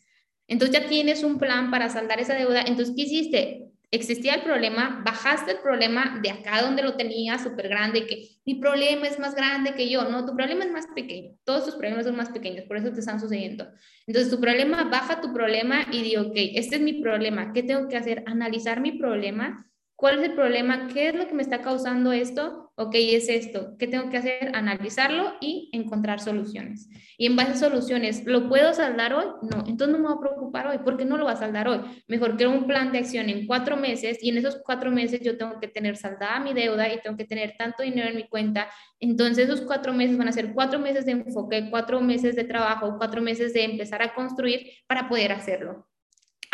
Entonces 0.48 0.80
ya 0.80 0.88
tienes 0.88 1.22
un 1.22 1.38
plan 1.38 1.70
para 1.70 1.88
saldar 1.88 2.20
esa 2.20 2.34
deuda. 2.34 2.62
Entonces, 2.62 2.94
¿qué 2.96 3.02
hiciste? 3.02 3.62
Existía 3.92 4.34
el 4.34 4.42
problema, 4.42 5.02
bajaste 5.04 5.52
el 5.52 5.58
problema 5.58 6.18
de 6.20 6.30
acá 6.30 6.60
donde 6.60 6.82
lo 6.82 6.96
tenías 6.96 7.42
súper 7.42 7.68
grande, 7.68 8.06
que 8.06 8.28
mi 8.44 8.56
problema 8.56 9.06
es 9.06 9.18
más 9.18 9.34
grande 9.34 9.74
que 9.74 9.88
yo. 9.88 10.08
No, 10.08 10.26
tu 10.26 10.34
problema 10.34 10.64
es 10.64 10.72
más 10.72 10.86
pequeño. 10.88 11.32
Todos 11.44 11.64
tus 11.64 11.76
problemas 11.76 12.04
son 12.04 12.16
más 12.16 12.30
pequeños, 12.30 12.64
por 12.64 12.76
eso 12.76 12.92
te 12.92 13.00
están 13.00 13.20
sucediendo. 13.20 13.68
Entonces, 14.06 14.30
tu 14.30 14.40
problema, 14.40 14.84
baja 14.84 15.20
tu 15.20 15.32
problema 15.32 15.86
y 15.92 16.02
di, 16.02 16.16
ok, 16.16 16.32
este 16.34 16.76
es 16.76 16.82
mi 16.82 16.94
problema. 16.94 17.52
¿Qué 17.52 17.62
tengo 17.62 17.88
que 17.88 17.96
hacer? 17.96 18.24
Analizar 18.26 18.80
mi 18.80 18.92
problema. 18.92 19.70
¿Cuál 19.94 20.18
es 20.18 20.28
el 20.28 20.34
problema? 20.34 20.88
¿Qué 20.88 21.08
es 21.08 21.14
lo 21.14 21.26
que 21.26 21.34
me 21.34 21.42
está 21.42 21.62
causando 21.62 22.12
esto? 22.12 22.65
Ok, 22.76 22.94
es 22.94 23.28
esto, 23.30 23.74
¿qué 23.78 23.86
tengo 23.86 24.10
que 24.10 24.18
hacer? 24.18 24.54
Analizarlo 24.54 25.34
y 25.40 25.70
encontrar 25.72 26.20
soluciones. 26.20 26.88
Y 27.16 27.26
en 27.26 27.34
base 27.34 27.52
a 27.52 27.56
soluciones, 27.56 28.24
¿lo 28.26 28.48
puedo 28.48 28.74
saldar 28.74 29.14
hoy? 29.14 29.24
No, 29.42 29.64
entonces 29.66 29.88
no 29.88 29.98
me 29.98 30.04
voy 30.04 30.16
a 30.16 30.20
preocupar 30.20 30.66
hoy, 30.66 30.78
¿por 30.78 30.98
qué 30.98 31.06
no 31.06 31.16
lo 31.16 31.24
va 31.24 31.32
a 31.32 31.36
saldar 31.36 31.68
hoy? 31.68 31.80
Mejor 32.06 32.36
creo 32.36 32.50
un 32.50 32.66
plan 32.66 32.92
de 32.92 32.98
acción 32.98 33.30
en 33.30 33.46
cuatro 33.46 33.76
meses 33.78 34.22
y 34.22 34.28
en 34.28 34.36
esos 34.36 34.60
cuatro 34.62 34.90
meses 34.90 35.20
yo 35.22 35.38
tengo 35.38 35.58
que 35.58 35.68
tener 35.68 35.96
saldada 35.96 36.38
mi 36.40 36.52
deuda 36.52 36.92
y 36.92 37.00
tengo 37.00 37.16
que 37.16 37.24
tener 37.24 37.54
tanto 37.56 37.82
dinero 37.82 38.08
en 38.08 38.16
mi 38.16 38.28
cuenta. 38.28 38.68
Entonces 39.00 39.48
esos 39.48 39.62
cuatro 39.62 39.94
meses 39.94 40.18
van 40.18 40.28
a 40.28 40.32
ser 40.32 40.52
cuatro 40.52 40.78
meses 40.78 41.06
de 41.06 41.12
enfoque, 41.12 41.68
cuatro 41.70 42.00
meses 42.02 42.36
de 42.36 42.44
trabajo, 42.44 42.96
cuatro 42.98 43.22
meses 43.22 43.54
de 43.54 43.64
empezar 43.64 44.02
a 44.02 44.14
construir 44.14 44.70
para 44.86 45.08
poder 45.08 45.32
hacerlo. 45.32 45.86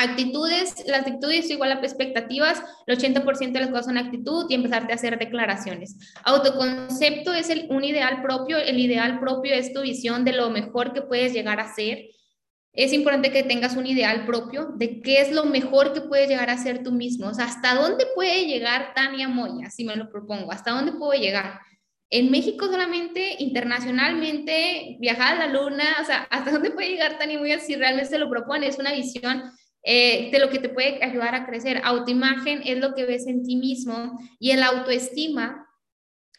Actitudes, 0.03 0.85
las 0.87 1.07
actitudes 1.07 1.49
igual 1.49 1.71
a 1.71 1.75
expectativas, 1.75 2.63
el 2.87 2.99
80% 2.99 3.53
de 3.53 3.61
las 3.61 3.69
cosas 3.69 3.87
son 3.87 3.99
actitud 3.99 4.47
y 4.49 4.55
empezarte 4.55 4.93
a 4.93 4.97
hacer 4.97 5.17
declaraciones. 5.17 5.97
Autoconcepto 6.25 7.33
es 7.33 7.51
el, 7.51 7.69
un 7.71 7.85
ideal 7.85 8.21
propio, 8.21 8.59
el 8.59 8.81
ideal 8.81 9.21
propio 9.21 9.55
es 9.55 9.73
tu 9.73 9.83
visión 9.83 10.25
de 10.25 10.33
lo 10.33 10.51
mejor 10.51 10.93
que 10.93 11.03
puedes 11.03 11.33
llegar 11.33 11.61
a 11.61 11.73
ser. 11.73 12.07
Es 12.73 12.93
importante 12.93 13.31
que 13.31 13.45
tengas 13.45 13.77
un 13.77 13.87
ideal 13.87 14.27
propio 14.27 14.73
de 14.77 15.03
qué 15.03 15.21
es 15.21 15.31
lo 15.31 15.45
mejor 15.45 15.93
que 15.93 16.01
puedes 16.01 16.29
llegar 16.29 16.51
a 16.51 16.59
ser 16.59 16.83
tú 16.83 16.91
mismo. 16.91 17.29
O 17.29 17.35
sea, 17.35 17.45
hasta 17.45 17.75
dónde 17.75 18.07
puede 18.15 18.47
llegar 18.47 18.95
Tania 18.95 19.29
Moya, 19.29 19.71
si 19.71 19.85
me 19.85 19.95
lo 19.95 20.11
propongo, 20.11 20.51
hasta 20.51 20.73
dónde 20.73 20.93
puedo 20.93 21.13
llegar. 21.13 21.61
En 22.11 22.31
México 22.31 22.67
solamente, 22.67 23.37
internacionalmente, 23.39 24.97
viajar 25.01 25.37
a 25.37 25.47
la 25.47 25.53
luna, 25.53 25.85
o 26.01 26.05
sea, 26.05 26.27
hasta 26.31 26.51
dónde 26.51 26.71
puede 26.71 26.89
llegar 26.89 27.19
Tania 27.19 27.39
Moya 27.39 27.61
si 27.61 27.77
realmente 27.77 28.11
se 28.11 28.19
lo 28.19 28.29
propone. 28.29 28.67
Es 28.67 28.79
una 28.79 28.93
visión 28.93 29.53
eh, 29.85 30.31
de 30.31 30.39
lo 30.39 30.49
que 30.49 30.59
te 30.59 30.69
puede 30.69 31.03
ayudar 31.03 31.35
a 31.35 31.47
crecer. 31.47 31.81
Autoimagen 31.85 32.63
es 32.65 32.79
lo 32.79 32.95
que 32.95 33.05
ves 33.05 33.27
en 33.27 33.43
ti 33.43 33.57
mismo 33.57 34.19
y 34.39 34.51
el 34.51 34.63
autoestima 34.63 35.67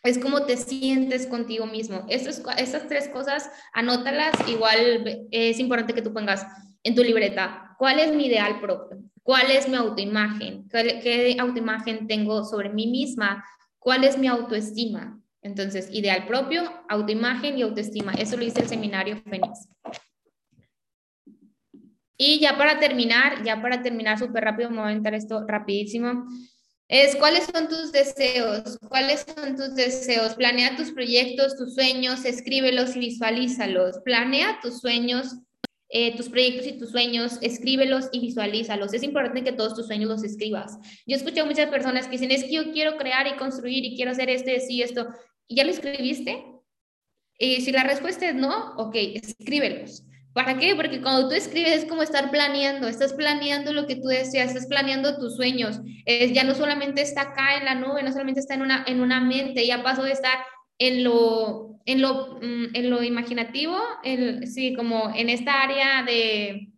es 0.04 0.18
cómo 0.18 0.46
te 0.46 0.58
sientes 0.58 1.28
contigo 1.28 1.66
mismo. 1.66 2.06
Estas, 2.10 2.42
estas 2.58 2.88
tres 2.88 3.08
cosas, 3.10 3.50
anótalas, 3.74 4.34
igual 4.48 5.28
es 5.32 5.60
importante 5.60 5.94
que 5.94 6.02
tú 6.02 6.14
pongas 6.14 6.46
en 6.84 6.96
tu 6.96 7.04
libreta, 7.04 7.76
¿cuál 7.78 8.00
es 8.00 8.14
mi 8.14 8.26
ideal 8.28 8.60
propio? 8.60 9.00
¿Cuál 9.24 9.52
es 9.52 9.70
mi 9.70 9.76
autoimagen? 9.76 10.68
¿Qué, 10.68 11.00
qué 11.02 11.38
autoimagen 11.40 12.08
tengo 12.08 12.44
sobre 12.44 12.70
mí 12.70 12.88
misma? 12.88 13.44
¿Cuál 13.80 14.04
es 14.04 14.18
mi 14.18 14.28
autoestima? 14.28 15.18
Entonces, 15.42 15.90
ideal 15.92 16.26
propio, 16.28 16.64
autoimagen 16.90 17.58
y 17.58 17.62
autoestima. 17.62 18.14
Eso 18.14 18.36
lo 18.36 18.44
dice 18.44 18.62
el 18.62 18.68
seminario 18.68 19.22
Fénix. 19.30 19.70
Y 22.18 22.40
ya 22.40 22.58
para 22.58 22.80
terminar, 22.80 23.44
ya 23.44 23.62
para 23.62 23.82
terminar 23.82 24.20
súper 24.20 24.44
rápido, 24.44 24.70
me 24.70 24.82
voy 24.82 25.16
esto 25.16 25.46
rapidísimo. 25.48 26.26
Es 26.88 27.16
cuáles 27.16 27.46
son 27.46 27.68
tus 27.70 27.92
deseos, 27.92 28.78
cuáles 28.88 29.26
son 29.36 29.56
tus 29.56 29.74
deseos. 29.74 30.36
Planea 30.36 30.76
tus 30.76 30.92
proyectos, 30.92 31.56
tus 31.56 31.74
sueños, 31.74 32.24
escríbelos 32.26 32.96
y 32.96 33.00
visualízalos. 33.00 34.00
Planea 34.04 34.60
tus 34.62 34.80
sueños, 34.80 35.38
eh, 35.90 36.16
tus 36.16 36.30
proyectos 36.30 36.68
y 36.68 36.74
tus 36.74 36.92
sueños, 36.92 37.40
escríbelos 37.42 38.10
y 38.12 38.20
visualízalos. 38.20 38.94
Es 38.94 39.04
importante 39.04 39.44
que 39.44 39.54
todos 39.56 39.76
tus 39.76 39.88
sueños 39.88 40.10
los 40.10 40.24
escribas. 40.24 40.78
Yo 41.08 41.16
escucho 41.16 41.44
a 41.44 41.46
muchas 41.46 41.70
personas 41.70 42.06
que 42.06 42.12
dicen, 42.12 42.32
es 42.32 42.44
que 42.44 42.54
yo 42.54 42.72
quiero 42.74 42.98
crear 42.98 43.28
y 43.28 43.38
construir 43.38 43.86
y 43.86 43.96
quiero 43.96 44.12
hacer 44.12 44.30
este, 44.30 44.60
sí, 44.60 44.82
esto. 44.82 45.08
¿Y 45.48 45.56
ya 45.56 45.64
lo 45.64 45.72
escribiste? 45.72 46.46
Y 47.40 47.62
si 47.62 47.72
la 47.72 47.84
respuesta 47.84 48.28
es 48.30 48.36
no, 48.36 48.76
ok, 48.76 48.96
escríbelos. 48.96 50.04
¿Para 50.34 50.58
qué? 50.58 50.76
Porque 50.76 51.02
cuando 51.02 51.30
tú 51.30 51.36
escribes 51.36 51.84
es 51.84 51.86
como 51.86 52.02
estar 52.02 52.32
planeando, 52.32 52.88
estás 52.88 53.14
planeando 53.14 53.72
lo 53.72 53.86
que 53.86 53.96
tú 53.96 54.08
deseas, 54.08 54.50
estás 54.50 54.68
planeando 54.68 55.18
tus 55.20 55.36
sueños. 55.36 55.80
Ya 56.34 56.44
no 56.44 56.56
solamente 56.56 57.02
está 57.02 57.22
acá 57.22 57.58
en 57.58 57.66
la 57.66 57.76
nube, 57.76 58.02
no 58.02 58.12
solamente 58.12 58.40
está 58.40 58.56
en 58.56 58.64
una, 58.64 58.84
en 58.88 59.02
una 59.02 59.22
mente, 59.22 59.66
ya 59.66 59.84
pasó 59.84 60.04
de 60.04 60.12
estar 60.12 60.40
en 60.80 61.04
lo, 61.04 61.80
en 61.86 62.02
lo, 62.02 62.40
mm, 62.42 62.76
en 62.76 62.90
lo 62.90 63.04
imaginativo, 63.04 63.78
sí, 64.46 64.74
como 64.76 65.14
en 65.16 65.30
esta 65.30 65.62
área 65.62 66.04
de 66.04 66.70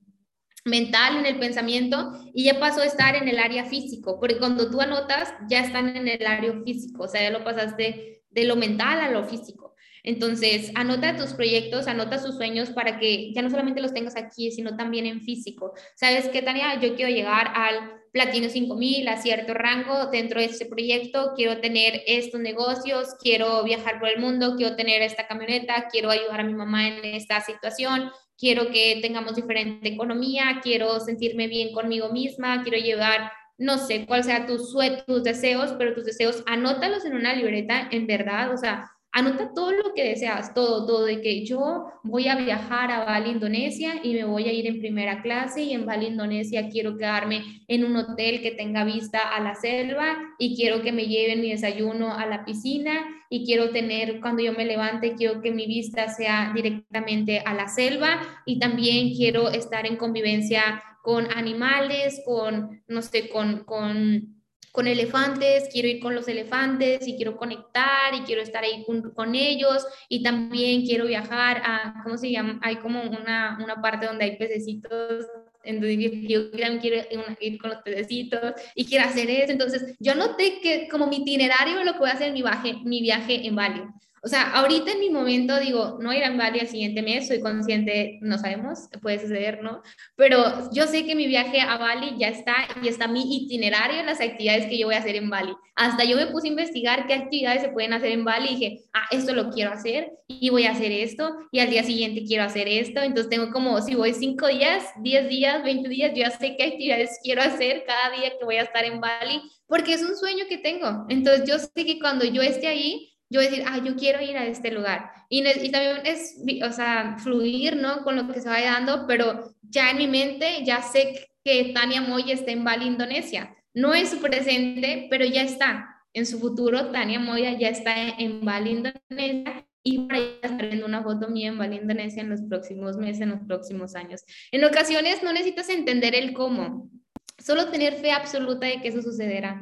mental, 0.66 1.18
en 1.18 1.26
el 1.26 1.40
pensamiento, 1.40 2.12
y 2.34 2.44
ya 2.46 2.60
pasó 2.60 2.82
a 2.82 2.86
estar 2.86 3.16
en 3.16 3.28
el 3.30 3.40
área 3.40 3.66
físico, 3.66 4.20
porque 4.20 4.38
cuando 4.38 4.70
tú 4.70 4.82
anotas, 4.82 5.34
ya 5.48 5.62
están 5.62 5.96
en 5.96 6.08
el 6.08 6.26
área 6.26 6.54
físico, 6.66 7.04
o 7.04 7.08
sea, 7.08 7.22
ya 7.22 7.30
lo 7.30 7.44
pasaste 7.44 8.24
de 8.30 8.44
lo 8.44 8.56
mental 8.56 9.00
a 9.00 9.12
lo 9.12 9.24
físico. 9.26 9.75
Entonces, 10.06 10.72
anota 10.76 11.18
tus 11.18 11.34
proyectos, 11.34 11.88
anota 11.88 12.20
sus 12.20 12.36
sueños 12.36 12.70
para 12.70 13.00
que 13.00 13.34
ya 13.34 13.42
no 13.42 13.50
solamente 13.50 13.82
los 13.82 13.94
tengas 13.94 14.16
aquí, 14.16 14.52
sino 14.52 14.78
también 14.78 15.08
en 15.08 15.22
físico. 15.22 15.74
¿Sabes 15.96 16.30
qué, 16.30 16.44
Tania? 16.44 16.80
Yo 16.80 16.96
quiero 16.96 17.12
llegar 17.12 17.52
al 17.56 18.02
platino 18.12 18.48
5000, 18.48 19.08
a 19.08 19.18
cierto 19.18 19.54
rango 19.56 20.06
dentro 20.06 20.40
de 20.40 20.46
este 20.46 20.68
proyecto, 20.68 21.34
quiero 21.36 21.60
tener 21.60 22.04
estos 22.06 22.40
negocios, 22.40 23.16
quiero 23.20 23.64
viajar 23.64 24.00
por 24.00 24.08
el 24.08 24.20
mundo, 24.20 24.56
quiero 24.56 24.76
tener 24.76 25.02
esta 25.02 25.28
camioneta, 25.28 25.88
quiero 25.92 26.12
ayudar 26.12 26.40
a 26.40 26.44
mi 26.44 26.54
mamá 26.54 26.88
en 26.88 27.04
esta 27.04 27.42
situación, 27.42 28.12
quiero 28.38 28.72
que 28.72 29.00
tengamos 29.02 29.36
diferente 29.36 29.90
economía, 29.90 30.62
quiero 30.64 31.00
sentirme 31.00 31.48
bien 31.48 31.74
conmigo 31.74 32.10
misma, 32.10 32.64
quiero 32.64 32.78
llevar 32.78 33.32
no 33.58 33.78
sé 33.78 34.06
cuál 34.06 34.24
sea 34.24 34.46
tu 34.46 34.58
tus 34.58 35.24
deseos, 35.24 35.74
pero 35.78 35.94
tus 35.94 36.06
deseos, 36.06 36.44
anótalos 36.46 37.06
en 37.06 37.16
una 37.16 37.34
libreta, 37.34 37.88
en 37.92 38.06
verdad, 38.06 38.54
o 38.54 38.58
sea, 38.58 38.92
Anota 39.18 39.54
todo 39.54 39.72
lo 39.72 39.94
que 39.94 40.04
deseas, 40.04 40.54
todo, 40.54 40.86
todo, 40.86 41.06
de 41.06 41.22
que 41.22 41.46
yo 41.46 41.86
voy 42.04 42.28
a 42.28 42.36
viajar 42.36 42.92
a 42.92 43.06
Bali, 43.06 43.30
Indonesia, 43.30 43.94
y 44.04 44.14
me 44.14 44.26
voy 44.26 44.44
a 44.44 44.52
ir 44.52 44.68
en 44.68 44.82
primera 44.82 45.22
clase, 45.22 45.62
y 45.62 45.72
en 45.72 45.86
Bali, 45.86 46.08
Indonesia, 46.08 46.68
quiero 46.70 46.98
quedarme 46.98 47.42
en 47.70 47.86
un 47.86 47.96
hotel 47.96 48.42
que 48.42 48.52
tenga 48.52 48.84
vista 48.84 49.34
a 49.34 49.40
la 49.40 49.56
selva, 49.56 50.18
y 50.38 50.58
quiero 50.58 50.82
que 50.82 50.92
me 50.92 51.08
lleven 51.08 51.40
mi 51.40 51.52
desayuno 51.52 52.14
a 52.14 52.26
la 52.26 52.44
piscina, 52.44 52.92
y 53.30 53.46
quiero 53.46 53.70
tener, 53.70 54.20
cuando 54.20 54.44
yo 54.44 54.52
me 54.52 54.66
levante, 54.66 55.16
quiero 55.16 55.42
que 55.42 55.52
mi 55.52 55.66
vista 55.66 56.10
sea 56.10 56.52
directamente 56.54 57.40
a 57.40 57.54
la 57.54 57.70
selva, 57.70 58.20
y 58.46 58.60
también 58.60 59.16
quiero 59.16 59.48
estar 59.50 59.88
en 59.88 59.96
convivencia 59.96 60.84
con 61.04 61.32
animales, 61.32 62.22
con, 62.26 62.84
no 62.90 63.02
sé, 63.02 63.30
con, 63.30 63.64
con 63.64 64.35
con 64.76 64.88
elefantes, 64.88 65.70
quiero 65.72 65.88
ir 65.88 66.02
con 66.02 66.14
los 66.14 66.28
elefantes 66.28 67.08
y 67.08 67.16
quiero 67.16 67.38
conectar 67.38 68.14
y 68.14 68.20
quiero 68.22 68.42
estar 68.42 68.64
ahí 68.64 68.84
con, 68.86 69.14
con 69.14 69.34
ellos 69.34 69.88
y 70.10 70.22
también 70.22 70.86
quiero 70.86 71.06
viajar 71.06 71.62
a, 71.64 72.02
¿cómo 72.04 72.18
se 72.18 72.30
llama? 72.30 72.60
Hay 72.62 72.76
como 72.76 73.02
una, 73.02 73.58
una 73.64 73.82
parte 73.82 74.06
donde 74.06 74.26
hay 74.26 74.38
pececitos 74.38 75.26
entonces 75.66 75.98
yo 76.28 76.52
quiero 76.52 77.06
ir 77.40 77.58
con 77.58 77.72
los 77.72 77.82
pececitos 77.82 78.54
y 78.76 78.86
quiero 78.86 79.06
hacer 79.06 79.30
eso. 79.30 79.52
Entonces 79.52 79.96
yo 80.00 80.16
noté 80.16 80.60
que 80.62 80.88
como 80.90 81.08
mi 81.08 81.18
itinerario 81.18 81.84
lo 81.84 81.94
que 81.94 82.00
voy 82.00 82.10
a 82.10 82.14
hacer 82.14 82.28
en 82.28 82.34
mi 82.34 82.42
viaje, 82.42 82.76
mi 82.84 83.02
viaje 83.02 83.46
en 83.46 83.56
Bali. 83.56 83.82
O 84.26 84.28
sea, 84.28 84.54
ahorita 84.54 84.92
en 84.92 85.00
mi 85.00 85.12
momento 85.12 85.60
digo, 85.60 86.00
no 86.02 86.12
ir 86.12 86.24
a 86.24 86.36
Bali 86.36 86.60
al 86.60 86.68
siguiente 86.68 87.04
mes, 87.04 87.28
soy 87.28 87.42
consciente, 87.42 88.18
no 88.22 88.40
sabemos, 88.40 88.90
puede 89.00 89.20
suceder, 89.20 89.62
¿no? 89.62 89.84
Pero 90.16 90.72
yo 90.74 90.88
sé 90.88 91.06
que 91.06 91.14
mi 91.14 91.28
viaje 91.28 91.62
a 91.62 91.78
Bali 91.78 92.16
ya 92.18 92.30
está 92.30 92.56
y 92.82 92.88
está 92.88 93.08
mi 93.08 93.22
itinerario 93.22 94.00
en 94.00 94.08
las 94.08 94.20
actividades 94.20 94.66
que 94.66 94.80
yo 94.80 94.88
voy 94.88 94.96
a 94.96 94.98
hacer 94.98 95.16
en 95.16 95.30
Bali. 95.30 95.54
Hasta 95.76 96.06
yo 96.06 96.18
me 96.18 96.26
puse 96.26 96.48
a 96.48 96.50
investigar 96.50 97.06
qué 97.06 97.14
actividades 97.14 97.62
se 97.62 97.70
pueden 97.70 97.94
hacer 97.94 98.14
en 98.14 98.26
Bali 98.26 98.48
y 98.48 98.56
dije, 98.56 98.80
ah, 98.94 99.06
esto 99.12 99.32
lo 99.36 99.52
quiero 99.52 99.72
hacer 99.72 100.12
y 100.28 100.50
voy 100.50 100.64
a 100.64 100.72
hacer 100.72 100.92
esto 100.92 101.32
y 101.52 101.60
al 101.60 101.70
día 101.70 101.84
siguiente 101.84 102.24
quiero 102.26 102.46
hacer 102.46 102.68
esto. 102.68 103.02
Entonces 103.02 103.30
tengo 103.30 103.52
como, 103.52 103.80
si 103.84 103.94
voy 103.94 104.16
cinco 104.16 104.48
días, 104.48 104.86
diez 105.04 105.30
días, 105.30 105.64
20 105.64 105.88
días, 105.88 106.14
yo 106.16 106.24
ya 106.24 106.32
sé 106.32 106.56
qué 106.58 106.64
actividades 106.64 107.20
quiero 107.22 107.44
hacer 107.44 107.84
cada 107.86 108.10
día 108.18 108.32
que 108.40 108.44
voy 108.44 108.56
a 108.56 108.64
estar 108.64 108.86
en 108.86 109.00
Bali 109.00 109.40
porque 109.68 109.94
es 109.94 110.02
un 110.02 110.18
sueño 110.18 110.46
que 110.50 110.58
tengo. 110.58 111.06
Entonces 111.10 111.48
yo 111.48 111.60
sé 111.60 111.86
que 111.86 112.00
cuando 112.00 112.26
yo 112.26 112.42
esté 112.42 112.66
ahí, 112.66 113.15
yo 113.30 113.42
decir, 113.42 113.64
ah, 113.68 113.80
yo 113.84 113.96
quiero 113.96 114.22
ir 114.22 114.38
a 114.38 114.46
este 114.46 114.72
lugar. 114.72 115.12
Y, 115.30 115.48
y, 115.48 115.72
también 115.72 116.06
es, 116.06 116.38
o 116.64 116.72
sea, 116.72 117.18
fluir, 117.20 117.76
¿no? 117.76 118.04
Con 118.04 118.16
lo 118.16 118.32
que 118.32 118.42
se 118.42 118.50
vaya 118.50 118.74
dando, 118.74 119.06
pero 119.08 119.56
ya 119.62 119.92
en 119.92 119.98
mi 119.98 120.08
mente 120.08 120.64
ya 120.64 120.82
sé 120.82 121.28
que 121.44 121.72
Tania 121.74 122.02
Moy 122.02 122.32
está 122.32 122.52
en 122.52 122.64
Bali, 122.64 122.86
Indonesia. 122.86 123.56
No 123.74 123.94
es 123.94 124.10
su 124.10 124.20
presente, 124.20 125.08
pero 125.10 125.26
ya 125.26 125.44
está. 125.44 125.96
En 126.14 126.26
su 126.26 126.40
futuro, 126.40 126.92
Tania 126.92 127.20
Moya 127.20 127.58
ya 127.60 127.68
está 127.68 127.94
en 128.18 128.46
Bali, 128.46 128.72
Indonesia, 128.72 129.68
y 129.84 130.08
para 130.08 130.20
estar 130.20 130.62
viendo 130.62 130.86
una 130.86 131.04
foto 131.04 131.28
mía 131.28 131.50
en 131.50 131.58
Bali, 131.58 131.76
Indonesia 131.76 132.22
en 132.22 132.30
los 132.30 132.42
próximos 132.42 132.96
meses, 132.96 133.22
en 133.22 133.32
los 133.32 133.42
próximos 133.42 133.96
años. 133.96 134.24
En 134.52 134.64
ocasiones 134.64 135.22
no 135.24 135.34
necesitas 135.34 135.70
entender 135.70 136.16
el 136.16 136.34
cómo, 136.34 136.90
solo 137.38 137.70
tener 137.70 137.96
fe 137.96 138.12
absoluta 138.12 138.66
de 138.66 138.82
que 138.82 138.88
eso 138.88 139.02
sucederá. 139.02 139.62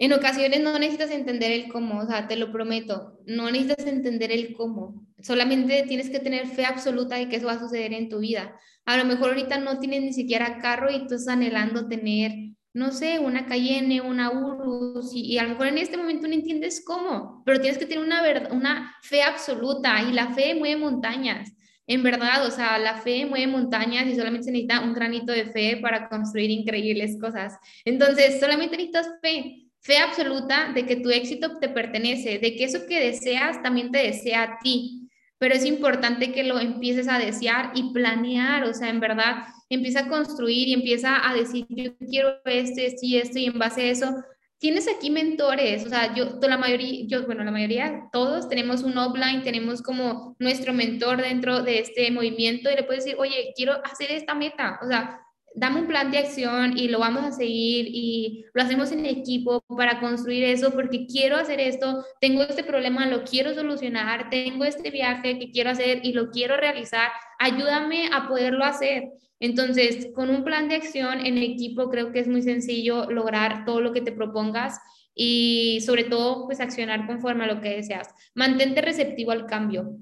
En 0.00 0.12
ocasiones 0.12 0.60
no 0.60 0.78
necesitas 0.78 1.10
entender 1.10 1.50
el 1.50 1.68
cómo, 1.68 2.00
o 2.00 2.06
sea, 2.06 2.28
te 2.28 2.36
lo 2.36 2.52
prometo, 2.52 3.18
no 3.26 3.50
necesitas 3.50 3.84
entender 3.86 4.30
el 4.30 4.52
cómo, 4.52 5.04
solamente 5.20 5.84
tienes 5.88 6.08
que 6.08 6.20
tener 6.20 6.46
fe 6.46 6.64
absoluta 6.64 7.16
de 7.16 7.28
que 7.28 7.36
eso 7.36 7.46
va 7.46 7.54
a 7.54 7.58
suceder 7.58 7.92
en 7.92 8.08
tu 8.08 8.20
vida. 8.20 8.54
A 8.84 8.96
lo 8.96 9.04
mejor 9.04 9.30
ahorita 9.30 9.58
no 9.58 9.80
tienes 9.80 10.02
ni 10.02 10.12
siquiera 10.12 10.58
carro 10.58 10.88
y 10.90 11.00
tú 11.08 11.16
estás 11.16 11.28
anhelando 11.28 11.88
tener, 11.88 12.32
no 12.72 12.92
sé, 12.92 13.18
una 13.18 13.46
Cayenne, 13.46 14.00
una 14.00 14.30
Urus, 14.30 15.12
y, 15.12 15.22
y 15.22 15.38
a 15.38 15.42
lo 15.42 15.50
mejor 15.50 15.66
en 15.66 15.78
este 15.78 15.96
momento 15.96 16.28
no 16.28 16.34
entiendes 16.34 16.84
cómo, 16.86 17.42
pero 17.44 17.60
tienes 17.60 17.78
que 17.78 17.86
tener 17.86 18.04
una, 18.04 18.22
una 18.52 18.94
fe 19.02 19.22
absoluta 19.22 20.00
y 20.02 20.12
la 20.12 20.32
fe 20.32 20.54
mueve 20.54 20.76
montañas. 20.76 21.52
En 21.88 22.04
verdad, 22.04 22.46
o 22.46 22.50
sea, 22.52 22.78
la 22.78 22.98
fe 22.98 23.26
mueve 23.26 23.48
montañas 23.48 24.06
y 24.06 24.14
solamente 24.14 24.44
se 24.44 24.52
necesita 24.52 24.80
un 24.80 24.92
granito 24.92 25.32
de 25.32 25.46
fe 25.46 25.78
para 25.82 26.08
construir 26.08 26.50
increíbles 26.50 27.18
cosas. 27.18 27.56
Entonces, 27.84 28.38
solamente 28.38 28.76
necesitas 28.76 29.08
fe 29.22 29.67
fe 29.80 29.98
absoluta 29.98 30.72
de 30.72 30.86
que 30.86 30.96
tu 30.96 31.10
éxito 31.10 31.58
te 31.58 31.68
pertenece, 31.68 32.38
de 32.38 32.56
que 32.56 32.64
eso 32.64 32.86
que 32.86 33.00
deseas 33.00 33.62
también 33.62 33.90
te 33.90 33.98
desea 33.98 34.42
a 34.42 34.58
ti. 34.62 35.08
Pero 35.38 35.54
es 35.54 35.64
importante 35.64 36.32
que 36.32 36.42
lo 36.42 36.58
empieces 36.58 37.08
a 37.08 37.18
desear 37.18 37.70
y 37.74 37.92
planear, 37.92 38.64
o 38.64 38.74
sea, 38.74 38.88
en 38.88 39.00
verdad, 39.00 39.44
empieza 39.68 40.00
a 40.00 40.08
construir 40.08 40.68
y 40.68 40.72
empieza 40.72 41.28
a 41.28 41.32
decir, 41.34 41.64
yo 41.68 41.96
quiero 41.98 42.40
esto, 42.44 42.80
esto 42.80 43.00
y 43.02 43.16
esto, 43.16 43.38
y 43.38 43.46
en 43.46 43.58
base 43.58 43.82
a 43.82 43.90
eso, 43.90 44.24
tienes 44.58 44.88
aquí 44.88 45.10
mentores, 45.10 45.86
o 45.86 45.88
sea, 45.88 46.14
yo, 46.14 46.38
la 46.42 46.58
mayoría, 46.58 47.04
yo, 47.06 47.24
bueno, 47.26 47.44
la 47.44 47.52
mayoría, 47.52 48.08
todos 48.12 48.48
tenemos 48.48 48.82
un 48.82 48.98
offline, 48.98 49.44
tenemos 49.44 49.82
como 49.82 50.34
nuestro 50.40 50.72
mentor 50.72 51.22
dentro 51.22 51.62
de 51.62 51.78
este 51.78 52.10
movimiento 52.10 52.68
y 52.70 52.74
le 52.74 52.82
puedes 52.82 53.04
decir, 53.04 53.20
oye, 53.20 53.52
quiero 53.54 53.80
hacer 53.84 54.10
esta 54.10 54.34
meta, 54.34 54.80
o 54.82 54.88
sea, 54.88 55.20
dame 55.58 55.80
un 55.80 55.86
plan 55.86 56.10
de 56.10 56.18
acción 56.18 56.78
y 56.78 56.88
lo 56.88 57.00
vamos 57.00 57.24
a 57.24 57.32
seguir 57.32 57.86
y 57.88 58.44
lo 58.54 58.62
hacemos 58.62 58.92
en 58.92 59.04
equipo 59.06 59.60
para 59.76 60.00
construir 60.00 60.44
eso 60.44 60.70
porque 60.72 61.06
quiero 61.06 61.36
hacer 61.36 61.60
esto, 61.60 62.04
tengo 62.20 62.42
este 62.42 62.62
problema, 62.62 63.06
lo 63.06 63.24
quiero 63.24 63.52
solucionar, 63.54 64.30
tengo 64.30 64.64
este 64.64 64.90
viaje 64.90 65.38
que 65.38 65.50
quiero 65.50 65.70
hacer 65.70 66.00
y 66.04 66.12
lo 66.12 66.30
quiero 66.30 66.56
realizar, 66.56 67.10
ayúdame 67.38 68.08
a 68.12 68.28
poderlo 68.28 68.64
hacer. 68.64 69.10
Entonces, 69.40 70.08
con 70.14 70.30
un 70.30 70.44
plan 70.44 70.68
de 70.68 70.76
acción 70.76 71.24
en 71.24 71.38
equipo 71.38 71.90
creo 71.90 72.12
que 72.12 72.20
es 72.20 72.28
muy 72.28 72.42
sencillo 72.42 73.10
lograr 73.10 73.64
todo 73.64 73.80
lo 73.80 73.92
que 73.92 74.00
te 74.00 74.12
propongas 74.12 74.80
y 75.14 75.80
sobre 75.84 76.04
todo 76.04 76.46
pues 76.46 76.60
accionar 76.60 77.06
conforme 77.06 77.44
a 77.44 77.48
lo 77.48 77.60
que 77.60 77.70
deseas. 77.70 78.14
Mantente 78.34 78.80
receptivo 78.80 79.32
al 79.32 79.46
cambio. 79.46 79.96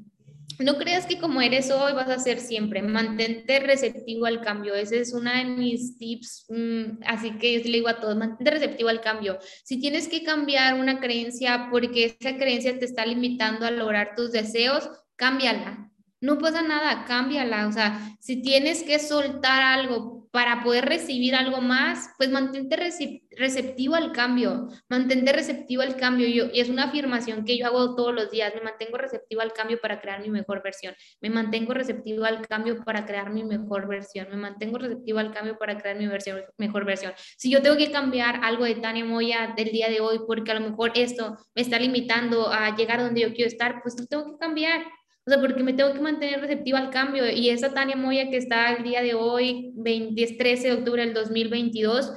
No 0.58 0.78
creas 0.78 1.06
que 1.06 1.18
como 1.18 1.40
eres 1.42 1.70
hoy 1.70 1.92
vas 1.92 2.08
a 2.08 2.18
ser 2.18 2.40
siempre. 2.40 2.82
Mantente 2.82 3.60
receptivo 3.60 4.26
al 4.26 4.40
cambio. 4.40 4.74
Ese 4.74 5.00
es 5.00 5.12
uno 5.12 5.32
de 5.32 5.44
mis 5.44 5.98
tips. 5.98 6.46
Mm, 6.48 7.02
así 7.06 7.32
que 7.38 7.58
yo 7.58 7.64
le 7.64 7.78
digo 7.78 7.88
a 7.88 8.00
todos, 8.00 8.16
mantente 8.16 8.50
receptivo 8.50 8.88
al 8.88 9.00
cambio. 9.00 9.38
Si 9.64 9.78
tienes 9.80 10.08
que 10.08 10.22
cambiar 10.22 10.74
una 10.80 11.00
creencia 11.00 11.68
porque 11.70 12.16
esa 12.18 12.36
creencia 12.36 12.78
te 12.78 12.84
está 12.84 13.04
limitando 13.04 13.66
a 13.66 13.70
lograr 13.70 14.14
tus 14.16 14.32
deseos, 14.32 14.88
cámbiala 15.16 15.86
no 16.20 16.38
pasa 16.38 16.62
nada, 16.62 17.04
cámbiala. 17.04 17.68
O 17.68 17.72
sea, 17.72 18.16
si 18.20 18.42
tienes 18.42 18.82
que 18.82 18.98
soltar 18.98 19.62
algo 19.62 20.15
para 20.36 20.62
poder 20.62 20.84
recibir 20.84 21.34
algo 21.34 21.62
más, 21.62 22.10
pues 22.18 22.28
mantente 22.28 22.76
receptivo 22.76 23.94
al 23.94 24.12
cambio, 24.12 24.68
mantente 24.86 25.32
receptivo 25.32 25.80
al 25.80 25.96
cambio. 25.96 26.28
Yo, 26.28 26.52
y 26.52 26.60
es 26.60 26.68
una 26.68 26.84
afirmación 26.84 27.46
que 27.46 27.56
yo 27.56 27.64
hago 27.64 27.96
todos 27.96 28.12
los 28.12 28.30
días, 28.30 28.54
me 28.54 28.60
mantengo 28.60 28.98
receptivo 28.98 29.40
al 29.40 29.54
cambio 29.54 29.80
para 29.80 29.98
crear 29.98 30.20
mi 30.20 30.28
mejor 30.28 30.62
versión, 30.62 30.94
me 31.22 31.30
mantengo 31.30 31.72
receptivo 31.72 32.26
al 32.26 32.46
cambio 32.46 32.84
para 32.84 33.06
crear 33.06 33.30
mi 33.30 33.44
mejor 33.44 33.88
versión, 33.88 34.28
me 34.28 34.36
mantengo 34.36 34.76
receptivo 34.76 35.20
al 35.20 35.32
cambio 35.32 35.56
para 35.56 35.78
crear 35.78 35.96
mi 35.96 36.06
versión, 36.06 36.42
mejor 36.58 36.84
versión. 36.84 37.14
Si 37.38 37.50
yo 37.50 37.62
tengo 37.62 37.78
que 37.78 37.90
cambiar 37.90 38.40
algo 38.44 38.66
de 38.66 38.74
Tania 38.74 39.06
Moya 39.06 39.54
del 39.56 39.70
día 39.70 39.88
de 39.88 40.02
hoy 40.02 40.20
porque 40.26 40.50
a 40.50 40.60
lo 40.60 40.68
mejor 40.68 40.92
esto 40.96 41.38
me 41.54 41.62
está 41.62 41.78
limitando 41.78 42.52
a 42.52 42.76
llegar 42.76 43.00
donde 43.00 43.22
yo 43.22 43.32
quiero 43.32 43.48
estar, 43.48 43.80
pues 43.80 43.98
lo 43.98 44.04
tengo 44.06 44.32
que 44.32 44.38
cambiar 44.38 44.82
o 45.26 45.30
sea, 45.30 45.40
porque 45.40 45.64
me 45.64 45.72
tengo 45.72 45.92
que 45.92 46.00
mantener 46.00 46.40
receptiva 46.40 46.78
al 46.78 46.90
cambio. 46.90 47.28
Y 47.28 47.50
esa 47.50 47.74
Tania 47.74 47.96
Moya 47.96 48.30
que 48.30 48.36
está 48.36 48.72
el 48.72 48.84
día 48.84 49.02
de 49.02 49.14
hoy, 49.14 49.72
20, 49.74 50.36
13 50.38 50.68
de 50.68 50.72
octubre 50.74 51.04
del 51.04 51.14
2022, 51.14 52.12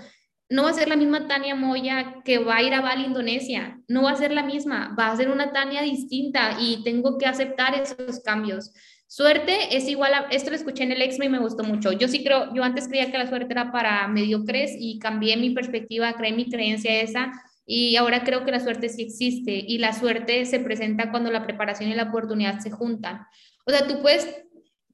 no 0.50 0.64
va 0.64 0.70
a 0.70 0.74
ser 0.74 0.88
la 0.90 0.96
misma 0.96 1.28
Tania 1.28 1.56
Moya 1.56 2.18
que 2.24 2.38
va 2.38 2.58
a 2.58 2.64
ir 2.64 2.74
a 2.76 2.82
Bali, 2.82 3.06
Indonesia. 3.06 3.82
No 3.88 4.04
va 4.04 4.12
a 4.12 4.16
ser 4.16 4.32
la 4.32 4.44
misma, 4.44 4.96
va 4.98 5.12
a 5.12 5.18
ser 5.18 5.32
una 5.32 5.52
Tania 5.52 5.82
distinta 5.82 6.58
y 6.60 6.84
tengo 6.84 7.18
que 7.18 7.26
aceptar 7.26 7.74
esos 7.74 8.20
cambios. 8.24 8.72
Suerte 9.08 9.76
es 9.76 9.90
igual 9.90 10.14
a, 10.14 10.20
esto 10.30 10.52
lo 10.52 10.56
escuché 10.56 10.84
en 10.84 10.92
el 10.92 11.02
Exma 11.02 11.26
y 11.26 11.30
me 11.30 11.40
gustó 11.40 11.64
mucho. 11.64 11.92
Yo 11.92 12.08
sí 12.08 12.24
creo, 12.24 12.54
yo 12.54 12.64
antes 12.64 12.88
creía 12.88 13.12
que 13.12 13.18
la 13.18 13.28
suerte 13.28 13.52
era 13.52 13.72
para 13.72 14.08
mediocres 14.08 14.76
y 14.78 15.00
cambié 15.00 15.36
mi 15.36 15.50
perspectiva, 15.50 16.14
creé 16.14 16.34
mi 16.34 16.48
creencia 16.48 17.02
esa 17.02 17.32
y 17.72 17.98
ahora 17.98 18.24
creo 18.24 18.46
que 18.46 18.52
la 18.52 18.60
suerte 18.60 18.90
sí 18.90 19.04
existe 19.04 19.52
y 19.52 19.78
la 19.78 19.94
suerte 19.94 20.44
se 20.48 20.60
presenta 20.60 21.12
cuando 21.12 21.30
la 21.30 21.46
preparación 21.46 21.92
y 21.92 21.94
la 21.94 22.06
oportunidad 22.06 22.58
se 22.62 22.72
juntan. 22.72 23.28
O 23.64 23.70
sea, 23.70 23.86
tú 23.86 24.02
puedes, 24.02 24.28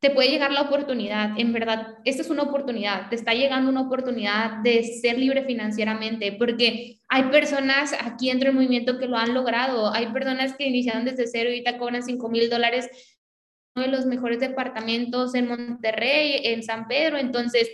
te 0.02 0.10
puede 0.10 0.28
llegar 0.28 0.52
la 0.52 0.64
oportunidad, 0.64 1.40
en 1.40 1.54
verdad, 1.54 1.96
esta 2.04 2.22
es 2.22 2.30
una 2.30 2.44
oportunidad, 2.44 3.08
te 3.08 3.16
está 3.16 3.34
llegando 3.34 3.70
una 3.70 3.84
oportunidad 3.84 4.58
de 4.62 4.84
ser 4.84 5.18
libre 5.18 5.46
financieramente, 5.46 6.34
porque 6.34 7.00
hay 7.08 7.24
personas 7.32 7.96
aquí 7.98 8.28
dentro 8.28 8.48
del 8.48 8.56
movimiento 8.56 9.00
que 9.00 9.08
lo 9.08 9.16
han 9.16 9.34
logrado, 9.34 9.94
hay 9.94 10.08
personas 10.08 10.54
que 10.58 10.68
iniciaron 10.68 11.06
desde 11.06 11.28
cero 11.28 11.50
y 11.50 11.54
ahorita 11.54 11.78
cobran 11.78 12.04
5 12.04 12.28
mil 12.28 12.50
dólares, 12.50 12.90
uno 13.74 13.86
de 13.86 13.92
los 13.94 14.06
mejores 14.06 14.42
departamentos 14.42 15.34
en 15.34 15.48
Monterrey, 15.48 16.42
en 16.44 16.62
San 16.62 16.90
Pedro, 16.90 17.18
entonces 17.20 17.70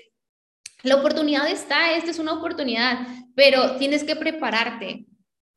la 0.83 0.95
oportunidad 0.95 1.47
está, 1.49 1.93
esta 1.93 2.11
es 2.11 2.19
una 2.19 2.33
oportunidad, 2.33 3.07
pero 3.35 3.77
tienes 3.77 4.03
que 4.03 4.15
prepararte. 4.15 5.05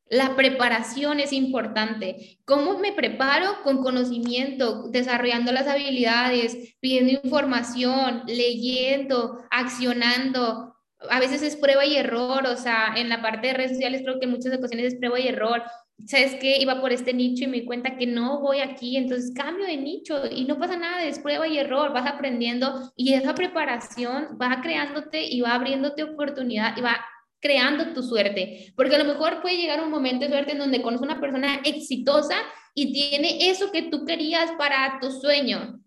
La 0.06 0.36
preparación 0.36 1.18
es 1.18 1.32
importante. 1.32 2.38
¿Cómo 2.44 2.78
me 2.78 2.92
preparo? 2.92 3.62
Con 3.62 3.82
conocimiento, 3.82 4.88
desarrollando 4.90 5.50
las 5.50 5.66
habilidades, 5.66 6.76
pidiendo 6.78 7.12
información, 7.12 8.22
leyendo, 8.26 9.42
accionando. 9.50 10.76
A 11.08 11.20
veces 11.20 11.42
es 11.42 11.56
prueba 11.56 11.86
y 11.86 11.96
error, 11.96 12.46
o 12.46 12.56
sea, 12.56 12.94
en 12.96 13.08
la 13.08 13.22
parte 13.22 13.48
de 13.48 13.54
redes 13.54 13.72
sociales 13.72 14.02
creo 14.04 14.18
que 14.18 14.26
en 14.26 14.32
muchas 14.32 14.56
ocasiones 14.56 14.92
es 14.92 14.98
prueba 14.98 15.18
y 15.18 15.28
error. 15.28 15.62
¿Sabes 16.06 16.36
qué? 16.40 16.58
Iba 16.58 16.80
por 16.80 16.92
este 16.92 17.14
nicho 17.14 17.44
y 17.44 17.48
me 17.48 17.64
cuenta 17.64 17.96
que 17.96 18.06
no 18.06 18.40
voy 18.40 18.60
aquí, 18.60 18.96
entonces 18.96 19.32
cambio 19.34 19.66
de 19.66 19.76
nicho 19.76 20.22
y 20.30 20.44
no 20.44 20.58
pasa 20.58 20.76
nada, 20.76 21.04
es 21.04 21.18
prueba 21.18 21.46
y 21.46 21.58
error, 21.58 21.92
vas 21.92 22.06
aprendiendo 22.06 22.92
y 22.96 23.14
esa 23.14 23.34
preparación 23.34 24.36
va 24.40 24.60
creándote 24.60 25.24
y 25.24 25.40
va 25.40 25.54
abriéndote 25.54 26.02
oportunidad 26.02 26.76
y 26.76 26.80
va 26.80 27.04
creando 27.40 27.92
tu 27.92 28.02
suerte, 28.02 28.72
porque 28.74 28.96
a 28.96 28.98
lo 28.98 29.04
mejor 29.04 29.42
puede 29.42 29.58
llegar 29.58 29.82
un 29.82 29.90
momento 29.90 30.24
de 30.24 30.30
suerte 30.30 30.52
en 30.52 30.58
donde 30.58 30.80
conoces 30.80 31.04
una 31.04 31.20
persona 31.20 31.60
exitosa 31.64 32.36
y 32.74 32.92
tiene 32.92 33.50
eso 33.50 33.70
que 33.70 33.82
tú 33.82 34.04
querías 34.06 34.50
para 34.52 34.98
tu 35.00 35.10
sueño 35.10 35.78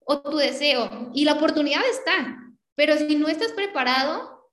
o 0.00 0.20
tu 0.20 0.36
deseo 0.36 1.10
y 1.14 1.24
la 1.24 1.34
oportunidad 1.34 1.80
está, 1.90 2.38
pero 2.74 2.96
si 2.96 3.16
no 3.16 3.28
estás 3.28 3.52
preparado, 3.52 4.50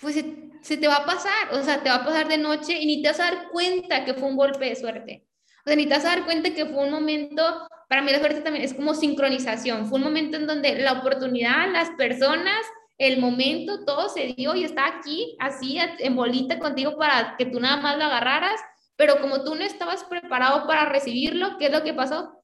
pues 0.00 0.24
se 0.64 0.78
te 0.78 0.88
va 0.88 0.96
a 0.96 1.04
pasar, 1.04 1.52
o 1.52 1.62
sea, 1.62 1.82
te 1.82 1.90
va 1.90 1.96
a 1.96 2.04
pasar 2.04 2.26
de 2.26 2.38
noche 2.38 2.72
y 2.72 2.86
ni 2.86 3.02
te 3.02 3.08
vas 3.08 3.20
a 3.20 3.24
dar 3.24 3.48
cuenta 3.50 4.06
que 4.06 4.14
fue 4.14 4.30
un 4.30 4.36
golpe 4.36 4.64
de 4.64 4.76
suerte. 4.76 5.26
O 5.58 5.68
sea, 5.68 5.76
ni 5.76 5.84
te 5.84 5.90
vas 5.90 6.06
a 6.06 6.16
dar 6.16 6.24
cuenta 6.24 6.54
que 6.54 6.64
fue 6.64 6.86
un 6.86 6.90
momento, 6.90 7.68
para 7.86 8.00
mí 8.00 8.10
la 8.10 8.18
suerte 8.18 8.40
también 8.40 8.64
es 8.64 8.72
como 8.72 8.94
sincronización, 8.94 9.86
fue 9.86 9.98
un 9.98 10.04
momento 10.04 10.38
en 10.38 10.46
donde 10.46 10.74
la 10.76 10.94
oportunidad, 10.94 11.70
las 11.70 11.90
personas, 11.90 12.64
el 12.96 13.20
momento, 13.20 13.84
todo 13.84 14.08
se 14.08 14.28
dio 14.38 14.54
y 14.54 14.64
está 14.64 14.86
aquí, 14.86 15.36
así, 15.38 15.78
en 15.98 16.16
bolita 16.16 16.58
contigo 16.58 16.96
para 16.96 17.36
que 17.36 17.44
tú 17.44 17.60
nada 17.60 17.76
más 17.76 17.98
lo 17.98 18.04
agarraras, 18.04 18.58
pero 18.96 19.20
como 19.20 19.44
tú 19.44 19.54
no 19.54 19.64
estabas 19.64 20.04
preparado 20.04 20.66
para 20.66 20.86
recibirlo, 20.86 21.58
¿qué 21.58 21.66
es 21.66 21.72
lo 21.72 21.82
que 21.82 21.92
pasó? 21.92 22.42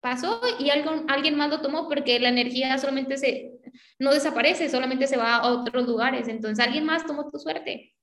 Pasó 0.00 0.40
y 0.58 0.70
alguien 0.70 1.36
más 1.36 1.50
lo 1.50 1.60
tomó 1.60 1.88
porque 1.88 2.18
la 2.20 2.30
energía 2.30 2.78
solamente 2.78 3.18
se, 3.18 3.59
no 3.98 4.12
desaparece, 4.12 4.68
solamente 4.68 5.06
se 5.06 5.16
va 5.16 5.36
a 5.36 5.46
otros 5.50 5.86
lugares. 5.86 6.28
Entonces 6.28 6.64
alguien 6.64 6.84
más 6.84 7.06
tomó 7.06 7.30
tu 7.30 7.38
suerte, 7.38 7.94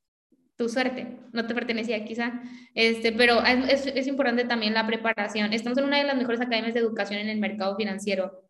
tu 0.55 0.69
suerte, 0.69 1.19
no 1.33 1.45
te 1.45 1.53
pertenecía 1.53 2.03
quizá. 2.05 2.41
Este, 2.73 3.11
pero 3.11 3.43
es, 3.43 3.85
es 3.87 4.07
importante 4.07 4.45
también 4.45 4.73
la 4.73 4.87
preparación. 4.87 5.53
Estamos 5.53 5.77
en 5.77 5.85
una 5.85 5.97
de 5.97 6.05
las 6.05 6.17
mejores 6.17 6.41
academias 6.41 6.73
de 6.73 6.79
educación 6.79 7.19
en 7.19 7.29
el 7.29 7.39
mercado 7.39 7.75
financiero. 7.75 8.43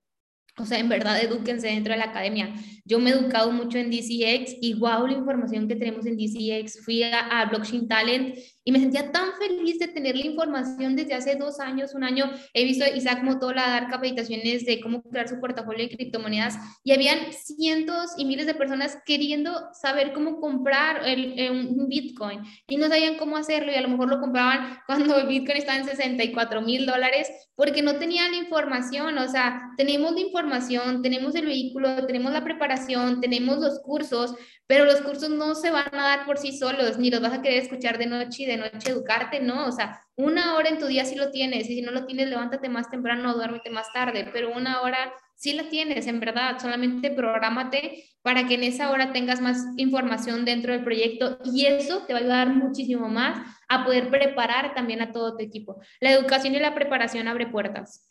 O 0.60 0.66
sea, 0.66 0.80
en 0.80 0.90
verdad, 0.90 1.22
edúquense 1.22 1.68
dentro 1.68 1.94
de 1.94 2.00
la 2.00 2.06
academia. 2.06 2.52
Yo 2.84 3.00
me 3.00 3.12
he 3.12 3.14
educado 3.14 3.52
mucho 3.52 3.78
en 3.78 3.92
DCX 3.92 4.56
y 4.60 4.74
wow, 4.74 5.06
la 5.06 5.14
información 5.14 5.68
que 5.68 5.76
tenemos 5.76 6.08
en 6.08 6.18
DCX. 6.18 6.84
Fui 6.84 7.04
a, 7.04 7.42
a 7.42 7.46
Blockchain 7.46 7.88
Talent 7.88 8.36
y 8.68 8.72
me 8.74 8.82
sentía 8.82 9.14
tan 9.14 9.32
feliz 9.40 9.80
de 9.80 9.88
tener 9.88 10.18
la 10.18 10.26
información 10.26 10.98
desde 10.98 11.14
hace 11.14 11.38
dos 11.38 11.62
años, 11.62 11.96
un 11.96 12.04
año. 12.04 12.30
He 12.54 12.66
visto 12.66 12.84
a 12.84 12.90
Isaac 12.90 13.24
Motola 13.24 13.66
dar 13.66 13.88
capacitaciones 13.88 14.66
de 14.66 14.82
cómo 14.82 15.02
crear 15.04 15.30
su 15.30 15.40
portafolio 15.40 15.88
de 15.88 15.96
criptomonedas 15.96 16.58
y 16.84 16.92
habían 16.92 17.32
cientos 17.32 18.12
y 18.18 18.26
miles 18.26 18.46
de 18.46 18.56
personas 18.56 18.98
queriendo 19.06 19.70
saber 19.72 20.12
cómo 20.12 20.42
comprar 20.42 21.08
el, 21.08 21.50
un 21.50 21.88
Bitcoin 21.88 22.42
y 22.68 22.76
no 22.76 22.90
sabían 22.90 23.16
cómo 23.16 23.38
hacerlo 23.38 23.72
y 23.72 23.76
a 23.76 23.82
lo 23.82 23.88
mejor 23.88 24.10
lo 24.10 24.20
compraban 24.20 24.80
cuando 24.86 25.18
el 25.18 25.28
Bitcoin 25.28 25.60
estaba 25.60 25.78
en 25.78 25.86
64 25.86 26.62
mil 26.62 26.86
dólares 26.86 27.30
porque 27.56 27.82
no 27.82 27.96
tenían 27.96 28.32
la 28.32 28.38
información. 28.38 29.18
O 29.18 29.30
sea, 29.30 29.72
tenemos 29.78 30.12
la 30.12 30.20
información, 30.20 31.02
tenemos 31.02 31.36
el 31.36 31.46
vehículo, 31.46 32.06
tenemos 32.06 32.34
la 32.34 32.44
preparación, 32.44 33.22
tenemos 33.22 33.60
los 33.60 33.80
cursos, 33.80 34.36
pero 34.68 34.84
los 34.84 35.00
cursos 35.02 35.30
no 35.30 35.56
se 35.56 35.72
van 35.72 35.96
a 35.96 36.04
dar 36.04 36.26
por 36.26 36.38
sí 36.38 36.58
solos, 36.58 36.98
ni 36.98 37.10
los 37.10 37.22
vas 37.22 37.34
a 37.34 37.42
querer 37.42 37.64
escuchar 37.64 37.98
de 37.98 38.08
noche 38.08 38.44
y 38.44 38.46
de 38.46 38.57
noche 38.58 38.92
educarte, 38.92 39.40
¿no? 39.40 39.68
O 39.68 39.72
sea, 39.72 40.02
una 40.16 40.56
hora 40.56 40.70
en 40.70 40.80
tu 40.80 40.88
día 40.88 41.06
sí 41.06 41.16
lo 41.16 41.32
tienes, 41.32 41.70
y 41.70 41.76
si 41.76 41.82
no 41.82 41.92
lo 41.92 42.06
tienes, 42.06 42.28
levántate 42.28 42.70
más 42.70 42.90
temprano 42.90 43.34
duérmete 43.34 43.70
más 43.70 43.92
tarde, 43.94 44.30
pero 44.34 44.52
una 44.54 44.82
hora 44.82 45.14
sí 45.36 45.54
la 45.54 45.70
tienes, 45.70 46.08
en 46.08 46.20
verdad, 46.20 46.58
solamente 46.60 47.12
prográmate 47.12 48.04
para 48.22 48.48
que 48.48 48.56
en 48.56 48.64
esa 48.64 48.92
hora 48.92 49.14
tengas 49.14 49.40
más 49.40 49.64
información 49.78 50.44
dentro 50.44 50.74
del 50.74 50.84
proyecto 50.84 51.40
y 51.46 51.66
eso 51.66 52.06
te 52.06 52.14
va 52.14 52.20
a 52.20 52.22
ayudar 52.24 52.50
muchísimo 52.50 53.08
más 53.08 53.40
a 53.70 53.86
poder 53.86 54.10
preparar 54.10 54.74
también 54.74 55.02
a 55.02 55.12
todo 55.12 55.38
tu 55.38 55.44
equipo. 55.44 55.80
La 56.00 56.12
educación 56.12 56.56
y 56.56 56.60
la 56.60 56.76
preparación 56.76 57.28
abre 57.28 57.48
puertas. 57.48 58.10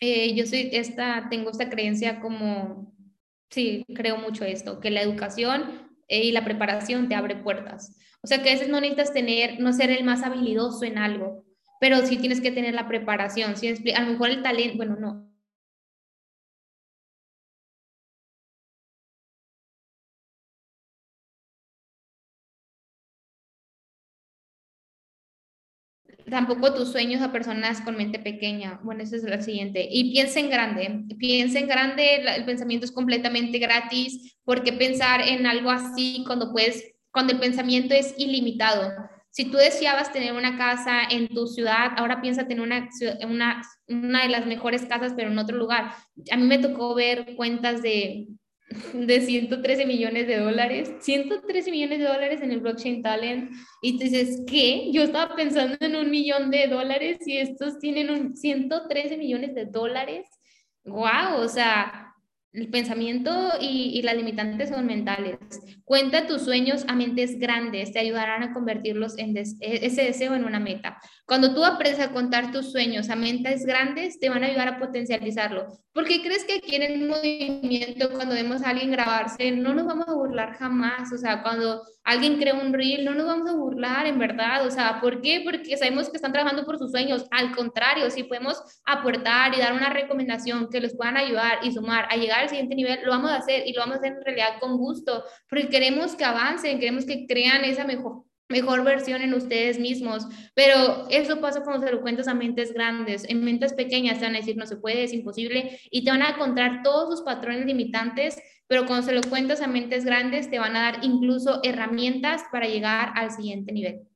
Eh, 0.00 0.34
yo 0.34 0.46
soy 0.46 0.70
esta, 0.72 1.28
tengo 1.30 1.50
esta 1.50 1.70
creencia 1.70 2.20
como 2.20 2.94
sí, 3.50 3.84
creo 3.94 4.18
mucho 4.18 4.44
esto, 4.44 4.80
que 4.80 4.90
la 4.90 5.02
educación 5.02 5.85
y 6.08 6.32
la 6.32 6.44
preparación 6.44 7.08
te 7.08 7.14
abre 7.14 7.36
puertas. 7.36 7.96
O 8.22 8.26
sea 8.26 8.42
que 8.42 8.50
a 8.50 8.52
veces 8.54 8.68
no 8.68 8.80
necesitas 8.80 9.12
tener, 9.12 9.60
no 9.60 9.72
ser 9.72 9.90
el 9.90 10.04
más 10.04 10.22
habilidoso 10.22 10.84
en 10.84 10.98
algo, 10.98 11.44
pero 11.80 12.04
sí 12.06 12.16
tienes 12.16 12.40
que 12.40 12.50
tener 12.50 12.74
la 12.74 12.88
preparación. 12.88 13.56
¿sí? 13.56 13.74
A 13.94 14.00
lo 14.00 14.12
mejor 14.12 14.30
el 14.30 14.42
talento, 14.42 14.76
bueno, 14.76 14.96
no, 14.98 15.25
tampoco 26.30 26.74
tus 26.74 26.90
sueños 26.90 27.22
a 27.22 27.32
personas 27.32 27.80
con 27.80 27.96
mente 27.96 28.18
pequeña. 28.18 28.80
Bueno, 28.82 29.02
esa 29.02 29.16
es 29.16 29.22
la 29.22 29.40
siguiente. 29.40 29.86
Y 29.90 30.12
piensa 30.12 30.40
en 30.40 30.50
grande. 30.50 31.04
Piensa 31.18 31.58
en 31.58 31.68
grande, 31.68 32.16
el 32.16 32.44
pensamiento 32.44 32.84
es 32.84 32.92
completamente 32.92 33.58
gratis. 33.58 34.36
¿Por 34.44 34.62
qué 34.62 34.72
pensar 34.72 35.20
en 35.20 35.46
algo 35.46 35.70
así 35.70 36.24
cuando 36.26 36.52
puedes, 36.52 36.94
cuando 37.12 37.32
el 37.32 37.40
pensamiento 37.40 37.94
es 37.94 38.14
ilimitado? 38.18 38.92
Si 39.30 39.44
tú 39.50 39.58
deseabas 39.58 40.12
tener 40.12 40.32
una 40.32 40.56
casa 40.56 41.02
en 41.10 41.28
tu 41.28 41.46
ciudad, 41.46 41.92
ahora 41.96 42.22
piensa 42.22 42.48
tener 42.48 42.62
una, 42.62 42.88
una, 43.28 43.62
una 43.86 44.22
de 44.22 44.30
las 44.30 44.46
mejores 44.46 44.86
casas, 44.86 45.12
pero 45.14 45.30
en 45.30 45.38
otro 45.38 45.56
lugar. 45.56 45.92
A 46.30 46.36
mí 46.36 46.44
me 46.44 46.58
tocó 46.58 46.94
ver 46.94 47.36
cuentas 47.36 47.82
de 47.82 48.28
de 48.92 49.20
113 49.20 49.86
millones 49.86 50.26
de 50.26 50.38
dólares, 50.38 50.92
113 51.00 51.70
millones 51.70 51.98
de 51.98 52.04
dólares 52.04 52.40
en 52.42 52.50
el 52.50 52.60
blockchain 52.60 53.02
talent 53.02 53.50
y 53.82 53.98
te 53.98 54.04
dices, 54.04 54.42
¿qué? 54.46 54.90
Yo 54.92 55.02
estaba 55.02 55.34
pensando 55.34 55.76
en 55.80 55.96
un 55.96 56.10
millón 56.10 56.50
de 56.50 56.66
dólares 56.66 57.18
y 57.26 57.38
estos 57.38 57.78
tienen 57.78 58.10
un 58.10 58.36
113 58.36 59.16
millones 59.16 59.54
de 59.54 59.66
dólares. 59.66 60.26
¡Wow! 60.84 61.36
O 61.38 61.48
sea, 61.48 62.14
el 62.52 62.68
pensamiento 62.70 63.30
y, 63.60 64.00
las 64.02 64.16
limitantes 64.16 64.70
son 64.70 64.86
mentales. 64.86 65.38
Cuenta 65.86 66.26
tus 66.26 66.42
sueños 66.42 66.84
a 66.88 66.96
mentes 66.96 67.38
grandes, 67.38 67.92
te 67.92 68.00
ayudarán 68.00 68.42
a 68.42 68.52
convertirlos 68.52 69.16
en 69.18 69.36
e, 69.36 69.44
ese 69.60 70.02
deseo 70.02 70.34
en 70.34 70.44
una 70.44 70.58
meta. 70.58 70.98
Cuando 71.24 71.54
tú 71.54 71.64
aprendes 71.64 72.00
a 72.00 72.10
contar 72.10 72.50
tus 72.50 72.72
sueños 72.72 73.08
a 73.08 73.14
mentes 73.14 73.64
grandes, 73.64 74.18
te 74.18 74.28
van 74.28 74.42
a 74.42 74.48
ayudar 74.48 74.66
a 74.66 74.78
potencializarlo. 74.80 75.68
Porque 75.92 76.22
crees 76.22 76.44
que 76.44 76.56
aquí 76.56 76.74
en 76.74 76.82
el 76.82 77.08
movimiento, 77.08 78.10
cuando 78.10 78.34
vemos 78.34 78.62
a 78.62 78.70
alguien 78.70 78.90
grabarse, 78.90 79.52
no 79.52 79.74
nos 79.74 79.86
vamos 79.86 80.08
a 80.08 80.12
burlar 80.12 80.54
jamás. 80.54 81.10
O 81.12 81.16
sea, 81.16 81.42
cuando 81.42 81.84
alguien 82.04 82.36
crea 82.36 82.52
un 82.52 82.74
reel, 82.74 83.04
no 83.04 83.14
nos 83.14 83.24
vamos 83.24 83.48
a 83.48 83.54
burlar, 83.54 84.06
en 84.06 84.18
verdad. 84.18 84.66
O 84.66 84.70
sea, 84.70 85.00
¿por 85.00 85.22
qué? 85.22 85.40
Porque 85.42 85.76
sabemos 85.78 86.10
que 86.10 86.16
están 86.16 86.32
trabajando 86.32 86.66
por 86.66 86.78
sus 86.78 86.90
sueños. 86.90 87.26
Al 87.30 87.56
contrario, 87.56 88.10
si 88.10 88.24
podemos 88.24 88.60
aportar 88.84 89.54
y 89.54 89.58
dar 89.58 89.72
una 89.72 89.88
recomendación 89.88 90.68
que 90.68 90.82
les 90.82 90.94
puedan 90.94 91.16
ayudar 91.16 91.60
y 91.62 91.72
sumar 91.72 92.06
a 92.10 92.16
llegar 92.16 92.40
al 92.40 92.50
siguiente 92.50 92.74
nivel, 92.74 93.00
lo 93.02 93.12
vamos 93.12 93.30
a 93.30 93.36
hacer 93.36 93.66
y 93.66 93.72
lo 93.72 93.80
vamos 93.80 93.96
a 93.96 93.98
hacer 94.00 94.12
en 94.12 94.24
realidad 94.24 94.60
con 94.60 94.76
gusto, 94.76 95.24
porque 95.48 95.75
queremos 95.76 96.16
que 96.16 96.24
avancen, 96.24 96.78
queremos 96.78 97.04
que 97.04 97.26
crean 97.26 97.64
esa 97.64 97.84
mejor 97.84 98.24
mejor 98.48 98.84
versión 98.84 99.22
en 99.22 99.34
ustedes 99.34 99.80
mismos, 99.80 100.24
pero 100.54 101.08
eso 101.10 101.40
pasa 101.40 101.64
cuando 101.64 101.84
se 101.84 101.92
lo 101.92 102.00
cuentas 102.00 102.28
a 102.28 102.34
mentes 102.34 102.72
grandes, 102.72 103.28
en 103.28 103.44
mentes 103.44 103.72
pequeñas 103.72 104.20
te 104.20 104.24
van 104.24 104.36
a 104.36 104.38
decir 104.38 104.56
no 104.56 104.66
se 104.66 104.76
puede, 104.76 105.02
es 105.02 105.12
imposible 105.12 105.80
y 105.90 106.04
te 106.04 106.12
van 106.12 106.22
a 106.22 106.30
encontrar 106.30 106.84
todos 106.84 107.10
sus 107.10 107.26
patrones 107.26 107.66
limitantes 107.66 108.38
pero 108.68 108.86
cuando 108.86 109.06
se 109.06 109.14
lo 109.14 109.20
cuentas 109.22 109.60
a 109.60 109.68
mentes 109.68 110.04
grandes, 110.04 110.50
te 110.50 110.58
van 110.58 110.74
a 110.76 110.82
dar 110.82 111.04
incluso 111.04 111.60
herramientas 111.62 112.42
para 112.50 112.66
llegar 112.66 113.12
al 113.14 113.30
siguiente 113.30 113.72
nivel. 113.72 114.08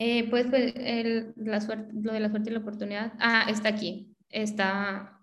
Eh, 0.00 0.28
pues, 0.28 0.46
pues 0.48 0.74
el, 0.76 1.32
la 1.36 1.60
suerte, 1.60 1.92
lo 1.92 2.12
de 2.12 2.20
la 2.20 2.30
suerte 2.30 2.50
y 2.50 2.52
la 2.52 2.60
oportunidad. 2.60 3.12
Ah, 3.18 3.46
está 3.48 3.68
aquí. 3.68 4.14
Está. 4.28 5.20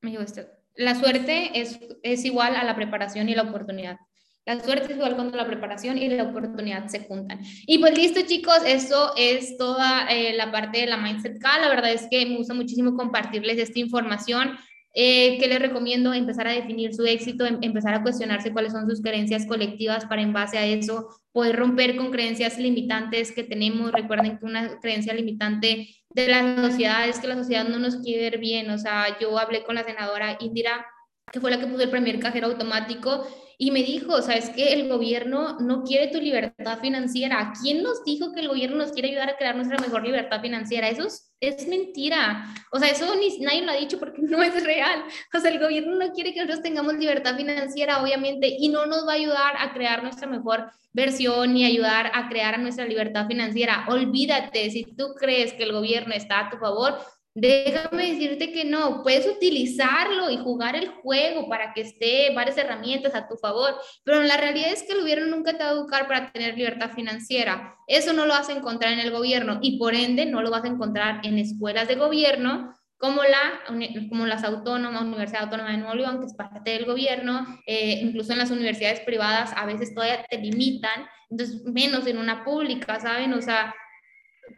Me 0.00 0.14
esto. 0.14 0.42
La 0.74 0.94
suerte 0.94 1.58
es, 1.60 1.80
es 2.02 2.24
igual 2.24 2.56
a 2.56 2.64
la 2.64 2.76
preparación 2.76 3.28
y 3.28 3.34
la 3.34 3.42
oportunidad. 3.42 3.98
La 4.46 4.62
suerte 4.62 4.84
es 4.84 4.96
igual 4.96 5.16
cuando 5.16 5.36
la 5.36 5.46
preparación 5.46 5.98
y 5.98 6.08
la 6.08 6.22
oportunidad 6.22 6.86
se 6.86 7.00
juntan. 7.00 7.40
Y 7.66 7.78
pues 7.78 7.98
listo, 7.98 8.20
chicos, 8.24 8.60
eso 8.64 9.12
es 9.16 9.58
toda 9.58 10.06
eh, 10.08 10.34
la 10.34 10.52
parte 10.52 10.78
de 10.78 10.86
la 10.86 10.96
Mindset 10.96 11.40
K. 11.40 11.58
La 11.58 11.68
verdad 11.68 11.92
es 11.92 12.06
que 12.08 12.24
me 12.24 12.36
gusta 12.36 12.54
muchísimo 12.54 12.96
compartirles 12.96 13.58
esta 13.58 13.80
información. 13.80 14.56
Eh, 14.94 15.36
¿Qué 15.40 15.48
les 15.48 15.58
recomiendo? 15.58 16.14
Empezar 16.14 16.46
a 16.46 16.52
definir 16.52 16.94
su 16.94 17.04
éxito, 17.04 17.44
em, 17.44 17.58
empezar 17.60 17.92
a 17.92 18.02
cuestionarse 18.02 18.52
cuáles 18.52 18.72
son 18.72 18.88
sus 18.88 19.02
creencias 19.02 19.46
colectivas 19.46 20.06
para 20.06 20.22
en 20.22 20.32
base 20.32 20.58
a 20.58 20.64
eso 20.64 21.08
poder 21.32 21.56
romper 21.56 21.96
con 21.96 22.12
creencias 22.12 22.56
limitantes 22.56 23.32
que 23.32 23.42
tenemos. 23.42 23.90
Recuerden 23.90 24.38
que 24.38 24.46
una 24.46 24.78
creencia 24.78 25.12
limitante 25.12 25.88
de 26.08 26.28
la 26.28 26.56
sociedad 26.70 27.06
es 27.08 27.18
que 27.18 27.26
la 27.26 27.34
sociedad 27.34 27.68
no 27.68 27.80
nos 27.80 27.96
quiere 27.96 28.30
ver 28.30 28.38
bien. 28.38 28.70
O 28.70 28.78
sea, 28.78 29.18
yo 29.20 29.36
hablé 29.38 29.64
con 29.64 29.74
la 29.74 29.82
senadora 29.82 30.38
Indira, 30.40 30.86
que 31.32 31.40
fue 31.40 31.50
la 31.50 31.58
que 31.58 31.66
puso 31.66 31.82
el 31.82 31.90
primer 31.90 32.20
cajero 32.20 32.46
automático 32.46 33.26
y 33.58 33.70
me 33.70 33.82
dijo, 33.82 34.20
¿sabes 34.20 34.50
qué? 34.50 34.74
El 34.74 34.88
gobierno 34.88 35.58
no 35.60 35.82
quiere 35.82 36.08
tu 36.08 36.20
libertad 36.20 36.78
financiera. 36.78 37.52
¿Quién 37.60 37.82
nos 37.82 38.04
dijo 38.04 38.32
que 38.32 38.40
el 38.40 38.48
gobierno 38.48 38.76
nos 38.76 38.92
quiere 38.92 39.08
ayudar 39.08 39.30
a 39.30 39.36
crear 39.36 39.56
nuestra 39.56 39.78
mejor 39.78 40.04
libertad 40.04 40.42
financiera? 40.42 40.88
Eso 40.88 41.06
es, 41.40 41.66
mentira. 41.66 42.44
O 42.70 42.78
sea, 42.78 42.90
eso 42.90 43.06
ni, 43.16 43.38
nadie 43.38 43.62
lo 43.62 43.72
ha 43.72 43.76
dicho 43.76 43.98
porque 43.98 44.20
no 44.22 44.42
es 44.42 44.62
real. 44.62 45.04
O 45.34 45.40
sea, 45.40 45.50
el 45.50 45.58
gobierno 45.58 45.96
no 45.96 46.12
quiere 46.12 46.34
que 46.34 46.40
nosotros 46.40 46.62
tengamos 46.62 46.94
libertad 46.94 47.36
financiera, 47.36 48.02
obviamente, 48.02 48.54
y 48.58 48.68
no 48.68 48.84
nos 48.84 49.06
va 49.06 49.12
a 49.12 49.16
ayudar 49.16 49.54
a 49.58 49.72
crear 49.72 50.02
nuestra 50.02 50.28
mejor 50.28 50.70
versión 50.92 51.54
ni 51.54 51.64
ayudar 51.64 52.10
a 52.14 52.28
crear 52.28 52.58
nuestra 52.58 52.84
libertad 52.84 53.26
financiera. 53.26 53.86
Olvídate, 53.88 54.70
si 54.70 54.84
tú 54.84 55.14
crees 55.18 55.54
que 55.54 55.64
el 55.64 55.72
gobierno 55.72 56.14
está 56.14 56.40
a 56.40 56.50
tu 56.50 56.58
favor, 56.58 56.98
Déjame 57.38 58.12
decirte 58.12 58.50
que 58.50 58.64
no, 58.64 59.02
puedes 59.02 59.26
utilizarlo 59.26 60.30
y 60.30 60.38
jugar 60.38 60.74
el 60.74 60.88
juego 60.88 61.50
para 61.50 61.74
que 61.74 61.82
esté 61.82 62.32
varias 62.34 62.56
herramientas 62.56 63.14
a 63.14 63.28
tu 63.28 63.36
favor, 63.36 63.74
pero 64.04 64.22
la 64.22 64.38
realidad 64.38 64.72
es 64.72 64.84
que 64.84 64.94
el 64.94 65.00
gobierno 65.00 65.36
nunca 65.36 65.52
te 65.52 65.62
va 65.62 65.68
a 65.68 65.74
educar 65.74 66.08
para 66.08 66.32
tener 66.32 66.56
libertad 66.56 66.92
financiera. 66.94 67.76
Eso 67.86 68.14
no 68.14 68.24
lo 68.24 68.32
vas 68.32 68.48
a 68.48 68.56
encontrar 68.56 68.94
en 68.94 69.00
el 69.00 69.10
gobierno 69.10 69.58
y 69.60 69.78
por 69.78 69.94
ende 69.94 70.24
no 70.24 70.40
lo 70.40 70.50
vas 70.50 70.64
a 70.64 70.68
encontrar 70.68 71.20
en 71.24 71.38
escuelas 71.38 71.88
de 71.88 71.96
gobierno 71.96 72.74
como, 72.96 73.22
la, 73.22 73.60
como 74.08 74.24
las 74.24 74.42
autónomas, 74.42 75.02
Universidad 75.02 75.42
Autónoma 75.42 75.72
de 75.72 75.76
Nuevo 75.76 75.94
León, 75.94 76.20
que 76.20 76.24
es 76.24 76.34
parte 76.34 76.70
del 76.70 76.86
gobierno, 76.86 77.46
eh, 77.66 78.00
incluso 78.02 78.32
en 78.32 78.38
las 78.38 78.50
universidades 78.50 79.00
privadas 79.00 79.52
a 79.54 79.66
veces 79.66 79.94
todavía 79.94 80.24
te 80.24 80.38
limitan, 80.38 81.04
entonces 81.28 81.62
menos 81.64 82.06
en 82.06 82.16
una 82.16 82.44
pública, 82.44 82.98
¿saben? 82.98 83.34
O 83.34 83.42
sea, 83.42 83.74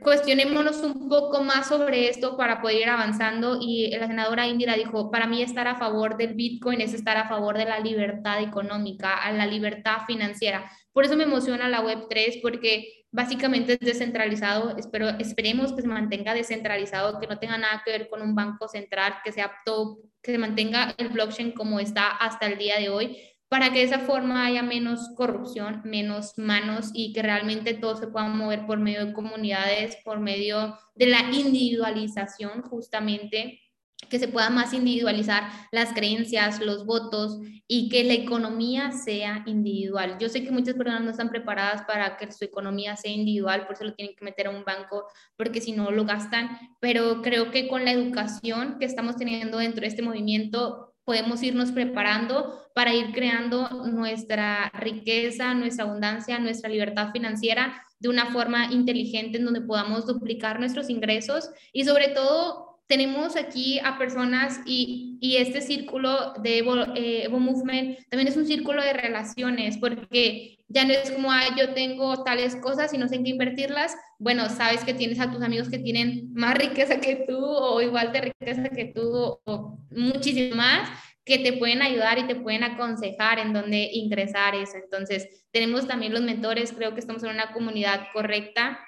cuestionémonos 0.01 0.83
un 0.83 1.09
poco 1.09 1.43
más 1.43 1.69
sobre 1.69 2.09
esto 2.09 2.37
para 2.37 2.61
poder 2.61 2.83
ir 2.83 2.89
avanzando. 2.89 3.59
Y 3.61 3.91
la 3.91 4.07
senadora 4.07 4.47
Indira 4.47 4.75
dijo, 4.75 5.11
para 5.11 5.27
mí 5.27 5.43
estar 5.43 5.67
a 5.67 5.77
favor 5.77 6.17
del 6.17 6.35
Bitcoin 6.35 6.81
es 6.81 6.95
estar 6.95 7.17
a 7.17 7.29
favor 7.29 7.59
de 7.59 7.65
la 7.65 7.81
libertad 7.81 8.41
económica, 8.43 9.15
a 9.15 9.33
la 9.33 9.47
libertad 9.47 9.99
financiera. 10.07 10.71
Por 10.93 11.05
eso 11.05 11.17
me 11.17 11.25
emociona 11.25 11.69
la 11.69 11.83
Web3 11.83 12.41
porque 12.43 13.05
básicamente 13.11 13.75
es 13.75 13.81
descentralizado, 13.81 14.77
espero, 14.77 15.09
esperemos 15.19 15.73
que 15.73 15.83
se 15.83 15.89
mantenga 15.89 16.35
descentralizado, 16.35 17.19
que 17.19 17.27
no 17.27 17.39
tenga 17.39 17.57
nada 17.57 17.83
que 17.85 17.93
ver 17.93 18.09
con 18.09 18.21
un 18.21 18.35
banco 18.35 18.69
central, 18.69 19.17
que 19.25 19.33
sea 19.33 19.47
apto, 19.47 19.99
que 20.23 20.33
se 20.33 20.39
mantenga 20.39 20.95
el 20.99 21.09
blockchain 21.09 21.53
como 21.53 21.81
está 21.81 22.09
hasta 22.09 22.47
el 22.47 22.59
día 22.59 22.79
de 22.79 22.91
hoy 22.91 23.19
para 23.49 23.73
que 23.73 23.79
de 23.79 23.85
esa 23.85 24.01
forma 24.01 24.45
haya 24.45 24.63
menos 24.63 25.11
corrupción, 25.17 25.81
menos 25.85 26.37
manos 26.37 26.91
y 26.93 27.13
que 27.13 27.23
realmente 27.23 27.75
todo 27.75 27.97
se 27.97 28.09
pueda 28.09 28.29
mover 28.29 28.67
por 28.67 28.79
medio 28.79 29.07
de 29.07 29.13
comunidades, 29.13 29.97
por 30.05 30.21
medio 30.21 30.79
de 30.95 31.07
la 31.07 31.31
individualización 31.33 32.63
justamente, 32.63 33.61
que 34.09 34.19
se 34.19 34.29
pueda 34.29 34.49
más 34.49 34.73
individualizar 34.73 35.51
las 35.73 35.93
creencias, 35.93 36.61
los 36.61 36.87
votos 36.87 37.41
y 37.67 37.89
que 37.89 38.05
la 38.05 38.15
economía 38.15 38.93
sea 38.93 39.43
individual. 39.47 40.17
Yo 40.21 40.29
sé 40.29 40.45
que 40.45 40.51
muchas 40.51 40.77
personas 40.77 41.03
no 41.03 41.11
están 41.11 41.31
preparadas 41.31 41.83
para 41.83 42.17
que 42.17 42.31
su 42.31 42.45
economía 42.45 42.97
sea 42.97 43.11
individual, 43.11 43.67
por 43.67 43.75
eso 43.75 43.85
lo 43.85 43.95
tienen 43.95 44.15
que 44.15 44.25
meter 44.25 44.47
a 44.47 44.51
un 44.51 44.65
banco, 44.65 45.07
porque 45.37 45.61
si 45.61 45.73
no 45.73 45.91
lo 45.91 46.05
gastan, 46.05 46.59
pero 46.81 47.23
creo 47.23 47.51
que 47.51 47.69
con 47.69 47.85
la 47.85 47.93
educación 47.93 48.79
que 48.79 48.87
estamos 48.87 49.17
teniendo 49.17 49.59
dentro 49.59 49.83
de 49.83 49.89
este 49.89 50.03
movimiento, 50.03 50.88
podemos 51.09 51.43
irnos 51.43 51.73
preparando 51.73 52.67
para 52.75 52.93
ir 52.93 53.13
creando 53.13 53.67
nuestra 53.87 54.71
riqueza, 54.75 55.55
nuestra 55.55 55.87
abundancia, 55.87 56.39
nuestra 56.39 56.69
libertad 56.69 57.13
financiera 57.13 57.83
de 57.99 58.11
una 58.11 58.27
forma 58.27 58.67
inteligente 58.67 59.39
en 59.39 59.47
donde 59.47 59.63
podamos 59.63 60.05
duplicar 60.05 60.61
nuestros 60.61 60.91
ingresos 60.91 61.49
y 61.73 61.85
sobre 61.85 62.09
todo 62.09 62.68
tenemos 62.89 63.37
aquí 63.37 63.79
a 63.85 63.99
personas 63.99 64.61
y, 64.65 65.19
y 65.21 65.37
este 65.37 65.61
círculo 65.61 66.33
de 66.43 66.59
Evo, 66.59 66.75
eh, 66.97 67.25
Evo, 67.25 67.39
Movement 67.39 67.99
también 68.09 68.29
es 68.29 68.37
un 68.37 68.47
círculo 68.47 68.83
de 68.83 68.95
relaciones 68.95 69.77
porque 69.77 70.59
ya 70.69 70.85
no 70.85 70.93
es 70.95 71.11
como, 71.11 71.31
ah, 71.31 71.55
yo 71.57 71.75
tengo 71.75 72.25
tales 72.25 72.57
cosas 72.57 72.93
y 72.95 72.99
no 72.99 73.07
sé 73.07 73.17
en 73.17 73.25
qué 73.25 73.31
invertirlas. 73.31 73.95
Bueno, 74.19 74.49
sabes 74.49 74.85
que 74.85 74.95
tienes 74.95 75.21
a 75.21 75.31
tus 75.31 75.43
amigos 75.43 75.69
que 75.69 75.79
tienen 75.79 76.33
más 76.33 76.57
riqueza 76.57 76.99
que 76.99 77.25
tú 77.29 77.39
o 77.39 77.81
igual 77.83 78.13
de 78.13 78.33
riqueza 78.33 78.69
que 78.71 78.87
tú 78.87 79.39
o 79.45 79.79
muchísimo 79.91 80.57
más 80.57 80.91
que 81.25 81.39
te 81.39 81.53
pueden 81.53 81.83
ayudar 81.83 82.19
y 82.19 82.27
te 82.27 82.37
pueden 82.37 82.65
aconsejar 82.65 83.39
en 83.39 83.53
dónde 83.53 83.91
ingresar 83.93 84.55
eso. 84.55 84.79
Entonces, 84.83 85.45
tenemos 85.51 85.87
también 85.87 86.15
los 86.15 86.23
mentores, 86.23 86.73
creo 86.73 86.95
que 86.95 87.01
estamos 87.01 87.23
en 87.23 87.31
una 87.31 87.53
comunidad 87.53 88.07
correcta 88.15 88.81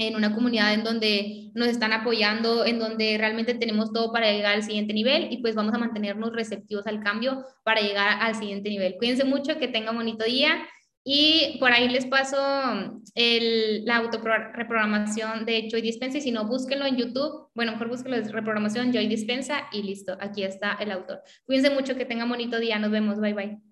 en 0.00 0.16
una 0.16 0.34
comunidad 0.34 0.72
en 0.72 0.82
donde 0.82 1.50
nos 1.54 1.68
están 1.68 1.92
apoyando, 1.92 2.64
en 2.64 2.78
donde 2.78 3.18
realmente 3.18 3.54
tenemos 3.54 3.92
todo 3.92 4.12
para 4.12 4.32
llegar 4.32 4.54
al 4.54 4.62
siguiente 4.62 4.94
nivel 4.94 5.28
y 5.30 5.38
pues 5.38 5.54
vamos 5.54 5.74
a 5.74 5.78
mantenernos 5.78 6.32
receptivos 6.32 6.86
al 6.86 7.02
cambio 7.02 7.44
para 7.64 7.82
llegar 7.82 8.18
al 8.20 8.34
siguiente 8.34 8.70
nivel. 8.70 8.96
Cuídense 8.96 9.24
mucho, 9.24 9.58
que 9.58 9.68
tengan 9.68 9.94
bonito 9.94 10.24
día 10.24 10.66
y 11.04 11.58
por 11.60 11.70
ahí 11.70 11.88
les 11.88 12.06
paso 12.06 12.38
el, 13.14 13.84
la 13.84 13.98
autorreprogramación 13.98 15.44
de 15.44 15.68
Joy 15.70 15.82
Dispensa 15.82 16.16
y 16.18 16.22
si 16.22 16.30
no, 16.30 16.46
búsquenlo 16.46 16.86
en 16.86 16.96
YouTube. 16.96 17.48
Bueno, 17.54 17.72
mejor 17.72 17.88
búsquenlo 17.88 18.16
de 18.16 18.32
reprogramación 18.32 18.92
Joy 18.92 19.06
Dispensa 19.06 19.66
y 19.70 19.82
listo, 19.82 20.16
aquí 20.18 20.44
está 20.44 20.78
el 20.80 20.90
autor. 20.92 21.20
Cuídense 21.44 21.70
mucho, 21.70 21.94
que 21.94 22.06
tengan 22.06 22.28
bonito 22.28 22.58
día, 22.58 22.78
nos 22.78 22.90
vemos, 22.90 23.20
bye 23.20 23.34
bye. 23.34 23.69